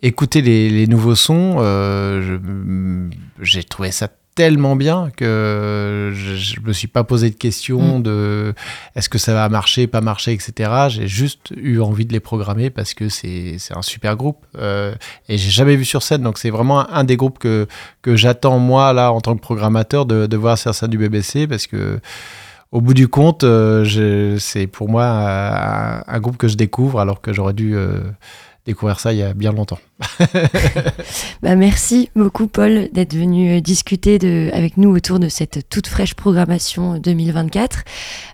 écouté 0.00 0.42
les, 0.42 0.70
les 0.70 0.86
nouveaux 0.86 1.16
sons, 1.16 1.56
euh, 1.58 2.22
je- 2.22 3.44
j'ai 3.44 3.64
trouvé 3.64 3.90
ça 3.90 4.08
tellement 4.38 4.76
bien 4.76 5.10
que 5.16 6.12
je, 6.14 6.36
je 6.36 6.60
me 6.60 6.72
suis 6.72 6.86
pas 6.86 7.02
posé 7.02 7.28
de 7.28 7.34
questions 7.34 7.98
Mm. 7.98 8.02
de 8.04 8.54
est-ce 8.94 9.08
que 9.08 9.18
ça 9.18 9.34
va 9.34 9.48
marcher, 9.48 9.88
pas 9.88 10.00
marcher, 10.00 10.32
etc. 10.32 10.52
J'ai 10.90 11.08
juste 11.08 11.50
eu 11.56 11.80
envie 11.80 12.06
de 12.06 12.12
les 12.12 12.20
programmer 12.20 12.70
parce 12.70 12.94
que 12.94 13.08
c'est 13.08 13.56
un 13.74 13.82
super 13.82 14.14
groupe 14.16 14.46
euh, 14.56 14.94
et 15.28 15.38
j'ai 15.38 15.50
jamais 15.50 15.74
vu 15.74 15.84
sur 15.84 16.04
scène, 16.04 16.22
donc 16.22 16.38
c'est 16.38 16.50
vraiment 16.50 16.78
un, 16.80 17.00
un 17.00 17.02
des 17.04 17.16
groupes 17.16 17.40
que 17.40 17.66
que 18.00 18.14
j'attends 18.14 18.60
moi 18.60 18.92
là 18.92 19.10
en 19.10 19.20
tant 19.20 19.34
que 19.34 19.40
programmateur 19.40 20.06
de, 20.06 20.26
de 20.26 20.36
voir 20.36 20.56
sur 20.56 20.72
scène 20.72 20.90
du 20.90 20.98
BBC 20.98 21.48
parce 21.48 21.66
que 21.66 21.98
au 22.70 22.80
bout 22.80 22.94
du 22.94 23.08
compte, 23.08 23.42
euh, 23.42 24.38
c'est 24.38 24.68
pour 24.68 24.88
moi 24.88 25.04
un, 25.04 26.02
un 26.06 26.20
groupe 26.20 26.36
que 26.36 26.46
je 26.46 26.56
découvre 26.56 27.00
alors 27.00 27.20
que 27.20 27.32
j'aurais 27.32 27.54
dû 27.54 27.74
euh, 27.74 28.00
découvrir 28.66 29.00
ça 29.00 29.12
il 29.12 29.18
y 29.18 29.22
a 29.24 29.34
bien 29.34 29.50
longtemps. 29.52 29.80
Bah, 31.42 31.54
merci 31.54 32.10
beaucoup 32.16 32.46
Paul 32.48 32.88
d'être 32.92 33.14
venu 33.14 33.56
euh, 33.56 33.60
discuter 33.60 34.18
de, 34.18 34.50
avec 34.52 34.76
nous 34.76 34.90
autour 34.94 35.18
de 35.18 35.28
cette 35.28 35.68
toute 35.68 35.86
fraîche 35.86 36.14
programmation 36.14 36.98
2024. 36.98 37.84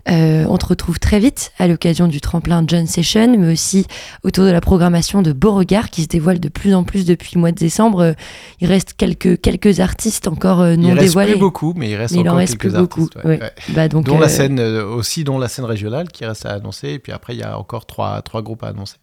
Euh, 0.08 0.44
on 0.48 0.56
te 0.56 0.66
retrouve 0.66 0.98
très 0.98 1.18
vite 1.18 1.52
à 1.58 1.66
l'occasion 1.68 2.06
du 2.08 2.20
tremplin 2.20 2.64
John 2.66 2.86
Session, 2.86 3.36
mais 3.38 3.52
aussi 3.52 3.86
autour 4.22 4.44
de 4.44 4.50
la 4.50 4.60
programmation 4.60 5.22
de 5.22 5.32
Beauregard 5.32 5.90
qui 5.90 6.02
se 6.02 6.08
dévoile 6.08 6.40
de 6.40 6.48
plus 6.48 6.74
en 6.74 6.84
plus 6.84 7.04
depuis 7.04 7.32
le 7.34 7.40
mois 7.40 7.52
de 7.52 7.56
décembre. 7.58 8.00
Euh, 8.00 8.12
Il 8.60 8.68
reste 8.68 8.94
quelques, 8.94 9.40
quelques 9.40 9.80
artistes 9.80 10.28
encore 10.28 10.60
euh, 10.60 10.76
non 10.76 10.88
il 10.88 10.92
reste 10.94 11.04
dévoilés. 11.08 11.32
plus 11.32 11.40
beaucoup, 11.40 11.74
mais 11.76 11.90
il 11.90 11.96
reste 11.96 12.14
Mais 12.14 12.20
il 12.20 12.28
en 12.28 12.32
encore 12.32 12.38
reste 12.38 12.56
quelques 12.58 12.72
plus 12.72 12.80
beaucoup, 12.80 13.02
artistes. 13.02 13.24
ouais, 13.24 13.38
ouais. 13.38 13.40
ouais. 13.42 13.52
Bah, 13.74 13.88
donc, 13.88 14.06
dont 14.06 14.16
euh, 14.16 14.20
la 14.20 14.28
scène 14.28 14.58
euh, 14.58 14.86
aussi, 14.86 15.24
dont 15.24 15.38
la 15.38 15.48
scène 15.48 15.64
régionale 15.66 16.08
qui 16.08 16.24
reste 16.24 16.46
à 16.46 16.50
annoncer. 16.52 16.88
Et 16.88 16.98
puis 16.98 17.12
après, 17.12 17.34
il 17.34 17.40
y 17.40 17.42
a 17.42 17.58
encore 17.58 17.86
trois, 17.86 18.22
trois 18.22 18.42
groupes 18.42 18.62
à 18.62 18.68
annoncer. 18.68 18.96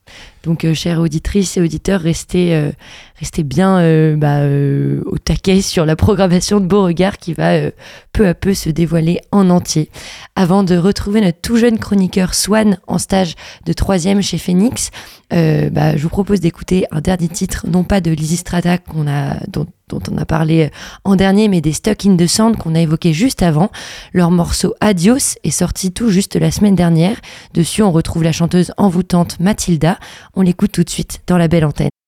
Donc, 0.44 0.66
euh, 0.66 0.74
chères 0.74 1.00
auditrices 1.00 1.58
et 1.58 1.62
auditeurs, 1.62 2.02
restez, 2.02 2.51
euh, 2.54 2.72
restez 3.20 3.44
bien 3.44 3.80
euh, 3.80 4.16
bah, 4.16 4.40
euh, 4.40 5.02
au 5.06 5.18
taquet 5.18 5.62
sur 5.62 5.86
la 5.86 5.96
programmation 5.96 6.60
de 6.60 6.66
Beauregard 6.66 7.18
qui 7.18 7.34
va 7.34 7.54
peu 8.14 8.28
à 8.28 8.34
peu 8.34 8.54
se 8.54 8.70
dévoiler 8.70 9.20
en 9.32 9.50
entier. 9.50 9.90
Avant 10.36 10.64
de 10.64 10.76
retrouver 10.76 11.22
notre 11.22 11.40
tout 11.42 11.58
jeune 11.58 11.80
chroniqueur 11.80 12.34
Swan 12.34 12.78
en 12.88 12.98
stage 12.98 13.36
de 13.66 13.74
troisième 13.74 14.22
chez 14.22 14.38
Phoenix, 14.38 14.92
bah, 15.32 15.96
je 15.96 16.02
vous 16.02 16.10
propose 16.10 16.42
d'écouter 16.42 16.86
un 16.92 17.00
dernier 17.00 17.30
titre, 17.30 17.66
non 17.68 17.84
pas 17.84 18.02
de 18.02 18.12
Lizzy 18.12 18.38
Strata 18.38 18.78
qu'on 18.78 19.06
dont, 19.48 19.66
dont 19.88 20.02
on 20.12 20.18
a 20.18 20.26
parlé 20.26 20.70
en 21.06 21.16
dernier, 21.16 21.48
mais 21.48 21.62
des 21.62 21.74
Stuck 21.74 22.06
in 22.06 22.18
the 22.18 22.28
Sand 22.28 22.58
qu'on 22.58 22.76
a 22.76 22.80
évoqué 22.82 23.14
juste 23.14 23.44
avant. 23.44 23.72
Leur 24.14 24.32
morceau 24.32 24.74
Adios 24.82 25.38
est 25.44 25.52
sorti 25.52 25.92
tout 25.94 26.10
juste 26.10 26.36
la 26.36 26.52
semaine 26.52 26.76
dernière. 26.76 27.16
Dessus, 27.54 27.82
on 27.82 27.92
retrouve 27.92 28.24
la 28.24 28.34
chanteuse 28.34 28.74
envoûtante 28.78 29.40
Mathilda. 29.40 30.00
On 30.36 30.42
l'écoute 30.42 30.72
tout 30.72 30.84
de 30.84 30.90
suite 30.90 31.22
dans 31.28 31.38
la 31.38 31.48
belle 31.48 31.66
antenne. 31.66 32.01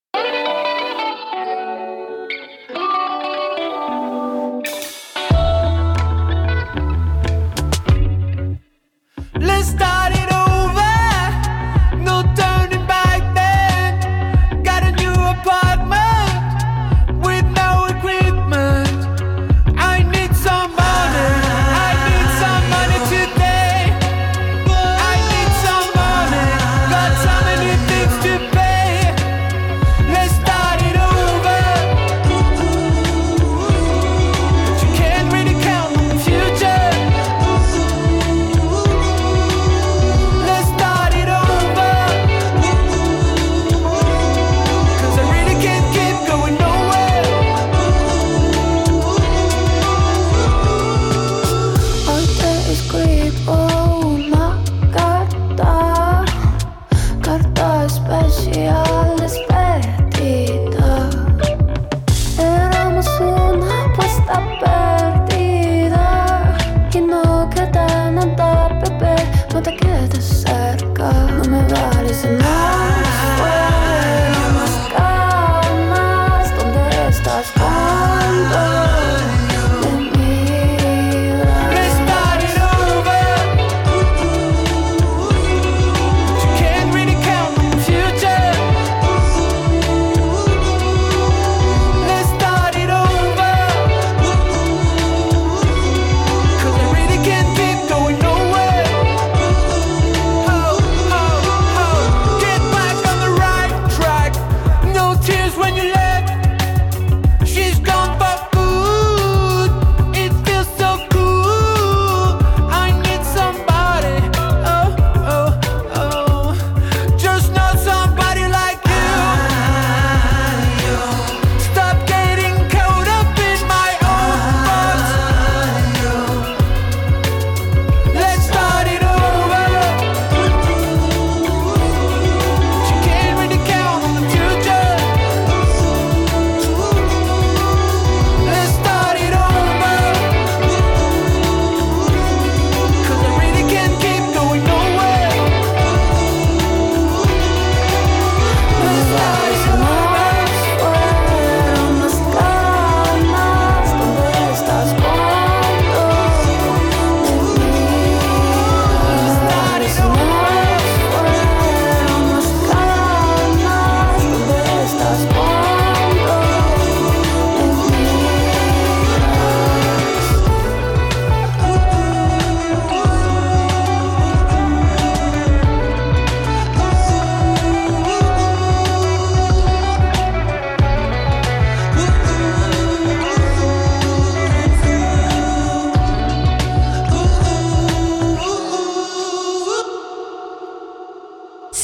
Is 72.14 72.24
love 72.26 72.73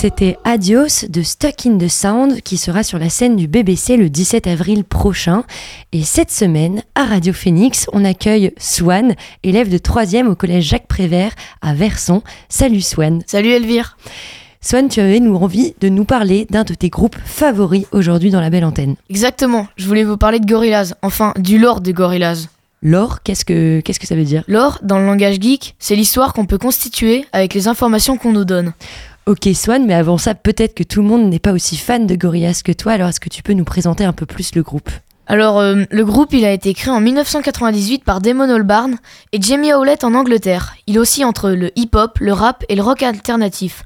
C'était 0.00 0.38
Adios 0.44 1.10
de 1.10 1.20
Stuck 1.20 1.66
in 1.66 1.76
the 1.76 1.88
Sound 1.88 2.40
qui 2.40 2.56
sera 2.56 2.82
sur 2.82 2.98
la 2.98 3.10
scène 3.10 3.36
du 3.36 3.48
BBC 3.48 3.98
le 3.98 4.08
17 4.08 4.46
avril 4.46 4.82
prochain. 4.82 5.44
Et 5.92 6.04
cette 6.04 6.30
semaine, 6.30 6.82
à 6.94 7.04
Radio 7.04 7.34
Phoenix, 7.34 7.86
on 7.92 8.06
accueille 8.06 8.54
Swan, 8.56 9.14
élève 9.42 9.68
de 9.68 9.76
3e 9.76 10.26
au 10.26 10.34
collège 10.34 10.64
Jacques 10.64 10.86
Prévert 10.86 11.32
à 11.60 11.74
Verson. 11.74 12.22
Salut 12.48 12.80
Swan. 12.80 13.22
Salut 13.26 13.50
Elvire. 13.50 13.98
Swan, 14.62 14.88
tu 14.88 15.00
avais 15.00 15.20
nous 15.20 15.36
envie 15.36 15.74
de 15.82 15.90
nous 15.90 16.06
parler 16.06 16.46
d'un 16.48 16.64
de 16.64 16.72
tes 16.72 16.88
groupes 16.88 17.18
favoris 17.22 17.84
aujourd'hui 17.92 18.30
dans 18.30 18.40
la 18.40 18.48
belle 18.48 18.64
antenne. 18.64 18.96
Exactement, 19.10 19.66
je 19.76 19.86
voulais 19.86 20.04
vous 20.04 20.16
parler 20.16 20.40
de 20.40 20.46
Gorillaz, 20.46 20.94
enfin 21.02 21.34
du 21.36 21.58
lore 21.58 21.82
de 21.82 21.92
Gorillaz. 21.92 22.48
Lore, 22.82 23.22
qu'est-ce 23.22 23.44
que, 23.44 23.80
qu'est-ce 23.80 24.00
que 24.00 24.06
ça 24.06 24.16
veut 24.16 24.24
dire? 24.24 24.42
Lore, 24.46 24.78
dans 24.82 24.98
le 24.98 25.04
langage 25.04 25.38
geek, 25.38 25.74
c'est 25.78 25.94
l'histoire 25.94 26.32
qu'on 26.32 26.46
peut 26.46 26.56
constituer 26.56 27.26
avec 27.32 27.52
les 27.52 27.68
informations 27.68 28.16
qu'on 28.16 28.32
nous 28.32 28.46
donne. 28.46 28.72
Ok 29.26 29.48
Swan, 29.54 29.86
mais 29.86 29.94
avant 29.94 30.18
ça, 30.18 30.34
peut-être 30.34 30.74
que 30.74 30.82
tout 30.82 31.02
le 31.02 31.08
monde 31.08 31.28
n'est 31.28 31.38
pas 31.38 31.52
aussi 31.52 31.76
fan 31.76 32.06
de 32.06 32.14
Gorillaz 32.14 32.62
que 32.64 32.72
toi, 32.72 32.92
alors 32.92 33.08
est-ce 33.08 33.20
que 33.20 33.28
tu 33.28 33.42
peux 33.42 33.52
nous 33.52 33.64
présenter 33.64 34.04
un 34.04 34.12
peu 34.12 34.26
plus 34.26 34.54
le 34.54 34.62
groupe? 34.62 34.90
Alors, 35.26 35.60
euh, 35.60 35.84
le 35.90 36.04
groupe, 36.04 36.32
il 36.32 36.44
a 36.44 36.52
été 36.52 36.74
créé 36.74 36.92
en 36.92 37.00
1998 37.00 38.02
par 38.02 38.20
Damon 38.20 38.50
Albarn 38.50 38.96
et 39.30 39.40
Jamie 39.40 39.72
Howlett 39.72 40.02
en 40.02 40.14
Angleterre. 40.14 40.74
Il 40.88 40.98
oscille 40.98 41.24
entre 41.24 41.50
le 41.50 41.70
hip-hop, 41.78 42.18
le 42.18 42.32
rap 42.32 42.64
et 42.68 42.74
le 42.74 42.82
rock 42.82 43.04
alternatif. 43.04 43.84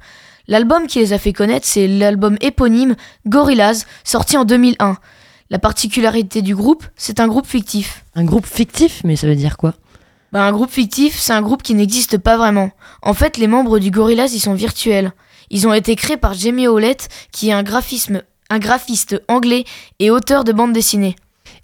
L'album 0.49 0.87
qui 0.87 1.01
les 1.01 1.13
a 1.13 1.19
fait 1.19 1.35
connaître, 1.35 1.67
c'est 1.67 1.87
l'album 1.87 2.39
éponyme 2.41 2.97
Gorillaz, 3.27 3.85
sorti 4.05 4.39
en 4.39 4.47
2001. 4.47 4.97
La 5.51 5.59
particularité 5.59 6.41
du 6.41 6.57
groupe, 6.57 6.85
c'est 6.97 7.21
un 7.21 7.29
groupe 7.29 7.47
fictif. 7.47 8.05
Un 8.15 8.25
groupe 8.25 8.47
fictif, 8.47 9.03
mais 9.05 9.17
ça 9.17 9.27
veut 9.27 9.37
dire 9.37 9.59
quoi? 9.59 9.75
Bah, 10.35 10.43
un 10.43 10.51
groupe 10.51 10.73
fictif, 10.73 11.17
c'est 11.17 11.33
un 11.33 11.43
groupe 11.43 11.63
qui 11.63 11.75
n'existe 11.75 12.19
pas 12.19 12.37
vraiment. 12.37 12.73
En 13.03 13.15
fait, 13.15 13.37
les 13.37 13.47
membres 13.47 13.79
du 13.79 13.93
Gorillaz, 13.93 14.35
ils 14.35 14.41
sont 14.41 14.55
virtuels. 14.55 15.13
Ils 15.49 15.69
ont 15.69 15.73
été 15.73 15.95
créés 15.95 16.17
par 16.17 16.35
Jamie 16.35 16.67
Howlett, 16.67 17.09
qui 17.31 17.51
est 17.51 17.53
un, 17.53 17.63
graphisme, 17.63 18.21
un 18.51 18.59
graphiste 18.59 19.23
anglais 19.29 19.65
et 20.01 20.11
auteur 20.11 20.43
de 20.43 20.53
bande 20.53 20.73
dessinée. 20.73 21.15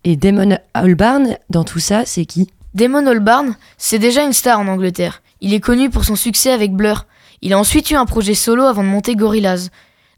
Et 0.04 0.14
Damon 0.14 0.56
Albarn, 0.72 1.36
dans 1.48 1.64
tout 1.64 1.80
ça, 1.80 2.04
c'est 2.06 2.26
qui? 2.26 2.46
Damon 2.72 3.08
Albarn, 3.08 3.56
c'est 3.76 3.98
déjà 3.98 4.22
une 4.22 4.32
star 4.32 4.60
en 4.60 4.68
Angleterre. 4.68 5.20
Il 5.40 5.52
est 5.52 5.58
connu 5.58 5.90
pour 5.90 6.04
son 6.04 6.14
succès 6.14 6.52
avec 6.52 6.72
Blur. 6.72 7.06
Il 7.42 7.52
a 7.52 7.58
ensuite 7.58 7.90
eu 7.90 7.96
un 7.96 8.06
projet 8.06 8.34
solo 8.34 8.62
avant 8.62 8.84
de 8.84 8.88
monter 8.88 9.16
Gorillaz. 9.16 9.70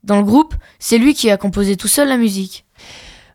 Dans 0.04 0.18
le 0.18 0.24
groupe, 0.24 0.54
c'est 0.78 0.98
lui 0.98 1.14
qui 1.14 1.30
a 1.30 1.38
composé 1.38 1.78
tout 1.78 1.88
seul 1.88 2.08
la 2.08 2.18
musique. 2.18 2.66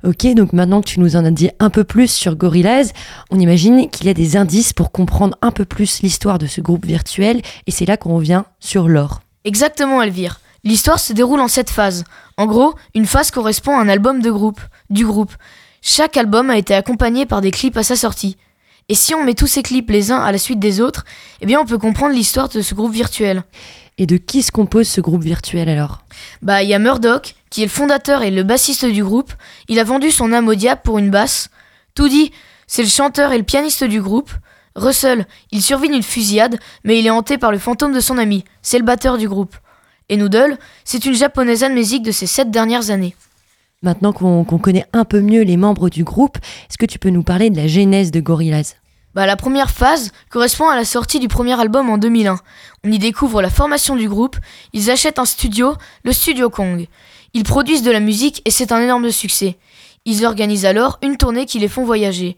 Ok, 0.03 0.27
donc 0.35 0.53
maintenant 0.53 0.81
que 0.81 0.87
tu 0.87 0.99
nous 0.99 1.15
en 1.15 1.25
as 1.25 1.31
dit 1.31 1.49
un 1.59 1.69
peu 1.69 1.83
plus 1.83 2.11
sur 2.11 2.35
Gorillaz, 2.35 2.91
on 3.31 3.39
imagine 3.39 3.89
qu'il 3.89 4.05
y 4.05 4.09
a 4.09 4.13
des 4.13 4.37
indices 4.37 4.71
pour 4.73 4.91
comprendre 4.91 5.35
un 5.41 5.51
peu 5.51 5.65
plus 5.65 6.01
l'histoire 6.01 6.37
de 6.37 6.45
ce 6.45 6.61
groupe 6.61 6.85
virtuel, 6.85 7.41
et 7.65 7.71
c'est 7.71 7.85
là 7.85 7.97
qu'on 7.97 8.15
revient 8.15 8.43
sur 8.59 8.87
l'or. 8.87 9.21
Exactement, 9.43 10.01
Elvire. 10.01 10.39
L'histoire 10.63 10.99
se 10.99 11.13
déroule 11.13 11.39
en 11.39 11.47
sept 11.47 11.69
phases. 11.69 12.03
En 12.37 12.45
gros, 12.45 12.75
une 12.93 13.05
phase 13.05 13.31
correspond 13.31 13.77
à 13.77 13.81
un 13.81 13.89
album 13.89 14.21
de 14.21 14.29
groupe, 14.29 14.61
du 14.89 15.05
groupe. 15.05 15.33
Chaque 15.81 16.17
album 16.17 16.49
a 16.49 16.57
été 16.57 16.75
accompagné 16.75 17.25
par 17.25 17.41
des 17.41 17.51
clips 17.51 17.77
à 17.77 17.83
sa 17.83 17.95
sortie. 17.95 18.37
Et 18.89 18.95
si 18.95 19.15
on 19.15 19.23
met 19.23 19.33
tous 19.33 19.47
ces 19.47 19.63
clips 19.63 19.89
les 19.89 20.11
uns 20.11 20.19
à 20.19 20.31
la 20.31 20.37
suite 20.37 20.59
des 20.59 20.79
autres, 20.79 21.05
eh 21.41 21.45
bien 21.45 21.59
on 21.59 21.65
peut 21.65 21.77
comprendre 21.77 22.13
l'histoire 22.13 22.49
de 22.49 22.61
ce 22.61 22.75
groupe 22.75 22.93
virtuel. 22.93 23.43
Et 23.97 24.05
de 24.05 24.17
qui 24.17 24.43
se 24.43 24.51
compose 24.51 24.87
ce 24.87 25.01
groupe 25.01 25.23
virtuel 25.23 25.69
alors 25.69 26.03
Bah, 26.41 26.61
il 26.61 26.69
y 26.69 26.73
a 26.73 26.79
Murdoch, 26.79 27.35
qui 27.49 27.61
est 27.61 27.65
le 27.65 27.71
fondateur 27.71 28.21
et 28.21 28.31
le 28.31 28.43
bassiste 28.43 28.85
du 28.85 29.03
groupe. 29.03 29.33
Il 29.67 29.79
a 29.79 29.83
vendu 29.83 30.11
son 30.11 30.33
âme 30.33 30.47
au 30.47 30.55
diable 30.55 30.81
pour 30.83 30.99
une 30.99 31.09
basse. 31.09 31.49
Toody, 31.95 32.31
c'est 32.67 32.83
le 32.83 32.89
chanteur 32.89 33.31
et 33.31 33.37
le 33.37 33.43
pianiste 33.43 33.83
du 33.83 34.01
groupe. 34.01 34.31
Russell, 34.75 35.25
il 35.51 35.63
survit 35.63 35.89
d'une 35.89 36.03
fusillade, 36.03 36.59
mais 36.83 36.99
il 36.99 37.07
est 37.07 37.11
hanté 37.11 37.39
par 37.39 37.51
le 37.51 37.57
fantôme 37.57 37.93
de 37.93 37.99
son 37.99 38.19
ami. 38.19 38.43
C'est 38.61 38.77
le 38.77 38.85
batteur 38.85 39.17
du 39.17 39.27
groupe. 39.27 39.55
Et 40.09 40.17
Noodle, 40.17 40.57
c'est 40.85 41.05
une 41.05 41.15
japonaise 41.15 41.63
amnésique 41.63 42.03
de 42.03 42.11
ces 42.11 42.27
sept 42.27 42.51
dernières 42.51 42.91
années. 42.91 43.15
Maintenant 43.81 44.13
qu'on 44.13 44.43
qu'on 44.43 44.57
connaît 44.59 44.85
un 44.93 45.05
peu 45.05 45.21
mieux 45.21 45.41
les 45.41 45.57
membres 45.57 45.89
du 45.89 46.03
groupe, 46.03 46.37
est-ce 46.69 46.77
que 46.77 46.85
tu 46.85 46.99
peux 46.99 47.09
nous 47.09 47.23
parler 47.23 47.49
de 47.49 47.57
la 47.57 47.67
genèse 47.67 48.11
de 48.11 48.19
Gorillaz? 48.19 48.75
Bah, 49.17 49.25
la 49.25 49.35
première 49.35 49.71
phase 49.71 50.11
correspond 50.29 50.69
à 50.69 50.75
la 50.75 50.85
sortie 50.85 51.19
du 51.19 51.27
premier 51.27 51.59
album 51.59 51.89
en 51.89 51.97
2001. 51.97 52.37
On 52.83 52.91
y 52.91 52.99
découvre 52.99 53.41
la 53.41 53.49
formation 53.49 53.95
du 53.95 54.07
groupe, 54.07 54.37
ils 54.73 54.91
achètent 54.91 55.17
un 55.17 55.25
studio, 55.25 55.73
le 56.03 56.13
Studio 56.13 56.51
Kong. 56.51 56.85
Ils 57.33 57.43
produisent 57.43 57.81
de 57.81 57.89
la 57.89 57.99
musique 57.99 58.43
et 58.45 58.51
c'est 58.51 58.71
un 58.71 58.79
énorme 58.79 59.09
succès. 59.09 59.57
Ils 60.05 60.23
organisent 60.23 60.67
alors 60.67 60.99
une 61.01 61.17
tournée 61.17 61.47
qui 61.47 61.57
les 61.57 61.67
font 61.67 61.83
voyager. 61.83 62.37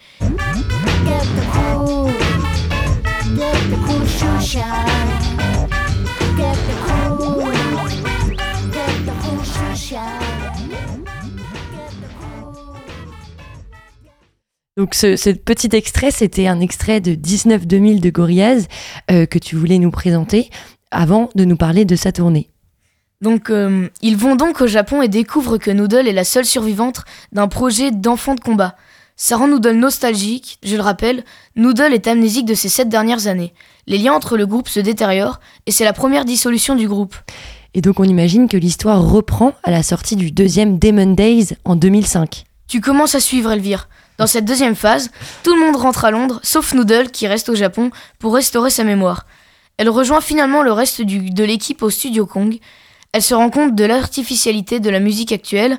Donc 14.80 14.96
ce, 14.96 15.18
ce 15.18 15.30
petit 15.32 15.68
extrait, 15.74 16.10
c'était 16.10 16.48
un 16.48 16.62
extrait 16.62 17.02
de 17.02 17.12
19-2000 17.12 18.00
de 18.00 18.10
Gorillaz 18.10 18.68
euh, 19.12 19.26
que 19.26 19.38
tu 19.38 19.58
voulais 19.58 19.78
nous 19.78 19.92
présenter 19.92 20.50
avant 20.90 21.30
de 21.36 21.44
nous 21.44 21.58
parler 21.58 21.84
de 21.84 21.98
sa 21.98 22.14
tournée. 22.14 22.50
Donc, 23.20 23.50
euh, 23.50 23.90
ils 24.02 24.16
vont 24.16 24.38
donc 24.38 24.62
au 24.62 24.68
Japon 24.68 25.02
et 25.02 25.10
découvrent 25.10 25.58
que 25.58 25.70
Noodle 25.70 26.08
est 26.08 26.14
la 26.14 26.24
seule 26.24 26.46
survivante 26.46 27.02
d'un 27.34 27.50
projet 27.50 27.92
d'enfant 27.92 28.36
de 28.36 28.40
combat. 28.40 28.78
Ça 29.18 29.36
rend 29.36 29.50
Noodle 29.50 29.76
nostalgique, 29.76 30.60
je 30.64 30.78
le 30.78 30.82
rappelle, 30.82 31.26
Noodle 31.58 31.94
est 31.94 32.08
amnésique 32.08 32.46
de 32.46 32.54
ces 32.54 32.70
sept 32.70 32.88
dernières 32.88 33.28
années. 33.28 33.54
Les 33.86 33.98
liens 33.98 34.14
entre 34.14 34.38
le 34.38 34.48
groupe 34.48 34.70
se 34.70 34.80
détériorent 34.80 35.42
et 35.66 35.72
c'est 35.72 35.84
la 35.84 35.92
première 35.92 36.24
dissolution 36.24 36.78
du 36.78 36.88
groupe. 36.88 37.18
Et 37.74 37.82
donc 37.82 38.00
on 38.00 38.06
imagine 38.06 38.48
que 38.48 38.56
l'histoire 38.56 39.04
reprend 39.04 39.52
à 39.64 39.72
la 39.72 39.84
sortie 39.84 40.16
du 40.16 40.32
deuxième 40.32 40.80
Demon 40.80 41.16
Days 41.16 41.50
en 41.66 41.76
2005. 41.76 42.46
Tu 42.70 42.80
commences 42.80 43.16
à 43.16 43.20
suivre 43.20 43.52
Elvire. 43.52 43.90
Dans 44.20 44.28
cette 44.28 44.44
deuxième 44.44 44.76
phase, 44.76 45.12
tout 45.44 45.56
le 45.56 45.62
monde 45.62 45.78
rentre 45.78 46.04
à 46.04 46.12
Londres, 46.12 46.42
sauf 46.44 46.74
Noodle 46.74 47.10
qui 47.10 47.26
reste 47.26 47.48
au 47.48 47.56
Japon 47.56 47.90
pour 48.20 48.36
restaurer 48.36 48.70
sa 48.70 48.84
mémoire. 48.84 49.26
Elle 49.78 49.88
rejoint 49.88 50.20
finalement 50.20 50.62
le 50.62 50.74
reste 50.74 51.02
de 51.02 51.44
l'équipe 51.46 51.82
au 51.82 51.90
Studio 51.90 52.26
Kong. 52.26 52.60
Elle 53.14 53.22
se 53.22 53.34
rend 53.34 53.50
compte 53.50 53.76
de 53.76 53.86
l'artificialité 53.86 54.82
de 54.82 54.90
la 54.90 55.00
musique 55.00 55.32
actuelle 55.32 55.78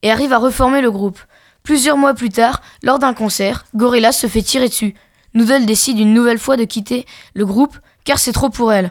et 0.00 0.10
arrive 0.10 0.32
à 0.32 0.38
reformer 0.38 0.80
le 0.80 0.90
groupe. 0.90 1.20
Plusieurs 1.64 1.98
mois 1.98 2.14
plus 2.14 2.30
tard, 2.30 2.62
lors 2.82 2.98
d'un 2.98 3.12
concert, 3.12 3.66
Gorillaz 3.76 4.12
se 4.12 4.26
fait 4.26 4.40
tirer 4.40 4.68
dessus. 4.68 4.94
Noodle 5.34 5.66
décide 5.66 5.98
une 5.98 6.14
nouvelle 6.14 6.38
fois 6.38 6.56
de 6.56 6.64
quitter 6.64 7.04
le 7.34 7.44
groupe 7.44 7.76
car 8.04 8.18
c'est 8.18 8.32
trop 8.32 8.48
pour 8.48 8.72
elle. 8.72 8.90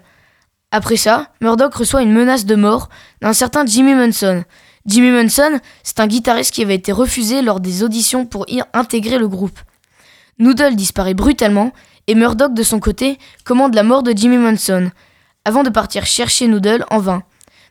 Après 0.69 0.95
ça, 0.95 1.29
Murdoch 1.41 1.73
reçoit 1.73 2.03
une 2.03 2.13
menace 2.13 2.45
de 2.45 2.55
mort 2.55 2.89
d'un 3.21 3.33
certain 3.33 3.65
Jimmy 3.65 3.95
Munson. 3.95 4.43
Jimmy 4.86 5.11
Munson, 5.11 5.59
c'est 5.84 5.99
un 5.99 6.07
guitariste 6.07 6.53
qui 6.53 6.63
avait 6.63 6.75
été 6.75 6.91
refusé 6.91 7.41
lors 7.41 7.59
des 7.59 7.84
auditions 7.84 8.25
pour 8.25 8.45
y 8.49 8.61
intégrer 8.73 9.19
le 9.19 9.27
groupe. 9.27 9.59
Noodle 10.39 10.75
disparaît 10.75 11.13
brutalement 11.13 11.71
et 12.07 12.15
Murdoch 12.15 12.53
de 12.53 12.63
son 12.63 12.79
côté 12.79 13.19
commande 13.43 13.75
la 13.75 13.84
mort 13.84 14.01
de 14.01 14.11
Jimmy 14.11 14.38
Munson, 14.38 14.91
avant 15.45 15.63
de 15.63 15.69
partir 15.69 16.05
chercher 16.05 16.47
Noodle 16.47 16.86
en 16.89 16.97
vain. 16.97 17.23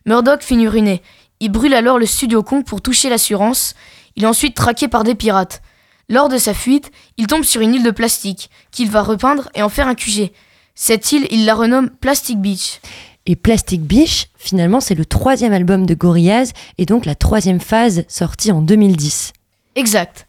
Murdoch 0.07 0.43
finit 0.43 0.69
ruiné. 0.69 1.03
Il 1.41 1.51
brûle 1.51 1.75
alors 1.75 1.99
le 1.99 2.07
studio 2.07 2.43
Kong 2.43 2.65
pour 2.65 2.81
toucher 2.81 3.09
l'assurance. 3.09 3.75
Il 4.15 4.25
est 4.25 4.29
ensuite 4.29 4.55
traqué 4.55 4.87
par 4.87 5.03
des 5.03 5.15
pirates. 5.15 5.63
Lors 6.09 6.29
de 6.29 6.39
sa 6.39 6.55
fuite, 6.55 6.91
il 7.17 7.27
tombe 7.27 7.45
sur 7.45 7.61
une 7.61 7.75
île 7.75 7.83
de 7.83 7.91
plastique 7.91 8.51
qu'il 8.71 8.91
va 8.91 9.03
repeindre 9.03 9.49
et 9.55 9.63
en 9.63 9.69
faire 9.69 9.89
un 9.89 9.95
QG. 9.95 10.31
Cette 10.75 11.13
île, 11.13 11.27
il 11.31 11.45
la 11.45 11.55
renomme 11.55 11.91
Plastic 11.91 12.41
Beach. 12.41 12.81
Et 13.27 13.37
Plastic 13.37 13.83
Beach, 13.83 14.29
finalement, 14.37 14.81
c'est 14.81 14.95
le 14.95 15.05
troisième 15.05 15.53
album 15.53 15.87
de 15.87 15.95
Gorillaz 15.95 16.53
et 16.79 16.87
donc 16.87 17.07
la 17.07 17.15
troisième 17.15 17.61
phase 17.61 18.05
sortie 18.09 18.53
en 18.53 18.63
2010. 18.63 19.33
Exact. 19.77 20.27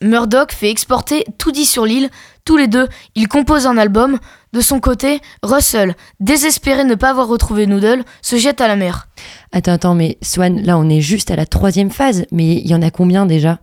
Murdoch 0.00 0.52
fait 0.52 0.70
exporter 0.70 1.24
tout 1.36 1.52
dit 1.52 1.66
sur 1.66 1.84
l'île. 1.84 2.08
Tous 2.44 2.56
les 2.56 2.68
deux, 2.68 2.88
ils 3.14 3.28
composent 3.28 3.66
un 3.66 3.76
album. 3.76 4.18
De 4.52 4.60
son 4.60 4.80
côté, 4.80 5.20
Russell, 5.42 5.94
désespéré 6.20 6.84
de 6.84 6.88
ne 6.88 6.94
pas 6.94 7.10
avoir 7.10 7.28
retrouvé 7.28 7.66
Noodle, 7.66 8.04
se 8.22 8.36
jette 8.36 8.60
à 8.60 8.68
la 8.68 8.76
mer. 8.76 9.08
Attends, 9.52 9.72
attends, 9.72 9.94
mais 9.94 10.18
Swan, 10.22 10.62
là 10.62 10.78
on 10.78 10.88
est 10.88 11.00
juste 11.00 11.30
à 11.30 11.36
la 11.36 11.46
troisième 11.46 11.90
phase, 11.90 12.24
mais 12.32 12.54
il 12.56 12.66
y 12.66 12.74
en 12.74 12.82
a 12.82 12.90
combien 12.90 13.26
déjà? 13.26 13.58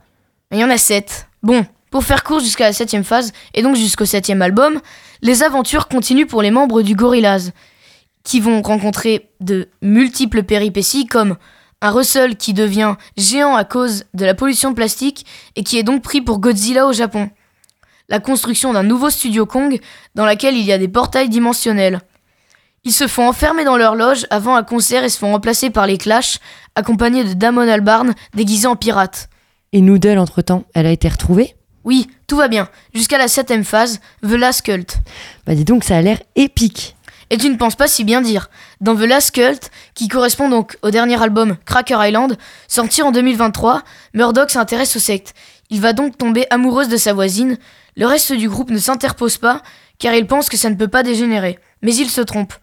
Il 0.51 0.59
y 0.59 0.63
en 0.63 0.69
a 0.69 0.77
sept. 0.77 1.27
Bon, 1.43 1.65
pour 1.91 2.03
faire 2.03 2.23
court 2.23 2.39
jusqu'à 2.39 2.65
la 2.65 2.73
septième 2.73 3.03
phase, 3.03 3.33
et 3.53 3.61
donc 3.61 3.75
jusqu'au 3.75 4.05
septième 4.05 4.41
album, 4.41 4.79
les 5.21 5.43
aventures 5.43 5.87
continuent 5.87 6.27
pour 6.27 6.41
les 6.41 6.51
membres 6.51 6.81
du 6.81 6.95
Gorillaz, 6.95 7.51
qui 8.23 8.39
vont 8.39 8.61
rencontrer 8.61 9.29
de 9.39 9.69
multiples 9.81 10.43
péripéties 10.43 11.05
comme 11.05 11.37
un 11.81 11.91
Russell 11.91 12.35
qui 12.35 12.53
devient 12.53 12.95
géant 13.17 13.55
à 13.55 13.63
cause 13.63 14.03
de 14.13 14.25
la 14.25 14.35
pollution 14.35 14.73
plastique 14.73 15.25
et 15.55 15.63
qui 15.63 15.77
est 15.77 15.83
donc 15.83 16.01
pris 16.01 16.21
pour 16.21 16.39
Godzilla 16.39 16.85
au 16.85 16.93
Japon. 16.93 17.29
La 18.09 18.19
construction 18.19 18.73
d'un 18.73 18.83
nouveau 18.83 19.09
studio 19.09 19.45
Kong 19.45 19.79
dans 20.15 20.25
laquelle 20.25 20.57
il 20.57 20.65
y 20.65 20.71
a 20.71 20.77
des 20.77 20.87
portails 20.87 21.29
dimensionnels. 21.29 22.01
Ils 22.83 22.93
se 22.93 23.07
font 23.07 23.27
enfermer 23.27 23.65
dans 23.65 23.77
leur 23.77 23.95
loge 23.95 24.25
avant 24.29 24.55
un 24.55 24.63
concert 24.63 25.03
et 25.03 25.09
se 25.09 25.17
font 25.17 25.31
remplacer 25.31 25.69
par 25.69 25.85
les 25.85 25.97
Clash, 25.97 26.39
accompagnés 26.75 27.23
de 27.23 27.33
Damon 27.33 27.67
Albarn 27.67 28.13
déguisé 28.33 28.67
en 28.67 28.75
pirate. 28.75 29.29
Et 29.73 29.81
Noodle, 29.81 30.17
entre-temps, 30.17 30.63
elle 30.73 30.85
a 30.85 30.91
été 30.91 31.07
retrouvée? 31.07 31.55
Oui, 31.83 32.07
tout 32.27 32.37
va 32.37 32.47
bien, 32.47 32.67
jusqu'à 32.93 33.17
la 33.17 33.27
septième 33.27 33.63
phase, 33.63 33.99
The 34.21 34.31
Last 34.31 34.63
Cult. 34.63 34.97
Bah 35.45 35.55
dis 35.55 35.65
donc, 35.65 35.83
ça 35.83 35.97
a 35.97 36.01
l'air 36.01 36.21
épique. 36.35 36.95
Et 37.29 37.37
tu 37.37 37.49
ne 37.49 37.57
penses 37.57 37.75
pas 37.75 37.87
si 37.87 38.03
bien 38.03 38.21
dire. 38.21 38.49
Dans 38.81 38.95
The 38.95 39.01
Last 39.01 39.31
Cult, 39.31 39.69
qui 39.93 40.07
correspond 40.07 40.49
donc 40.49 40.77
au 40.81 40.89
dernier 40.89 41.21
album 41.21 41.57
Cracker 41.65 41.97
Island, 42.07 42.37
sorti 42.67 43.01
en 43.01 43.11
2023, 43.11 43.83
Murdoch 44.13 44.49
s'intéresse 44.49 44.95
aux 44.95 44.99
sectes. 44.99 45.35
Il 45.69 45.81
va 45.81 45.93
donc 45.93 46.17
tomber 46.17 46.47
amoureuse 46.49 46.89
de 46.89 46.97
sa 46.97 47.13
voisine. 47.13 47.57
Le 47.95 48.07
reste 48.07 48.33
du 48.33 48.49
groupe 48.49 48.71
ne 48.71 48.79
s'interpose 48.79 49.37
pas, 49.37 49.61
car 49.99 50.13
il 50.15 50.25
pense 50.25 50.49
que 50.49 50.57
ça 50.57 50.69
ne 50.69 50.75
peut 50.75 50.87
pas 50.87 51.03
dégénérer. 51.03 51.59
Mais 51.83 51.93
il 51.93 52.09
se 52.09 52.21
trompe. 52.21 52.53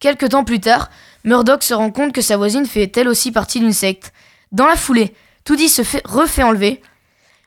Quelque 0.00 0.26
temps 0.26 0.44
plus 0.44 0.60
tard, 0.60 0.90
Murdoch 1.24 1.62
se 1.62 1.74
rend 1.74 1.90
compte 1.90 2.12
que 2.12 2.20
sa 2.22 2.36
voisine 2.36 2.66
fait 2.66 2.94
elle 2.96 3.08
aussi 3.08 3.30
partie 3.30 3.60
d'une 3.60 3.72
secte. 3.72 4.12
Dans 4.52 4.66
la 4.66 4.76
foulée, 4.76 5.14
Toody 5.44 5.68
se 5.68 5.82
fait, 5.82 6.02
refait 6.04 6.42
enlever. 6.42 6.80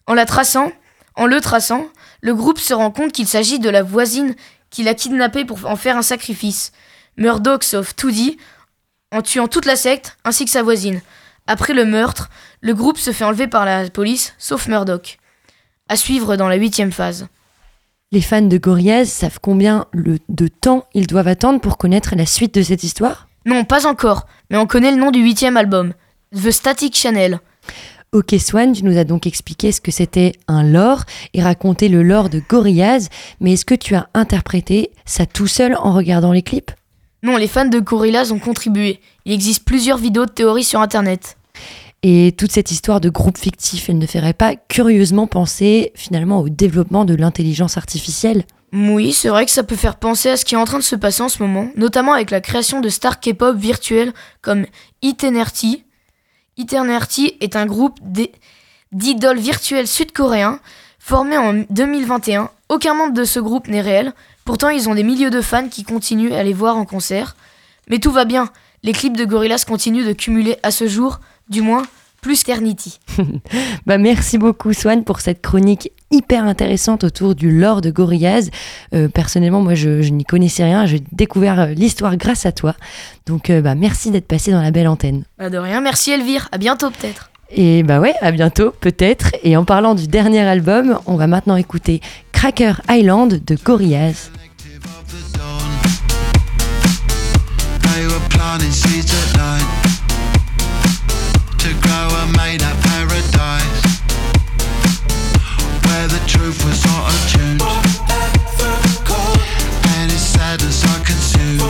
En 0.05 0.13
la 0.13 0.25
traçant, 0.25 0.71
en 1.15 1.25
le 1.25 1.41
traçant, 1.41 1.87
le 2.21 2.35
groupe 2.35 2.59
se 2.59 2.73
rend 2.73 2.91
compte 2.91 3.11
qu'il 3.11 3.27
s'agit 3.27 3.59
de 3.59 3.69
la 3.69 3.83
voisine 3.83 4.35
qu'il 4.69 4.87
a 4.87 4.93
kidnappée 4.93 5.45
pour 5.45 5.65
en 5.65 5.75
faire 5.75 5.97
un 5.97 6.01
sacrifice. 6.01 6.71
Murdoch 7.17 7.63
sauve 7.63 7.95
Toody 7.95 8.37
en 9.11 9.21
tuant 9.21 9.47
toute 9.47 9.65
la 9.65 9.75
secte 9.75 10.17
ainsi 10.23 10.45
que 10.45 10.51
sa 10.51 10.63
voisine. 10.63 11.01
Après 11.47 11.73
le 11.73 11.85
meurtre, 11.85 12.29
le 12.61 12.73
groupe 12.73 12.97
se 12.97 13.11
fait 13.11 13.23
enlever 13.23 13.47
par 13.47 13.65
la 13.65 13.89
police, 13.89 14.33
sauf 14.37 14.67
Murdoch. 14.67 15.17
À 15.89 15.95
suivre 15.95 16.35
dans 16.35 16.49
la 16.49 16.55
huitième 16.55 16.91
phase. 16.91 17.27
Les 18.11 18.21
fans 18.21 18.41
de 18.41 18.57
Gorillaz 18.57 19.05
savent 19.05 19.39
combien 19.41 19.85
le- 19.93 20.19
de 20.29 20.47
temps 20.47 20.85
ils 20.93 21.07
doivent 21.07 21.27
attendre 21.27 21.59
pour 21.61 21.77
connaître 21.77 22.15
la 22.15 22.25
suite 22.25 22.53
de 22.55 22.61
cette 22.61 22.83
histoire? 22.83 23.27
Non, 23.45 23.63
pas 23.63 23.85
encore, 23.87 24.27
mais 24.49 24.57
on 24.57 24.65
connaît 24.67 24.91
le 24.91 24.97
nom 24.97 25.11
du 25.11 25.19
huitième 25.19 25.55
album, 25.57 25.93
The 26.35 26.51
Static 26.51 26.95
Channel. 26.95 27.39
Ok 28.17 28.33
Swan, 28.39 28.73
tu 28.73 28.83
nous 28.83 28.97
as 28.97 29.03
donc 29.03 29.27
expliqué 29.27 29.71
ce 29.71 29.79
que 29.79 29.91
c'était 29.91 30.31
un 30.47 30.63
lore 30.63 31.03
et 31.35 31.43
raconté 31.43 31.87
le 31.87 32.01
lore 32.01 32.29
de 32.29 32.41
Gorillaz, 32.49 33.09
mais 33.39 33.53
est-ce 33.53 33.63
que 33.63 33.75
tu 33.75 33.93
as 33.93 34.09
interprété 34.15 34.89
ça 35.05 35.27
tout 35.27 35.45
seul 35.45 35.75
en 35.75 35.93
regardant 35.93 36.31
les 36.31 36.41
clips? 36.41 36.71
Non, 37.21 37.37
les 37.37 37.47
fans 37.47 37.67
de 37.67 37.77
Gorillaz 37.77 38.31
ont 38.31 38.39
contribué. 38.39 39.01
Il 39.25 39.33
existe 39.33 39.65
plusieurs 39.65 39.99
vidéos 39.99 40.25
de 40.25 40.31
théories 40.31 40.63
sur 40.63 40.81
internet. 40.81 41.37
Et 42.01 42.33
toute 42.35 42.51
cette 42.51 42.71
histoire 42.71 43.01
de 43.01 43.09
groupe 43.09 43.37
fictif, 43.37 43.87
elle 43.87 43.99
ne 43.99 44.07
ferait 44.07 44.33
pas 44.33 44.55
curieusement 44.55 45.27
penser 45.27 45.91
finalement 45.93 46.39
au 46.39 46.49
développement 46.49 47.05
de 47.05 47.13
l'intelligence 47.13 47.77
artificielle? 47.77 48.45
Oui, 48.73 49.13
c'est 49.13 49.29
vrai 49.29 49.45
que 49.45 49.51
ça 49.51 49.61
peut 49.61 49.75
faire 49.75 49.97
penser 49.97 50.29
à 50.29 50.37
ce 50.37 50.43
qui 50.43 50.55
est 50.55 50.57
en 50.57 50.65
train 50.65 50.79
de 50.79 50.83
se 50.83 50.95
passer 50.95 51.21
en 51.21 51.29
ce 51.29 51.43
moment, 51.43 51.69
notamment 51.75 52.13
avec 52.13 52.31
la 52.31 52.41
création 52.41 52.81
de 52.81 52.89
stars 52.89 53.19
K-pop 53.19 53.55
virtuelles 53.55 54.11
comme 54.41 54.65
Eternity. 55.03 55.83
Eternity 56.57 57.35
est 57.39 57.55
un 57.55 57.65
groupe 57.65 57.99
d'idoles 58.91 59.39
virtuelles 59.39 59.87
sud-coréens 59.87 60.59
formé 60.99 61.37
en 61.37 61.63
2021. 61.69 62.49
Aucun 62.69 62.93
membre 62.93 63.13
de 63.13 63.23
ce 63.23 63.39
groupe 63.39 63.67
n'est 63.67 63.81
réel, 63.81 64.13
pourtant 64.43 64.69
ils 64.69 64.89
ont 64.89 64.95
des 64.95 65.03
milliers 65.03 65.29
de 65.29 65.41
fans 65.41 65.69
qui 65.69 65.83
continuent 65.83 66.33
à 66.33 66.43
les 66.43 66.53
voir 66.53 66.75
en 66.75 66.85
concert. 66.85 67.35
Mais 67.89 67.99
tout 67.99 68.11
va 68.11 68.25
bien, 68.25 68.49
les 68.83 68.91
clips 68.91 69.15
de 69.15 69.25
Gorillaz 69.25 69.63
continuent 69.65 70.05
de 70.05 70.13
cumuler 70.13 70.57
à 70.63 70.71
ce 70.71 70.87
jour, 70.87 71.19
du 71.49 71.61
moins, 71.61 71.83
plus 72.21 72.43
qu'Eternity. 72.43 72.99
Bah 73.85 73.97
merci 73.97 74.37
beaucoup 74.37 74.73
Swan 74.73 75.03
pour 75.03 75.21
cette 75.21 75.41
chronique 75.41 75.91
hyper 76.11 76.45
intéressante 76.45 77.03
autour 77.03 77.35
du 77.35 77.51
lore 77.57 77.81
de 77.81 77.91
Gorillaz. 77.91 78.49
Euh, 78.93 79.07
personnellement, 79.07 79.61
moi 79.61 79.75
je, 79.75 80.01
je 80.01 80.11
n'y 80.11 80.23
connaissais 80.23 80.63
rien, 80.63 80.85
j'ai 80.85 81.01
découvert 81.11 81.59
euh, 81.59 81.65
l'histoire 81.67 82.15
grâce 82.17 82.45
à 82.45 82.51
toi. 82.51 82.75
Donc 83.25 83.49
euh, 83.49 83.61
bah 83.61 83.75
merci 83.75 84.11
d'être 84.11 84.27
passé 84.27 84.51
dans 84.51 84.61
la 84.61 84.71
belle 84.71 84.87
antenne. 84.87 85.23
Bah 85.37 85.49
de 85.49 85.57
rien, 85.57 85.81
merci 85.81 86.11
Elvire, 86.11 86.49
à 86.51 86.57
bientôt 86.57 86.89
peut-être. 86.89 87.31
Et 87.49 87.83
bah 87.83 87.99
ouais, 87.99 88.13
à 88.21 88.31
bientôt 88.31 88.73
peut-être. 88.79 89.31
Et 89.43 89.55
en 89.55 89.63
parlant 89.63 89.95
du 89.95 90.07
dernier 90.07 90.41
album, 90.41 90.99
on 91.05 91.15
va 91.15 91.27
maintenant 91.27 91.55
écouter 91.55 92.01
Cracker 92.31 92.73
Island 92.89 93.41
de 93.45 93.55
Gorillaz. 93.63 94.29
They 97.81 98.05
were 98.05 98.19
planting 98.29 98.71
seeds 98.71 99.11
at 99.11 99.37
night 99.37 99.65
to 101.59 101.69
grow 101.81 102.09
a 102.09 102.27
made 102.37 102.61
up 102.61 102.76
truth 106.27 106.59
was 106.65 106.85
auto 106.85 107.15
tuned 107.31 107.61
and 109.95 110.11
sadness 110.11 110.83
I 110.83 110.99
consumed 111.07 111.61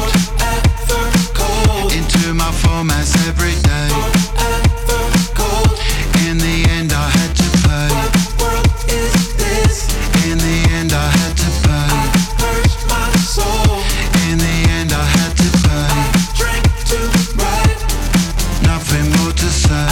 into 1.94 2.34
my 2.34 2.52
formats 2.62 3.14
every 3.30 3.56
day. 3.62 3.90
In 6.28 6.38
the 6.40 6.66
end, 6.72 6.92
I 6.92 7.08
had 7.18 7.36
to 7.42 7.48
pay. 7.64 7.90
In 10.30 10.38
the 10.40 10.58
end, 10.74 10.92
I 10.94 11.08
had 11.20 11.38
to 11.44 11.50
pay. 11.64 11.90
In 14.32 14.38
the 14.40 14.58
end, 14.78 14.92
I 14.92 15.06
had 15.18 15.34
to 15.42 15.50
pay. 15.66 15.94
Nothing 18.66 19.06
more 19.18 19.34
to 19.34 19.50
say. 19.64 19.90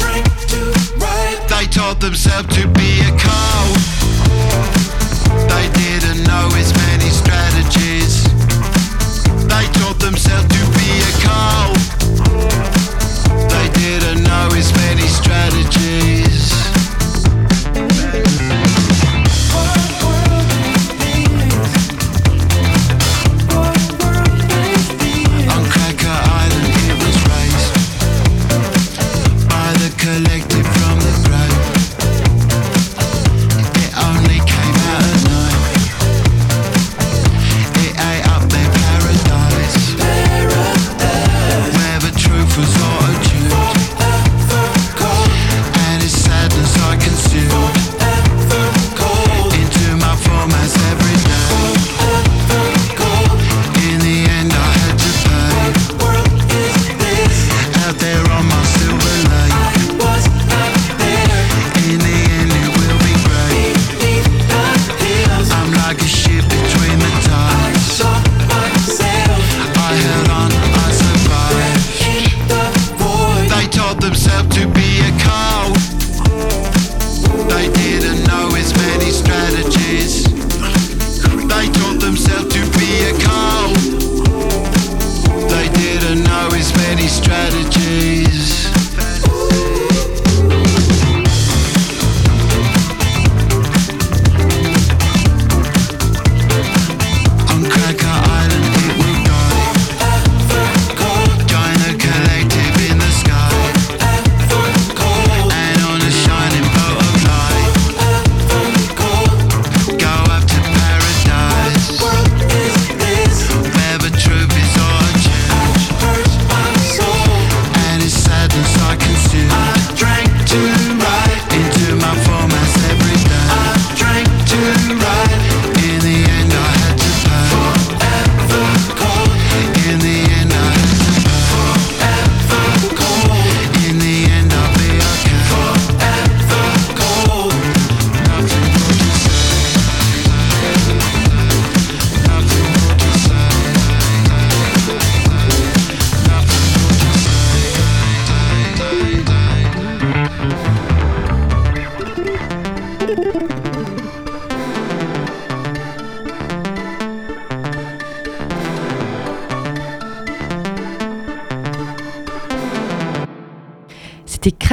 Drink 0.00 0.26
to 0.52 0.60
write. 0.98 1.40
They 1.48 1.66
themselves 2.00 2.48
to 2.56 2.66
be 2.68 2.87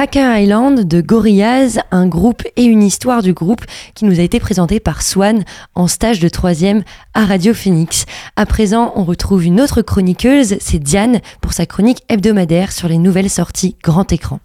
Cracker 0.06 0.40
Island 0.40 0.86
de 0.86 1.00
Gorillaz, 1.00 1.80
un 1.90 2.06
groupe 2.06 2.44
et 2.54 2.62
une 2.62 2.84
histoire 2.84 3.24
du 3.24 3.32
groupe 3.32 3.64
qui 3.96 4.04
nous 4.04 4.20
a 4.20 4.22
été 4.22 4.38
présenté 4.38 4.78
par 4.78 5.02
Swan 5.02 5.42
en 5.74 5.88
stage 5.88 6.20
de 6.20 6.28
troisième 6.28 6.84
à 7.12 7.24
Radio 7.24 7.52
Phoenix. 7.52 8.06
À 8.36 8.46
présent, 8.46 8.92
on 8.94 9.02
retrouve 9.02 9.44
une 9.44 9.60
autre 9.60 9.82
chroniqueuse, 9.82 10.58
c'est 10.60 10.78
Diane, 10.78 11.18
pour 11.40 11.54
sa 11.54 11.66
chronique 11.66 12.04
hebdomadaire 12.08 12.70
sur 12.70 12.86
les 12.86 12.98
nouvelles 12.98 13.30
sorties 13.30 13.74
grand 13.82 14.12
écran. 14.12 14.38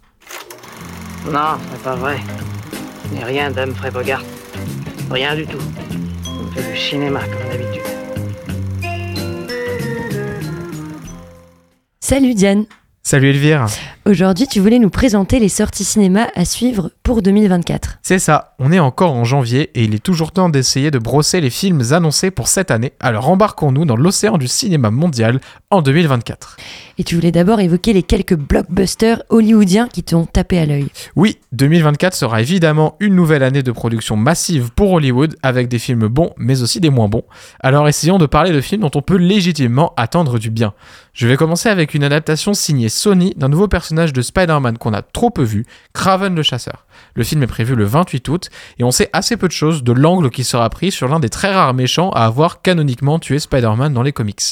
Non, 1.30 1.58
c'est 1.70 1.82
pas 1.82 1.94
vrai. 1.94 2.16
Ce 3.08 3.14
n'est 3.14 3.24
rien 3.24 3.52
d'Humphrey 3.52 3.92
Bogart. 3.92 4.24
Rien 5.12 5.36
du 5.36 5.46
tout. 5.46 5.62
On 6.26 6.50
fait 6.50 6.72
du 6.72 6.76
cinéma 6.76 7.20
comme 7.20 7.52
d'habitude. 7.52 7.82
Salut 12.00 12.34
Diane 12.34 12.64
Salut 13.04 13.30
Elvire. 13.30 13.66
Aujourd'hui, 14.04 14.48
tu 14.48 14.58
voulais 14.58 14.80
nous 14.80 14.90
présenter 14.90 15.38
les 15.38 15.48
sorties 15.48 15.84
cinéma 15.84 16.26
à 16.34 16.44
suivre 16.44 16.90
pour 17.04 17.22
2024. 17.22 18.00
C'est 18.02 18.18
ça, 18.18 18.56
on 18.58 18.72
est 18.72 18.80
encore 18.80 19.12
en 19.12 19.22
janvier 19.22 19.70
et 19.76 19.84
il 19.84 19.94
est 19.94 20.02
toujours 20.02 20.32
temps 20.32 20.48
d'essayer 20.48 20.90
de 20.90 20.98
brosser 20.98 21.40
les 21.40 21.50
films 21.50 21.82
annoncés 21.92 22.32
pour 22.32 22.48
cette 22.48 22.72
année. 22.72 22.94
Alors 22.98 23.28
embarquons-nous 23.28 23.84
dans 23.84 23.94
l'océan 23.94 24.38
du 24.38 24.48
cinéma 24.48 24.90
mondial 24.90 25.40
en 25.70 25.82
2024. 25.82 26.56
Et 26.98 27.04
tu 27.04 27.14
voulais 27.14 27.30
d'abord 27.30 27.60
évoquer 27.60 27.92
les 27.92 28.02
quelques 28.02 28.34
blockbusters 28.34 29.22
hollywoodiens 29.28 29.86
qui 29.86 30.02
t'ont 30.02 30.26
tapé 30.26 30.58
à 30.58 30.66
l'œil. 30.66 30.88
Oui, 31.14 31.38
2024 31.52 32.14
sera 32.14 32.40
évidemment 32.40 32.96
une 32.98 33.14
nouvelle 33.14 33.44
année 33.44 33.62
de 33.62 33.70
production 33.70 34.16
massive 34.16 34.70
pour 34.74 34.90
Hollywood 34.90 35.36
avec 35.44 35.68
des 35.68 35.78
films 35.78 36.08
bons 36.08 36.32
mais 36.36 36.62
aussi 36.62 36.80
des 36.80 36.90
moins 36.90 37.08
bons. 37.08 37.24
Alors 37.60 37.88
essayons 37.88 38.18
de 38.18 38.26
parler 38.26 38.50
de 38.50 38.60
films 38.60 38.82
dont 38.82 38.90
on 38.96 39.02
peut 39.02 39.16
légitimement 39.16 39.92
attendre 39.96 40.40
du 40.40 40.50
bien. 40.50 40.74
Je 41.14 41.28
vais 41.28 41.36
commencer 41.36 41.68
avec 41.68 41.94
une 41.94 42.02
adaptation 42.04 42.52
signée 42.52 42.88
Sony 42.88 43.34
d'un 43.36 43.48
nouveau 43.48 43.68
personnage 43.68 43.91
de 43.92 44.22
Spider-Man 44.22 44.78
qu'on 44.78 44.94
a 44.94 45.02
trop 45.02 45.30
peu 45.30 45.42
vu, 45.42 45.66
Craven 45.92 46.34
le 46.34 46.42
chasseur. 46.42 46.86
Le 47.14 47.24
film 47.24 47.42
est 47.42 47.46
prévu 47.46 47.74
le 47.74 47.84
28 47.84 48.28
août 48.28 48.50
et 48.78 48.84
on 48.84 48.90
sait 48.90 49.10
assez 49.12 49.36
peu 49.36 49.48
de 49.48 49.52
choses 49.52 49.82
de 49.82 49.92
l'angle 49.92 50.30
qui 50.30 50.44
sera 50.44 50.68
pris 50.70 50.90
sur 50.90 51.08
l'un 51.08 51.20
des 51.20 51.28
très 51.28 51.52
rares 51.52 51.74
méchants 51.74 52.10
à 52.10 52.24
avoir 52.24 52.62
canoniquement 52.62 53.18
tué 53.18 53.38
Spider-Man 53.38 53.92
dans 53.92 54.02
les 54.02 54.12
comics. 54.12 54.42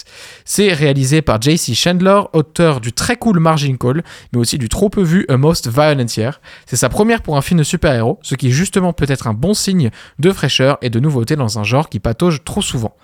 C'est 0.45 0.73
réalisé 0.73 1.23
par 1.23 1.41
JC 1.41 1.75
Chandler, 1.75 2.21
auteur 2.33 2.81
du 2.81 2.93
très 2.93 3.17
cool 3.17 3.41
Margin 3.41 3.77
Call, 3.77 4.03
mais 4.33 4.39
aussi 4.39 4.59
du 4.59 4.69
trop 4.69 4.91
peu 4.91 5.03
vu 5.03 5.25
A 5.29 5.37
Most 5.37 5.69
Violent 5.69 6.07
Year. 6.17 6.41
C'est 6.67 6.77
sa 6.77 6.89
première 6.89 7.23
pour 7.23 7.37
un 7.37 7.43
film 7.43 7.59
de 7.59 7.65
super-héros, 7.65 8.19
ce 8.23 8.35
qui 8.35 8.51
justement 8.51 8.93
peut 8.93 9.07
être 9.09 9.27
un 9.27 9.35
bon 9.35 9.55
signe 9.55 9.91
de 10.19 10.33
fraîcheur 10.33 10.79
et 10.83 10.91
de 10.91 11.01
nouveauté 11.01 11.37
dans 11.37 11.59
un 11.59 11.65
genre 11.65 11.89
qui 11.89 12.01
patauge 12.01 12.45
trop 12.45 12.63
souvent. 12.63 12.95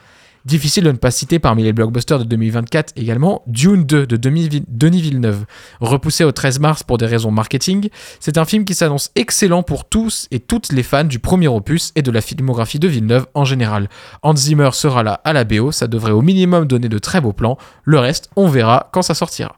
Difficile 0.46 0.84
de 0.84 0.92
ne 0.92 0.96
pas 0.96 1.10
citer 1.10 1.40
parmi 1.40 1.64
les 1.64 1.72
blockbusters 1.72 2.20
de 2.20 2.24
2024 2.24 2.92
également 2.94 3.42
Dune 3.48 3.82
2 3.82 4.06
de 4.06 4.16
Denis 4.16 5.00
Villeneuve. 5.00 5.44
Repoussé 5.80 6.22
au 6.22 6.30
13 6.30 6.60
mars 6.60 6.84
pour 6.84 6.98
des 6.98 7.06
raisons 7.06 7.32
marketing, 7.32 7.88
c'est 8.20 8.38
un 8.38 8.44
film 8.44 8.64
qui 8.64 8.74
s'annonce 8.74 9.10
excellent 9.16 9.64
pour 9.64 9.88
tous 9.88 10.28
et 10.30 10.38
toutes 10.38 10.72
les 10.72 10.84
fans 10.84 11.02
du 11.02 11.18
premier 11.18 11.48
opus 11.48 11.90
et 11.96 12.02
de 12.02 12.12
la 12.12 12.20
filmographie 12.20 12.78
de 12.78 12.86
Villeneuve 12.86 13.26
en 13.34 13.44
général. 13.44 13.88
Hans 14.22 14.36
Zimmer 14.36 14.70
sera 14.72 15.02
là 15.02 15.20
à 15.24 15.32
la 15.32 15.42
BO, 15.42 15.72
ça 15.72 15.88
devrait 15.88 16.12
au 16.12 16.22
minimum 16.22 16.66
donner 16.66 16.88
de 16.88 16.98
très 16.98 17.20
beaux 17.20 17.32
plans, 17.32 17.58
le 17.82 17.98
reste 17.98 18.30
on 18.36 18.46
verra 18.46 18.88
quand 18.92 19.02
ça 19.02 19.14
sortira. 19.14 19.56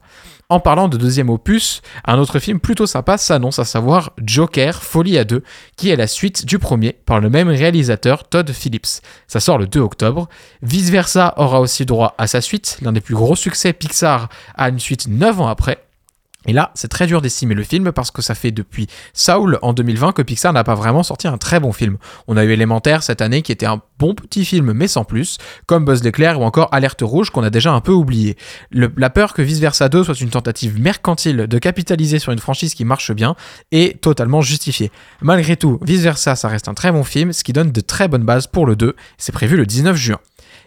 En 0.51 0.59
parlant 0.59 0.87
de 0.87 0.97
deuxième 0.97 1.29
opus, 1.29 1.83
un 2.05 2.17
autre 2.17 2.39
film 2.39 2.59
plutôt 2.59 2.87
sympa 2.87 3.19
s'annonce 3.19 3.59
à 3.59 3.65
savoir 3.65 4.13
Joker 4.17 4.81
Folie 4.81 5.19
à 5.19 5.23
deux, 5.23 5.43
qui 5.77 5.91
est 5.91 5.95
la 5.95 6.07
suite 6.07 6.43
du 6.43 6.57
premier 6.57 6.93
par 6.93 7.19
le 7.19 7.29
même 7.29 7.49
réalisateur 7.49 8.27
Todd 8.27 8.51
Phillips. 8.51 9.01
Ça 9.27 9.39
sort 9.39 9.59
le 9.59 9.67
2 9.67 9.79
octobre. 9.79 10.27
Vice 10.63 10.89
Versa 10.89 11.35
aura 11.37 11.61
aussi 11.61 11.85
droit 11.85 12.15
à 12.17 12.25
sa 12.25 12.41
suite, 12.41 12.79
l'un 12.81 12.93
des 12.93 12.99
plus 12.99 13.13
gros 13.13 13.35
succès 13.35 13.73
Pixar 13.73 14.27
a 14.55 14.69
une 14.69 14.79
suite 14.79 15.07
9 15.07 15.39
ans 15.39 15.47
après. 15.47 15.83
Et 16.45 16.53
là, 16.53 16.71
c'est 16.73 16.87
très 16.87 17.05
dur 17.05 17.21
d'estimer 17.21 17.53
le 17.53 17.63
film 17.63 17.91
parce 17.91 18.11
que 18.11 18.21
ça 18.21 18.33
fait 18.33 18.51
depuis 18.51 18.87
Saul 19.13 19.59
en 19.61 19.73
2020 19.73 20.13
que 20.13 20.21
Pixar 20.21 20.53
n'a 20.53 20.63
pas 20.63 20.73
vraiment 20.73 21.03
sorti 21.03 21.27
un 21.27 21.37
très 21.37 21.59
bon 21.59 21.73
film. 21.73 21.97
On 22.27 22.37
a 22.37 22.45
eu 22.45 22.51
Élémentaire 22.51 23.03
cette 23.03 23.21
année 23.21 23.41
qui 23.41 23.51
était 23.51 23.65
un 23.65 23.81
bon 23.99 24.15
petit 24.15 24.45
film 24.45 24.71
mais 24.71 24.87
sans 24.87 25.03
plus, 25.03 25.37
comme 25.65 25.83
Buzz 25.83 26.01
l'éclair 26.01 26.39
ou 26.39 26.43
encore 26.43 26.69
Alerte 26.71 27.01
rouge 27.01 27.29
qu'on 27.29 27.43
a 27.43 27.49
déjà 27.49 27.73
un 27.73 27.81
peu 27.81 27.91
oublié. 27.91 28.37
La 28.71 29.09
peur 29.09 29.33
que 29.33 29.41
Vice 29.41 29.59
Versa 29.59 29.89
2 29.89 30.05
soit 30.05 30.21
une 30.21 30.29
tentative 30.29 30.79
mercantile 30.79 31.47
de 31.47 31.59
capitaliser 31.59 32.19
sur 32.19 32.31
une 32.31 32.39
franchise 32.39 32.73
qui 32.73 32.85
marche 32.85 33.11
bien 33.11 33.35
est 33.71 33.99
totalement 34.01 34.41
justifiée. 34.41 34.91
Malgré 35.21 35.57
tout, 35.57 35.77
Vice 35.83 36.01
Versa 36.01 36.37
ça 36.37 36.47
reste 36.47 36.69
un 36.69 36.73
très 36.73 36.93
bon 36.93 37.03
film, 37.03 37.33
ce 37.33 37.43
qui 37.43 37.51
donne 37.51 37.73
de 37.73 37.81
très 37.81 38.07
bonnes 38.07 38.23
bases 38.23 38.47
pour 38.47 38.65
le 38.65 38.77
2. 38.77 38.95
C'est 39.17 39.33
prévu 39.33 39.57
le 39.57 39.65
19 39.65 39.97
juin. 39.97 40.19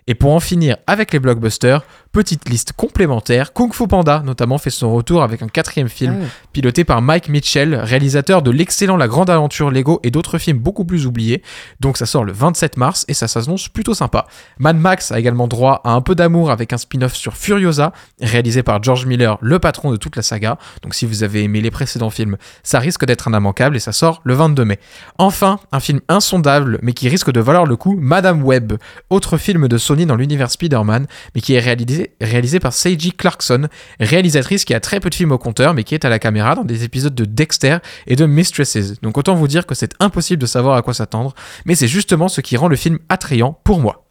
Et 0.07 0.15
pour 0.15 0.33
en 0.33 0.41
finir 0.41 0.77
avec 0.87 1.13
les 1.13 1.21
blockbusters, 1.21 1.85
petite 2.13 2.49
liste 2.49 2.73
complémentaire, 2.75 3.53
Kung 3.53 3.73
Fu 3.73 3.89
Panda 3.89 4.23
notamment 4.25 4.59
fait 4.59 4.71
son 4.71 4.93
retour 4.95 5.23
avec 5.23 5.43
un 5.43 5.49
quatrième 5.49 5.89
film 5.89 6.19
Ah 6.23 6.27
piloté 6.53 6.85
par 6.85 7.01
Mike 7.01 7.29
Mitchell, 7.29 7.75
réalisateur 7.75 8.43
de 8.43 8.51
l'excellent 8.51 8.97
La 8.99 9.09
Grande 9.09 9.31
Aventure 9.31 9.71
Lego 9.71 10.01
et 10.03 10.11
d'autres 10.11 10.39
films 10.39 10.59
beaucoup 10.59 10.85
plus 10.85 11.07
oubliés. 11.07 11.43
Donc 11.81 11.97
ça 11.97 12.05
sort 12.05 12.25
le 12.25 12.33
27 12.33 12.77
mars 12.77 13.05
et 13.09 13.15
ça 13.15 13.29
s'annonce 13.29 13.69
plutôt 13.69 13.95
sympa. 13.95 14.27
Mad 14.59 14.77
Max 14.77 15.11
a 15.11 15.19
également 15.19 15.49
droit 15.49 15.81
à 15.85 15.93
un 15.93 16.03
peu 16.03 16.15
d'amour 16.15 16.51
avec 16.51 16.73
un 16.73 16.79
spin-off 16.79 17.15
sur 17.15 17.37
Furiosa, 17.37 17.93
réalisé 18.21 18.63
par 18.63 18.83
George 18.83 19.07
Miller, 19.07 19.39
le 19.41 19.59
patron 19.59 19.91
de 19.91 19.97
toute 19.97 20.17
la 20.17 20.23
saga. 20.23 20.59
Donc 20.83 20.95
si 20.95 21.07
vous 21.07 21.23
avez 21.23 21.43
aimé 21.43 21.61
les 21.63 21.71
précédents 21.71 22.11
films, 22.11 22.37
ça 22.63 22.79
risque 22.79 23.07
d'être 23.07 23.29
un 23.29 23.33
immanquable 23.37 23.77
et 23.77 23.81
ça 23.81 23.93
sort 23.93 24.21
le 24.25 24.35
22 24.35 24.65
mai. 24.65 24.79
Enfin, 25.17 25.59
un 25.73 25.81
film 25.81 26.01
insondable 26.09 26.79
mais 26.83 26.93
qui 26.93 27.09
risque 27.09 27.33
de 27.33 27.41
valoir 27.41 27.65
le 27.65 27.77
coup, 27.77 27.97
Madame 27.99 28.43
Web, 28.43 28.75
autre 29.09 29.39
film 29.39 29.69
de 29.69 29.79
Sony 29.79 30.05
dans 30.05 30.17
l'univers 30.17 30.51
Spider-Man, 30.51 31.07
mais 31.35 31.41
qui 31.41 31.55
est 31.55 31.61
réalisé, 31.61 32.02
réalisé 32.21 32.61
par 32.61 32.73
Seiji 32.73 33.13
Clarkson, 33.13 33.69
réalisatrice 34.01 34.65
qui 34.65 34.75
a 34.75 34.81
très 34.81 35.01
peu 35.01 35.11
de 35.11 35.15
films 35.15 35.33
au 35.33 35.39
compteur, 35.39 35.75
mais 35.75 35.85
qui 35.85 35.95
est 35.95 36.05
à 36.05 36.09
la 36.09 36.19
caméra 36.19 36.55
dans 36.55 36.65
des 36.65 36.85
épisodes 36.85 37.15
de 37.15 37.25
Dexter 37.25 37.79
et 38.07 38.17
de 38.17 38.27
Mistresses. 38.27 39.01
Donc 39.03 39.19
autant 39.19 39.35
vous 39.35 39.49
dire 39.49 39.67
que 39.67 39.75
c'est 39.75 39.95
impossible 40.01 40.41
de 40.41 40.47
savoir 40.47 40.77
à 40.77 40.83
quoi 40.83 40.95
s'attendre, 40.95 41.35
mais 41.65 41.75
c'est 41.75 41.89
justement 41.89 42.29
ce 42.29 42.41
qui 42.41 42.57
rend 42.57 42.69
le 42.69 42.77
film 42.77 42.99
attrayant 43.09 43.59
pour 43.65 43.81
moi. 43.81 44.03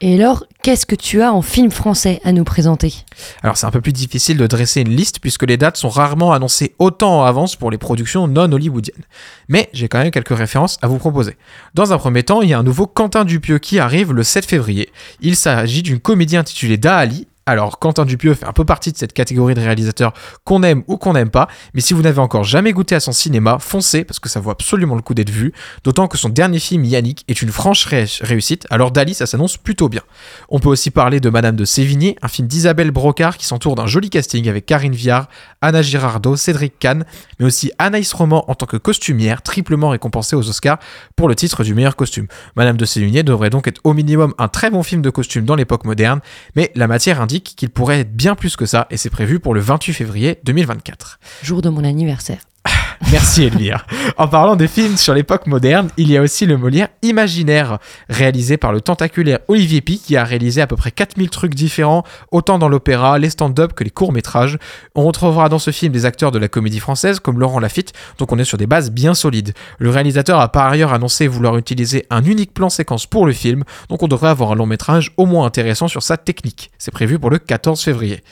Et 0.00 0.14
alors, 0.14 0.44
qu'est-ce 0.62 0.86
que 0.86 0.94
tu 0.94 1.22
as 1.22 1.32
en 1.32 1.40
film 1.40 1.70
français 1.70 2.20
à 2.24 2.32
nous 2.32 2.44
présenter? 2.44 2.94
Alors 3.42 3.56
c'est 3.56 3.66
un 3.66 3.70
peu 3.70 3.80
plus 3.80 3.92
difficile 3.92 4.36
de 4.36 4.46
dresser 4.46 4.82
une 4.82 4.94
liste 4.94 5.20
puisque 5.20 5.44
les 5.44 5.56
dates 5.56 5.76
sont 5.76 5.88
rarement 5.88 6.32
annoncées 6.32 6.74
autant 6.78 7.20
en 7.20 7.24
avance 7.24 7.56
pour 7.56 7.70
les 7.70 7.78
productions 7.78 8.28
non 8.28 8.52
hollywoodiennes. 8.52 9.04
Mais 9.48 9.70
j'ai 9.72 9.88
quand 9.88 9.98
même 9.98 10.10
quelques 10.10 10.36
références 10.36 10.78
à 10.82 10.88
vous 10.88 10.98
proposer. 10.98 11.36
Dans 11.74 11.92
un 11.92 11.98
premier 11.98 12.22
temps, 12.22 12.42
il 12.42 12.50
y 12.50 12.52
a 12.52 12.58
un 12.58 12.62
nouveau 12.62 12.86
Quentin 12.86 13.24
Dupieux 13.24 13.58
qui 13.58 13.78
arrive 13.78 14.12
le 14.12 14.22
7 14.22 14.44
février. 14.44 14.90
Il 15.20 15.36
s'agit 15.36 15.82
d'une 15.82 16.00
comédie 16.00 16.36
intitulée 16.36 16.76
Dali. 16.76 17.26
Alors 17.46 17.78
Quentin 17.78 18.04
Dupieux 18.04 18.34
fait 18.34 18.46
un 18.46 18.52
peu 18.52 18.64
partie 18.64 18.90
de 18.90 18.96
cette 18.96 19.12
catégorie 19.12 19.54
de 19.54 19.60
réalisateurs 19.60 20.14
qu'on 20.44 20.62
aime 20.62 20.82
ou 20.86 20.96
qu'on 20.96 21.12
n'aime 21.12 21.28
pas, 21.28 21.48
mais 21.74 21.80
si 21.82 21.92
vous 21.92 22.00
n'avez 22.00 22.20
encore 22.20 22.44
jamais 22.44 22.72
goûté 22.72 22.94
à 22.94 23.00
son 23.00 23.12
cinéma, 23.12 23.58
foncez 23.58 24.04
parce 24.04 24.18
que 24.18 24.30
ça 24.30 24.40
vaut 24.40 24.50
absolument 24.50 24.94
le 24.94 25.02
coup 25.02 25.12
d'être 25.12 25.28
vu, 25.30 25.52
d'autant 25.84 26.08
que 26.08 26.16
son 26.16 26.30
dernier 26.30 26.58
film 26.58 26.84
Yannick 26.84 27.24
est 27.28 27.42
une 27.42 27.50
franche 27.50 27.84
ré- 27.84 28.06
réussite, 28.22 28.66
alors 28.70 28.90
Dali 28.92 29.12
ça 29.12 29.26
s'annonce 29.26 29.58
plutôt 29.58 29.90
bien. 29.90 30.00
On 30.48 30.58
peut 30.58 30.70
aussi 30.70 30.90
parler 30.90 31.20
de 31.20 31.28
Madame 31.28 31.56
de 31.56 31.64
Sévigné, 31.66 32.16
un 32.22 32.28
film 32.28 32.48
d'Isabelle 32.48 32.90
Brocard 32.90 33.36
qui 33.36 33.44
s'entoure 33.44 33.74
d'un 33.74 33.86
joli 33.86 34.08
casting 34.08 34.48
avec 34.48 34.64
Karine 34.64 34.94
Viard, 34.94 35.28
Anna 35.60 35.82
Girardot, 35.82 36.36
Cédric 36.36 36.78
Kahn, 36.78 37.04
mais 37.38 37.46
aussi 37.46 37.72
Anaïs 37.78 38.12
Roman 38.14 38.50
en 38.50 38.54
tant 38.54 38.66
que 38.66 38.78
costumière, 38.78 39.42
triplement 39.42 39.90
récompensée 39.90 40.34
aux 40.36 40.48
Oscars 40.48 40.78
pour 41.14 41.28
le 41.28 41.34
titre 41.34 41.62
du 41.62 41.74
meilleur 41.74 41.96
costume. 41.96 42.26
Madame 42.56 42.78
de 42.78 42.84
Sévigné 42.86 43.22
devrait 43.22 43.50
donc 43.50 43.68
être 43.68 43.80
au 43.84 43.92
minimum 43.92 44.32
un 44.38 44.48
très 44.48 44.70
bon 44.70 44.82
film 44.82 45.02
de 45.02 45.10
costume 45.10 45.44
dans 45.44 45.56
l'époque 45.56 45.84
moderne, 45.84 46.20
mais 46.56 46.72
la 46.74 46.86
matière 46.86 47.20
indique 47.20 47.33
qu'il 47.42 47.70
pourrait 47.70 48.00
être 48.00 48.14
bien 48.14 48.34
plus 48.34 48.56
que 48.56 48.66
ça, 48.66 48.86
et 48.90 48.96
c'est 48.96 49.10
prévu 49.10 49.40
pour 49.40 49.54
le 49.54 49.60
28 49.60 49.92
février 49.92 50.38
2024. 50.44 51.18
Jour 51.42 51.62
de 51.62 51.68
mon 51.68 51.84
anniversaire. 51.84 52.38
Merci 53.12 53.44
Elvire. 53.44 53.86
En 54.16 54.28
parlant 54.28 54.56
des 54.56 54.68
films 54.68 54.96
sur 54.96 55.14
l'époque 55.14 55.46
moderne, 55.46 55.88
il 55.96 56.10
y 56.10 56.16
a 56.16 56.22
aussi 56.22 56.46
le 56.46 56.56
Molière 56.56 56.88
Imaginaire, 57.02 57.78
réalisé 58.08 58.56
par 58.56 58.72
le 58.72 58.80
tentaculaire 58.80 59.40
Olivier 59.48 59.80
Pi, 59.80 59.98
qui 59.98 60.16
a 60.16 60.24
réalisé 60.24 60.60
à 60.60 60.66
peu 60.66 60.76
près 60.76 60.90
4000 60.90 61.30
trucs 61.30 61.54
différents, 61.54 62.04
autant 62.30 62.58
dans 62.58 62.68
l'opéra, 62.68 63.18
les 63.18 63.30
stand-up 63.30 63.72
que 63.74 63.84
les 63.84 63.90
courts-métrages. 63.90 64.58
On 64.94 65.04
retrouvera 65.04 65.48
dans 65.48 65.58
ce 65.58 65.70
film 65.70 65.92
des 65.92 66.06
acteurs 66.06 66.32
de 66.32 66.38
la 66.38 66.48
comédie 66.48 66.80
française 66.80 67.20
comme 67.20 67.38
Laurent 67.38 67.60
Lafitte, 67.60 67.92
donc 68.18 68.32
on 68.32 68.38
est 68.38 68.44
sur 68.44 68.58
des 68.58 68.66
bases 68.66 68.90
bien 68.90 69.14
solides. 69.14 69.52
Le 69.78 69.90
réalisateur 69.90 70.40
a 70.40 70.50
par 70.50 70.66
ailleurs 70.66 70.92
annoncé 70.92 71.26
vouloir 71.26 71.56
utiliser 71.56 72.06
un 72.10 72.24
unique 72.24 72.54
plan 72.54 72.70
séquence 72.70 73.06
pour 73.06 73.26
le 73.26 73.32
film, 73.32 73.64
donc 73.88 74.02
on 74.02 74.08
devrait 74.08 74.30
avoir 74.30 74.52
un 74.52 74.56
long 74.56 74.66
métrage 74.66 75.12
au 75.16 75.26
moins 75.26 75.46
intéressant 75.46 75.88
sur 75.88 76.02
sa 76.02 76.16
technique. 76.16 76.70
C'est 76.78 76.90
prévu 76.90 77.18
pour 77.18 77.30
le 77.30 77.38
14 77.38 77.82
février. 77.82 78.22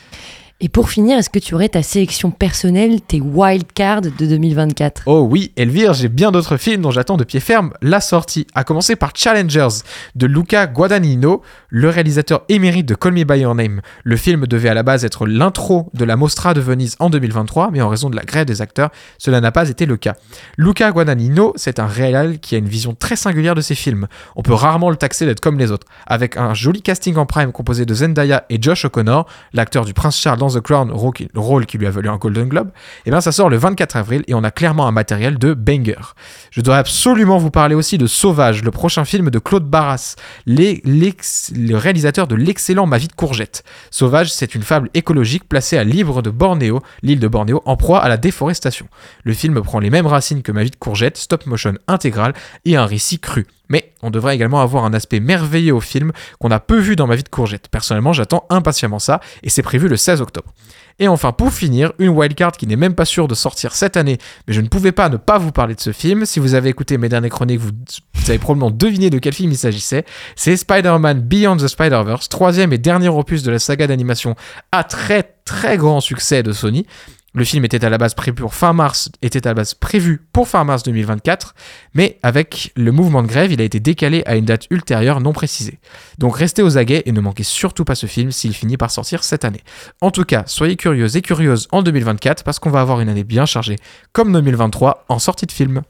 Et 0.65 0.69
pour 0.69 0.91
finir, 0.91 1.19
est-ce 1.19 1.29
que 1.29 1.41
tu 1.41 1.57
aurais 1.57 1.71
ta 1.71 1.83
sélection 1.83 2.31
personnelle, 2.31 3.01
tes 3.01 3.21
wildcards 3.21 4.01
de 4.01 4.11
2024 4.11 5.03
Oh 5.07 5.27
oui, 5.29 5.51
Elvire, 5.57 5.93
j'ai 5.93 6.07
bien 6.07 6.31
d'autres 6.31 6.57
films 6.57 6.83
dont 6.83 6.93
j'attends 6.93 7.17
de 7.17 7.25
pied 7.25 7.41
ferme 7.41 7.73
la 7.83 8.01
sortie. 8.01 8.47
À 8.55 8.63
commencer 8.63 8.95
par 8.95 9.11
Challengers 9.13 9.83
de 10.15 10.27
Luca 10.27 10.69
Guadagnino, 10.69 11.43
le 11.69 11.89
réalisateur 11.89 12.43
émérite 12.49 12.87
de 12.87 12.95
Call 12.95 13.13
Me 13.13 13.25
By 13.25 13.41
Your 13.41 13.57
Name. 13.57 13.81
Le 14.05 14.17
film 14.17 14.47
devait 14.47 14.69
à 14.69 14.75
la 14.75 14.85
base 14.85 15.05
être 15.05 15.27
l'intro 15.27 15.91
de 15.95 16.05
la 16.05 16.15
Mostra 16.15 16.55
de 16.55 16.61
Venise 16.61 16.95
en 17.01 17.11
2023, 17.11 17.73
mais 17.73 17.83
en 17.83 17.89
raison 17.89 18.09
de 18.09 18.15
la 18.15 18.23
grève 18.23 18.47
des 18.47 18.63
acteurs, 18.63 18.91
cela 19.19 19.41
n'a 19.41 19.51
pas 19.51 19.69
été 19.69 19.85
le 19.85 19.97
cas. 19.97 20.15
Luca 20.59 20.93
Guadagnino, 20.93 21.55
c'est 21.57 21.81
un 21.81 21.89
réal 21.89 22.39
qui 22.39 22.55
a 22.55 22.59
une 22.59 22.69
vision 22.69 22.95
très 22.95 23.17
singulière 23.17 23.57
de 23.57 23.63
ses 23.63 23.75
films. 23.75 24.07
On 24.37 24.43
peut 24.43 24.55
rarement 24.55 24.91
le 24.91 24.97
taxer 24.97 25.27
d'être 25.27 25.41
comme 25.41 25.59
les 25.59 25.73
autres. 25.73 25.89
Avec 26.07 26.37
un 26.37 26.55
joli 26.55 26.83
casting 26.83 27.17
en 27.17 27.27
prime 27.27 27.51
composé 27.51 27.85
de 27.85 27.95
Zendaya 27.95 28.45
et 28.49 28.63
Josh 28.63 28.85
O'Connor, 28.85 29.27
l'acteur 29.55 29.85
du 29.85 29.93
Prince 29.93 30.17
Charles 30.17 30.39
dans 30.39 30.52
The 30.55 30.61
Crown, 30.61 30.91
rôle 31.35 31.67
qui, 31.67 31.79
lui 31.79 31.87
a 31.87 31.91
valu 31.91 32.09
un 32.09 32.17
Golden 32.17 32.49
Globe, 32.49 32.71
et 33.07 33.11
bien 33.11 33.21
ça 33.21 33.33
sort 33.33 33.49
le 33.49 33.57
24 33.57 33.97
avril 33.97 34.25
et 34.27 34.35
on 34.35 34.45
a 34.45 34.51
clairement 34.51 34.87
un 34.87 34.93
matériel 34.93 35.39
de 35.39 35.55
banger. 35.55 36.15
Je 36.51 36.61
dois 36.61 36.77
absolument 36.77 37.39
vous 37.39 37.51
parler 37.51 37.75
aussi 37.75 37.99
de 37.99 38.07
Sauvage, 38.07 38.63
le 38.63 38.71
prochain 38.71 39.05
film 39.05 39.31
de 39.31 39.39
Claude 39.39 39.69
Barras, 39.69 40.17
le 40.47 41.75
réalisateur 41.75 42.27
de 42.27 42.35
l'excellent 42.35 42.87
Ma 42.87 42.99
vie 42.99 43.09
de 43.09 43.13
courgette. 43.13 43.65
Sauvage, 43.91 44.33
c'est 44.33 44.55
une 44.55 44.63
fable 44.63 44.91
écologique 44.95 45.49
placée 45.49 45.79
à 45.79 45.85
libre 45.85 46.23
de 46.23 46.31
Bornéo, 46.31 46.83
l'île 47.03 47.21
de 47.21 47.29
Bornéo, 47.29 47.63
en 47.65 47.77
proie 47.77 48.01
à 48.01 48.09
la 48.09 48.17
déforestation. 48.17 48.87
Le 49.25 49.33
film 49.33 49.61
prend 49.63 49.79
les 49.79 49.91
mêmes 49.91 50.07
racines 50.07 50.43
que 50.43 50.53
Ma 50.53 50.63
vie 50.63 50.71
de 50.71 50.77
courgette, 50.77 51.17
stop 51.17 51.47
motion 51.47 51.75
intégral 51.89 52.35
et 52.65 52.77
un 52.77 52.87
récit 52.87 53.19
cru. 53.19 53.47
Mais 53.73 53.93
on 54.03 54.11
devrait 54.11 54.35
également 54.35 54.61
avoir 54.61 54.85
un 54.85 54.93
aspect 54.93 55.19
merveilleux 55.19 55.75
au 55.75 55.81
film 55.81 56.13
qu'on 56.39 56.51
a 56.51 56.61
peu 56.61 56.79
vu 56.79 56.95
dans 56.95 57.07
Ma 57.07 57.17
vie 57.17 57.23
de 57.23 57.29
courgette. 57.29 57.69
Personnellement, 57.69 58.13
j'attends 58.13 58.47
impatiemment 58.51 58.99
ça 58.99 59.21
et 59.43 59.49
c'est 59.51 59.63
prévu 59.63 59.89
le 59.89 59.97
16 59.97 60.21
octobre. 60.21 60.53
Et 60.99 61.09
enfin, 61.09 61.33
pour 61.33 61.53
finir, 61.53 61.93
une 61.99 62.11
wildcard 62.11 62.53
qui 62.53 62.67
n'est 62.67 62.77
même 62.77 62.95
pas 62.95 63.07
sûre 63.07 63.29
de 63.29 63.35
sortir 63.35 63.75
cette 63.75 63.97
année, 63.97 64.19
mais 64.47 64.53
je 64.53 64.61
ne 64.61 64.69
pouvais 64.69 64.93
pas 64.93 65.09
ne 65.09 65.17
pas 65.17 65.39
vous 65.39 65.53
parler 65.53 65.75
de 65.75 65.81
ce 65.81 65.91
film. 65.91 66.27
Si 66.27 66.39
vous 66.39 66.55
avez 66.55 66.69
écouté 66.69 66.99
mes 66.99 67.09
dernières 67.09 67.31
chroniques, 67.31 67.61
vous, 67.61 67.71
vous 68.15 68.31
avez 68.31 68.39
probablement 68.39 68.71
deviné 68.71 69.09
de 69.09 69.19
quel 69.19 69.33
film 69.33 69.51
il 69.51 69.57
s'agissait. 69.57 70.05
C'est 70.37 70.57
Spider-Man 70.57 71.21
Beyond 71.21 71.57
the 71.57 71.67
Spider-Verse, 71.67 72.29
troisième 72.29 72.73
et 72.73 72.79
dernier 72.79 73.09
opus 73.09 73.43
de 73.43 73.51
la 73.51 73.59
saga 73.59 73.87
d'animation 73.87 74.37
à 74.71 74.85
très 74.85 75.23
très 75.45 75.79
grand 75.79 76.01
succès 76.01 76.43
de 76.43 76.53
Sony. 76.53 76.87
Le 77.35 77.45
film 77.45 77.65
était 77.65 77.83
à 77.83 77.89
la 77.89 77.97
base 77.97 78.13
prévu 78.13 78.35
pour 78.35 78.55
fin 78.55 78.75
mars, 78.75 79.11
était 79.23 79.47
à 79.47 79.51
la 79.51 79.55
base 79.55 79.73
prévu 79.73 80.21
pour 80.35 80.49
fin 80.49 80.65
mars 80.65 80.83
2024, 80.83 81.55
mais 81.95 82.19
avec 82.23 82.73
le 82.77 82.93
mouvement 82.93 83.23
de 83.23 83.27
grève, 83.27 83.51
il 83.51 83.61
a 83.63 83.65
été 83.65 83.81
décalé 83.81 84.23
à 84.27 84.37
une 84.37 84.45
date 84.45 84.67
ultérieure 84.71 85.21
non 85.21 85.33
précisée. 85.33 85.79
Donc 86.19 86.37
restez 86.37 86.63
aux 86.63 86.77
aguets 86.77 87.03
et 87.07 87.13
ne 87.13 87.21
manquez 87.23 87.43
surtout 87.43 87.85
pas 87.85 87.95
ce 87.95 88.07
film 88.07 88.33
s'il 88.33 88.53
finit 88.55 88.77
par 88.77 88.91
sortir 88.91 89.25
cette 89.25 89.47
année. 89.47 89.63
En 90.03 90.11
tout 90.11 90.25
cas, 90.25 90.45
soyez 90.47 90.77
curieux 90.77 91.17
et 91.17 91.23
curieuses 91.23 91.69
en 91.73 91.83
2024 91.83 92.45
parce 92.45 92.59
qu'on 92.59 92.71
va 92.71 92.83
avoir 92.83 93.01
une 93.01 93.09
année 93.09 93.25
bien 93.25 93.47
chargée, 93.47 93.77
comme 94.13 94.31
2023 94.33 95.07
en 95.09 95.19
sortie 95.19 95.47
de 95.47 95.53
film. 95.53 95.83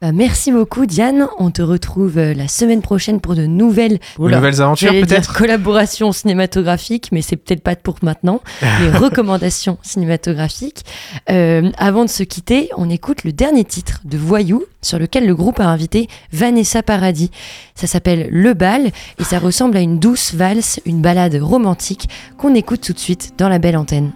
Bah, 0.00 0.12
merci 0.12 0.52
beaucoup 0.52 0.86
Diane, 0.86 1.26
on 1.40 1.50
te 1.50 1.60
retrouve 1.60 2.18
euh, 2.18 2.32
la 2.32 2.46
semaine 2.46 2.82
prochaine 2.82 3.20
pour 3.20 3.34
de 3.34 3.46
nouvelles, 3.46 3.98
nouvelles 4.16 4.62
aventures 4.62 4.92
peut-être 4.92 5.32
collaborations 5.36 6.12
cinématographiques, 6.12 7.08
mais 7.10 7.20
c'est 7.20 7.34
peut-être 7.34 7.64
pas 7.64 7.74
pour 7.74 7.96
maintenant. 8.02 8.40
Les 8.80 8.90
recommandations 8.90 9.76
cinématographiques. 9.82 10.84
Euh, 11.30 11.72
avant 11.78 12.04
de 12.04 12.10
se 12.10 12.22
quitter, 12.22 12.70
on 12.76 12.88
écoute 12.88 13.24
le 13.24 13.32
dernier 13.32 13.64
titre 13.64 14.00
de 14.04 14.16
Voyou, 14.16 14.62
sur 14.82 15.00
lequel 15.00 15.26
le 15.26 15.34
groupe 15.34 15.58
a 15.58 15.66
invité 15.66 16.06
Vanessa 16.32 16.84
Paradis. 16.84 17.32
Ça 17.74 17.88
s'appelle 17.88 18.28
Le 18.30 18.54
Bal 18.54 18.92
et 19.18 19.24
ça 19.24 19.40
ressemble 19.40 19.76
à 19.76 19.80
une 19.80 19.98
douce 19.98 20.32
valse, 20.32 20.78
une 20.86 21.02
balade 21.02 21.34
romantique 21.42 22.08
qu'on 22.36 22.54
écoute 22.54 22.82
tout 22.82 22.92
de 22.92 23.00
suite 23.00 23.32
dans 23.36 23.48
la 23.48 23.58
belle 23.58 23.76
antenne. 23.76 24.12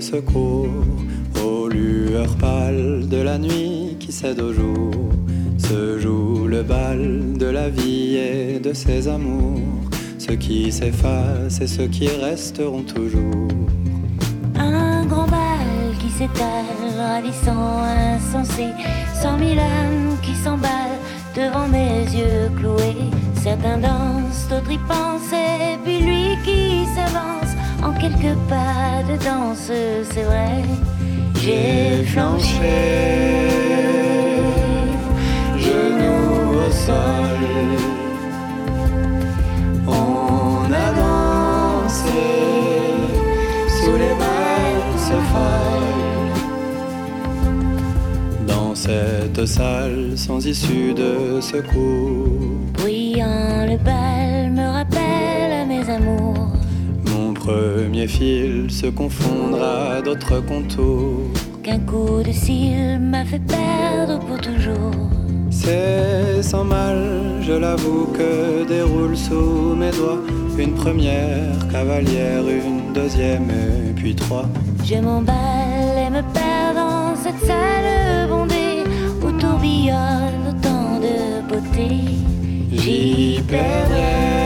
Secours, 0.00 0.68
aux 1.44 1.68
lueurs 1.68 2.36
pâles 2.36 3.08
de 3.08 3.18
la 3.18 3.38
nuit 3.38 3.96
qui 3.98 4.12
cède 4.12 4.40
au 4.40 4.52
jour, 4.52 4.90
se 5.58 5.98
joue 5.98 6.46
le 6.46 6.62
bal 6.62 7.34
de 7.38 7.46
la 7.46 7.68
vie 7.68 8.16
et 8.16 8.58
de 8.58 8.72
ses 8.72 9.08
amours, 9.08 9.60
ceux 10.18 10.36
qui 10.36 10.70
s'effacent 10.72 11.60
et 11.60 11.66
ceux 11.66 11.86
qui 11.86 12.08
resteront 12.08 12.82
toujours. 12.82 13.48
Un 14.56 15.04
grand 15.06 15.26
bal 15.26 15.96
qui 16.00 16.10
s'étale, 16.10 16.64
ravissant, 16.96 17.82
insensé. 18.14 18.66
Cent 19.20 19.38
mille 19.38 19.58
âmes 19.58 20.16
qui 20.22 20.34
s'emballent 20.34 21.00
devant 21.34 21.68
mes 21.68 22.04
yeux 22.16 22.50
cloués. 22.56 23.10
Certains 23.42 23.78
dansent, 23.78 24.48
d'autres 24.48 24.72
y 24.72 24.78
pensent, 24.78 25.32
et 25.32 25.76
puis 25.84 26.00
lui 26.00 26.36
qui 26.44 26.84
s'avance 26.94 27.33
quelques 28.04 28.36
pas 28.48 29.02
de 29.08 29.16
danse, 29.24 29.70
c'est 30.10 30.22
vrai. 30.22 30.62
J'ai 31.40 32.04
flanché, 32.04 33.48
Genoux 35.58 36.58
au 36.66 36.70
sol, 36.70 37.42
on 39.86 40.72
a 40.72 40.88
dansé 41.00 42.24
sous 43.78 43.96
les 44.02 44.14
valses 44.22 45.18
folles. 45.32 46.34
Dans 48.46 48.74
cette 48.74 49.46
salle 49.46 50.16
sans 50.16 50.46
issue 50.46 50.94
de 50.94 51.40
secours, 51.40 52.58
bruyant 52.72 53.66
le 53.66 53.76
bal 53.76 54.50
me 54.52 54.66
rappelle 54.72 55.66
mes 55.68 55.88
amours. 55.90 56.53
Premier 57.44 58.06
fil 58.06 58.70
se 58.70 58.86
confondra 58.86 60.00
d'autres 60.02 60.40
contours. 60.40 61.30
Qu'un 61.62 61.80
coup 61.80 62.22
de 62.22 62.32
cils 62.32 62.98
m'a 62.98 63.24
fait 63.24 63.44
perdre 63.56 64.18
pour 64.26 64.40
toujours. 64.40 65.10
C'est 65.50 66.42
sans 66.42 66.64
mal, 66.64 66.98
je 67.42 67.52
l'avoue, 67.52 68.06
que 68.18 68.66
déroule 68.66 69.16
sous 69.16 69.74
mes 69.76 69.90
doigts 69.90 70.22
une 70.58 70.74
première 70.74 71.56
cavalière, 71.70 72.44
une 72.48 72.92
deuxième 72.94 73.50
et 73.50 73.92
puis 73.94 74.14
trois. 74.14 74.46
Je 74.84 74.96
m'emballe 74.96 75.98
et 76.06 76.10
me 76.10 76.22
perds 76.32 76.74
dans 76.74 77.14
cette 77.16 77.40
salle 77.46 78.28
bondée 78.28 78.84
où 79.22 79.30
tourbillonne 79.32 80.44
autant 80.50 80.98
de 81.06 81.16
beauté. 81.48 81.88
J'y 82.72 83.40
perdrai 83.48 84.43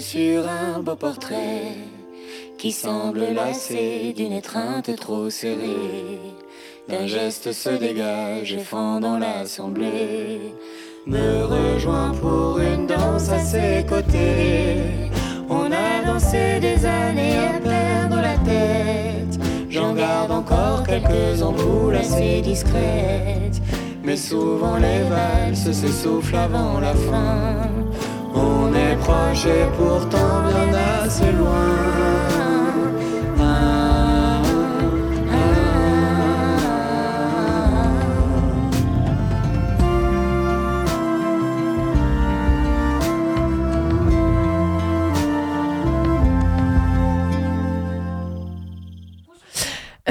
sur 0.00 0.48
un 0.48 0.80
beau 0.80 0.96
portrait 0.96 1.76
qui 2.58 2.72
semble 2.72 3.20
lassé 3.32 4.12
d'une 4.16 4.32
étreinte 4.32 4.94
trop 4.96 5.30
serrée. 5.30 6.20
D'un 6.88 7.06
geste 7.06 7.52
se 7.52 7.70
dégage 7.70 8.52
et 8.52 8.58
fend 8.58 9.00
dans 9.00 9.18
l'assemblée. 9.18 10.40
Me 11.06 11.44
rejoint 11.44 12.12
pour 12.20 12.58
une 12.58 12.86
danse 12.86 13.28
à 13.30 13.38
ses 13.38 13.84
côtés. 13.88 15.10
On 15.48 15.70
a 15.70 16.04
dansé 16.04 16.60
des 16.60 16.84
années 16.86 17.38
à 17.38 17.60
perdre 17.60 18.20
la 18.20 18.36
tête. 18.38 19.38
J'en 19.68 19.94
garde 19.94 20.30
encore 20.30 20.82
quelques 20.84 21.42
ampoules 21.42 21.96
assez 21.96 22.40
discrètes. 22.40 23.60
Mais 24.02 24.16
souvent 24.16 24.76
les 24.76 25.02
valses 25.08 25.72
s'essoufflent 25.72 26.36
avant 26.36 26.80
la 26.80 26.94
fin. 26.94 27.70
Proche 29.04 29.46
pourtant 29.76 30.42
bien 30.48 30.72
assez 31.04 31.30
loin. 31.32 32.53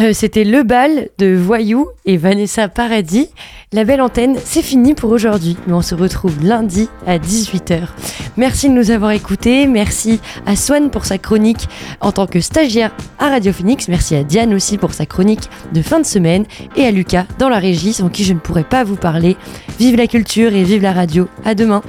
Euh, 0.03 0.11
C'était 0.13 0.43
Le 0.43 0.63
Bal 0.63 1.09
de 1.17 1.33
Voyou 1.33 1.87
et 2.05 2.17
Vanessa 2.17 2.67
Paradis. 2.67 3.29
La 3.71 3.85
belle 3.85 4.01
antenne, 4.01 4.35
c'est 4.43 4.61
fini 4.61 4.93
pour 4.95 5.11
aujourd'hui, 5.11 5.55
mais 5.65 5.73
on 5.73 5.81
se 5.81 5.95
retrouve 5.95 6.43
lundi 6.43 6.89
à 7.07 7.17
18h. 7.17 7.87
Merci 8.35 8.69
de 8.69 8.73
nous 8.73 8.91
avoir 8.91 9.11
écoutés, 9.11 9.65
merci 9.65 10.19
à 10.45 10.55
Swan 10.55 10.89
pour 10.89 11.05
sa 11.05 11.17
chronique 11.17 11.69
en 12.01 12.11
tant 12.11 12.27
que 12.27 12.41
stagiaire 12.41 12.91
à 13.17 13.29
Radio 13.29 13.53
Phoenix, 13.53 13.87
merci 13.87 14.15
à 14.15 14.23
Diane 14.23 14.53
aussi 14.53 14.77
pour 14.77 14.93
sa 14.93 15.05
chronique 15.05 15.49
de 15.71 15.81
fin 15.81 15.99
de 15.99 16.05
semaine 16.05 16.45
et 16.75 16.85
à 16.85 16.91
Lucas 16.91 17.25
dans 17.39 17.49
la 17.49 17.59
régie 17.59 17.93
sans 17.93 18.09
qui 18.09 18.25
je 18.25 18.33
ne 18.33 18.39
pourrais 18.39 18.63
pas 18.63 18.83
vous 18.83 18.97
parler. 18.97 19.37
Vive 19.79 19.95
la 19.95 20.07
culture 20.07 20.53
et 20.53 20.63
vive 20.63 20.81
la 20.81 20.91
radio, 20.91 21.27
à 21.45 21.55
demain 21.55 21.81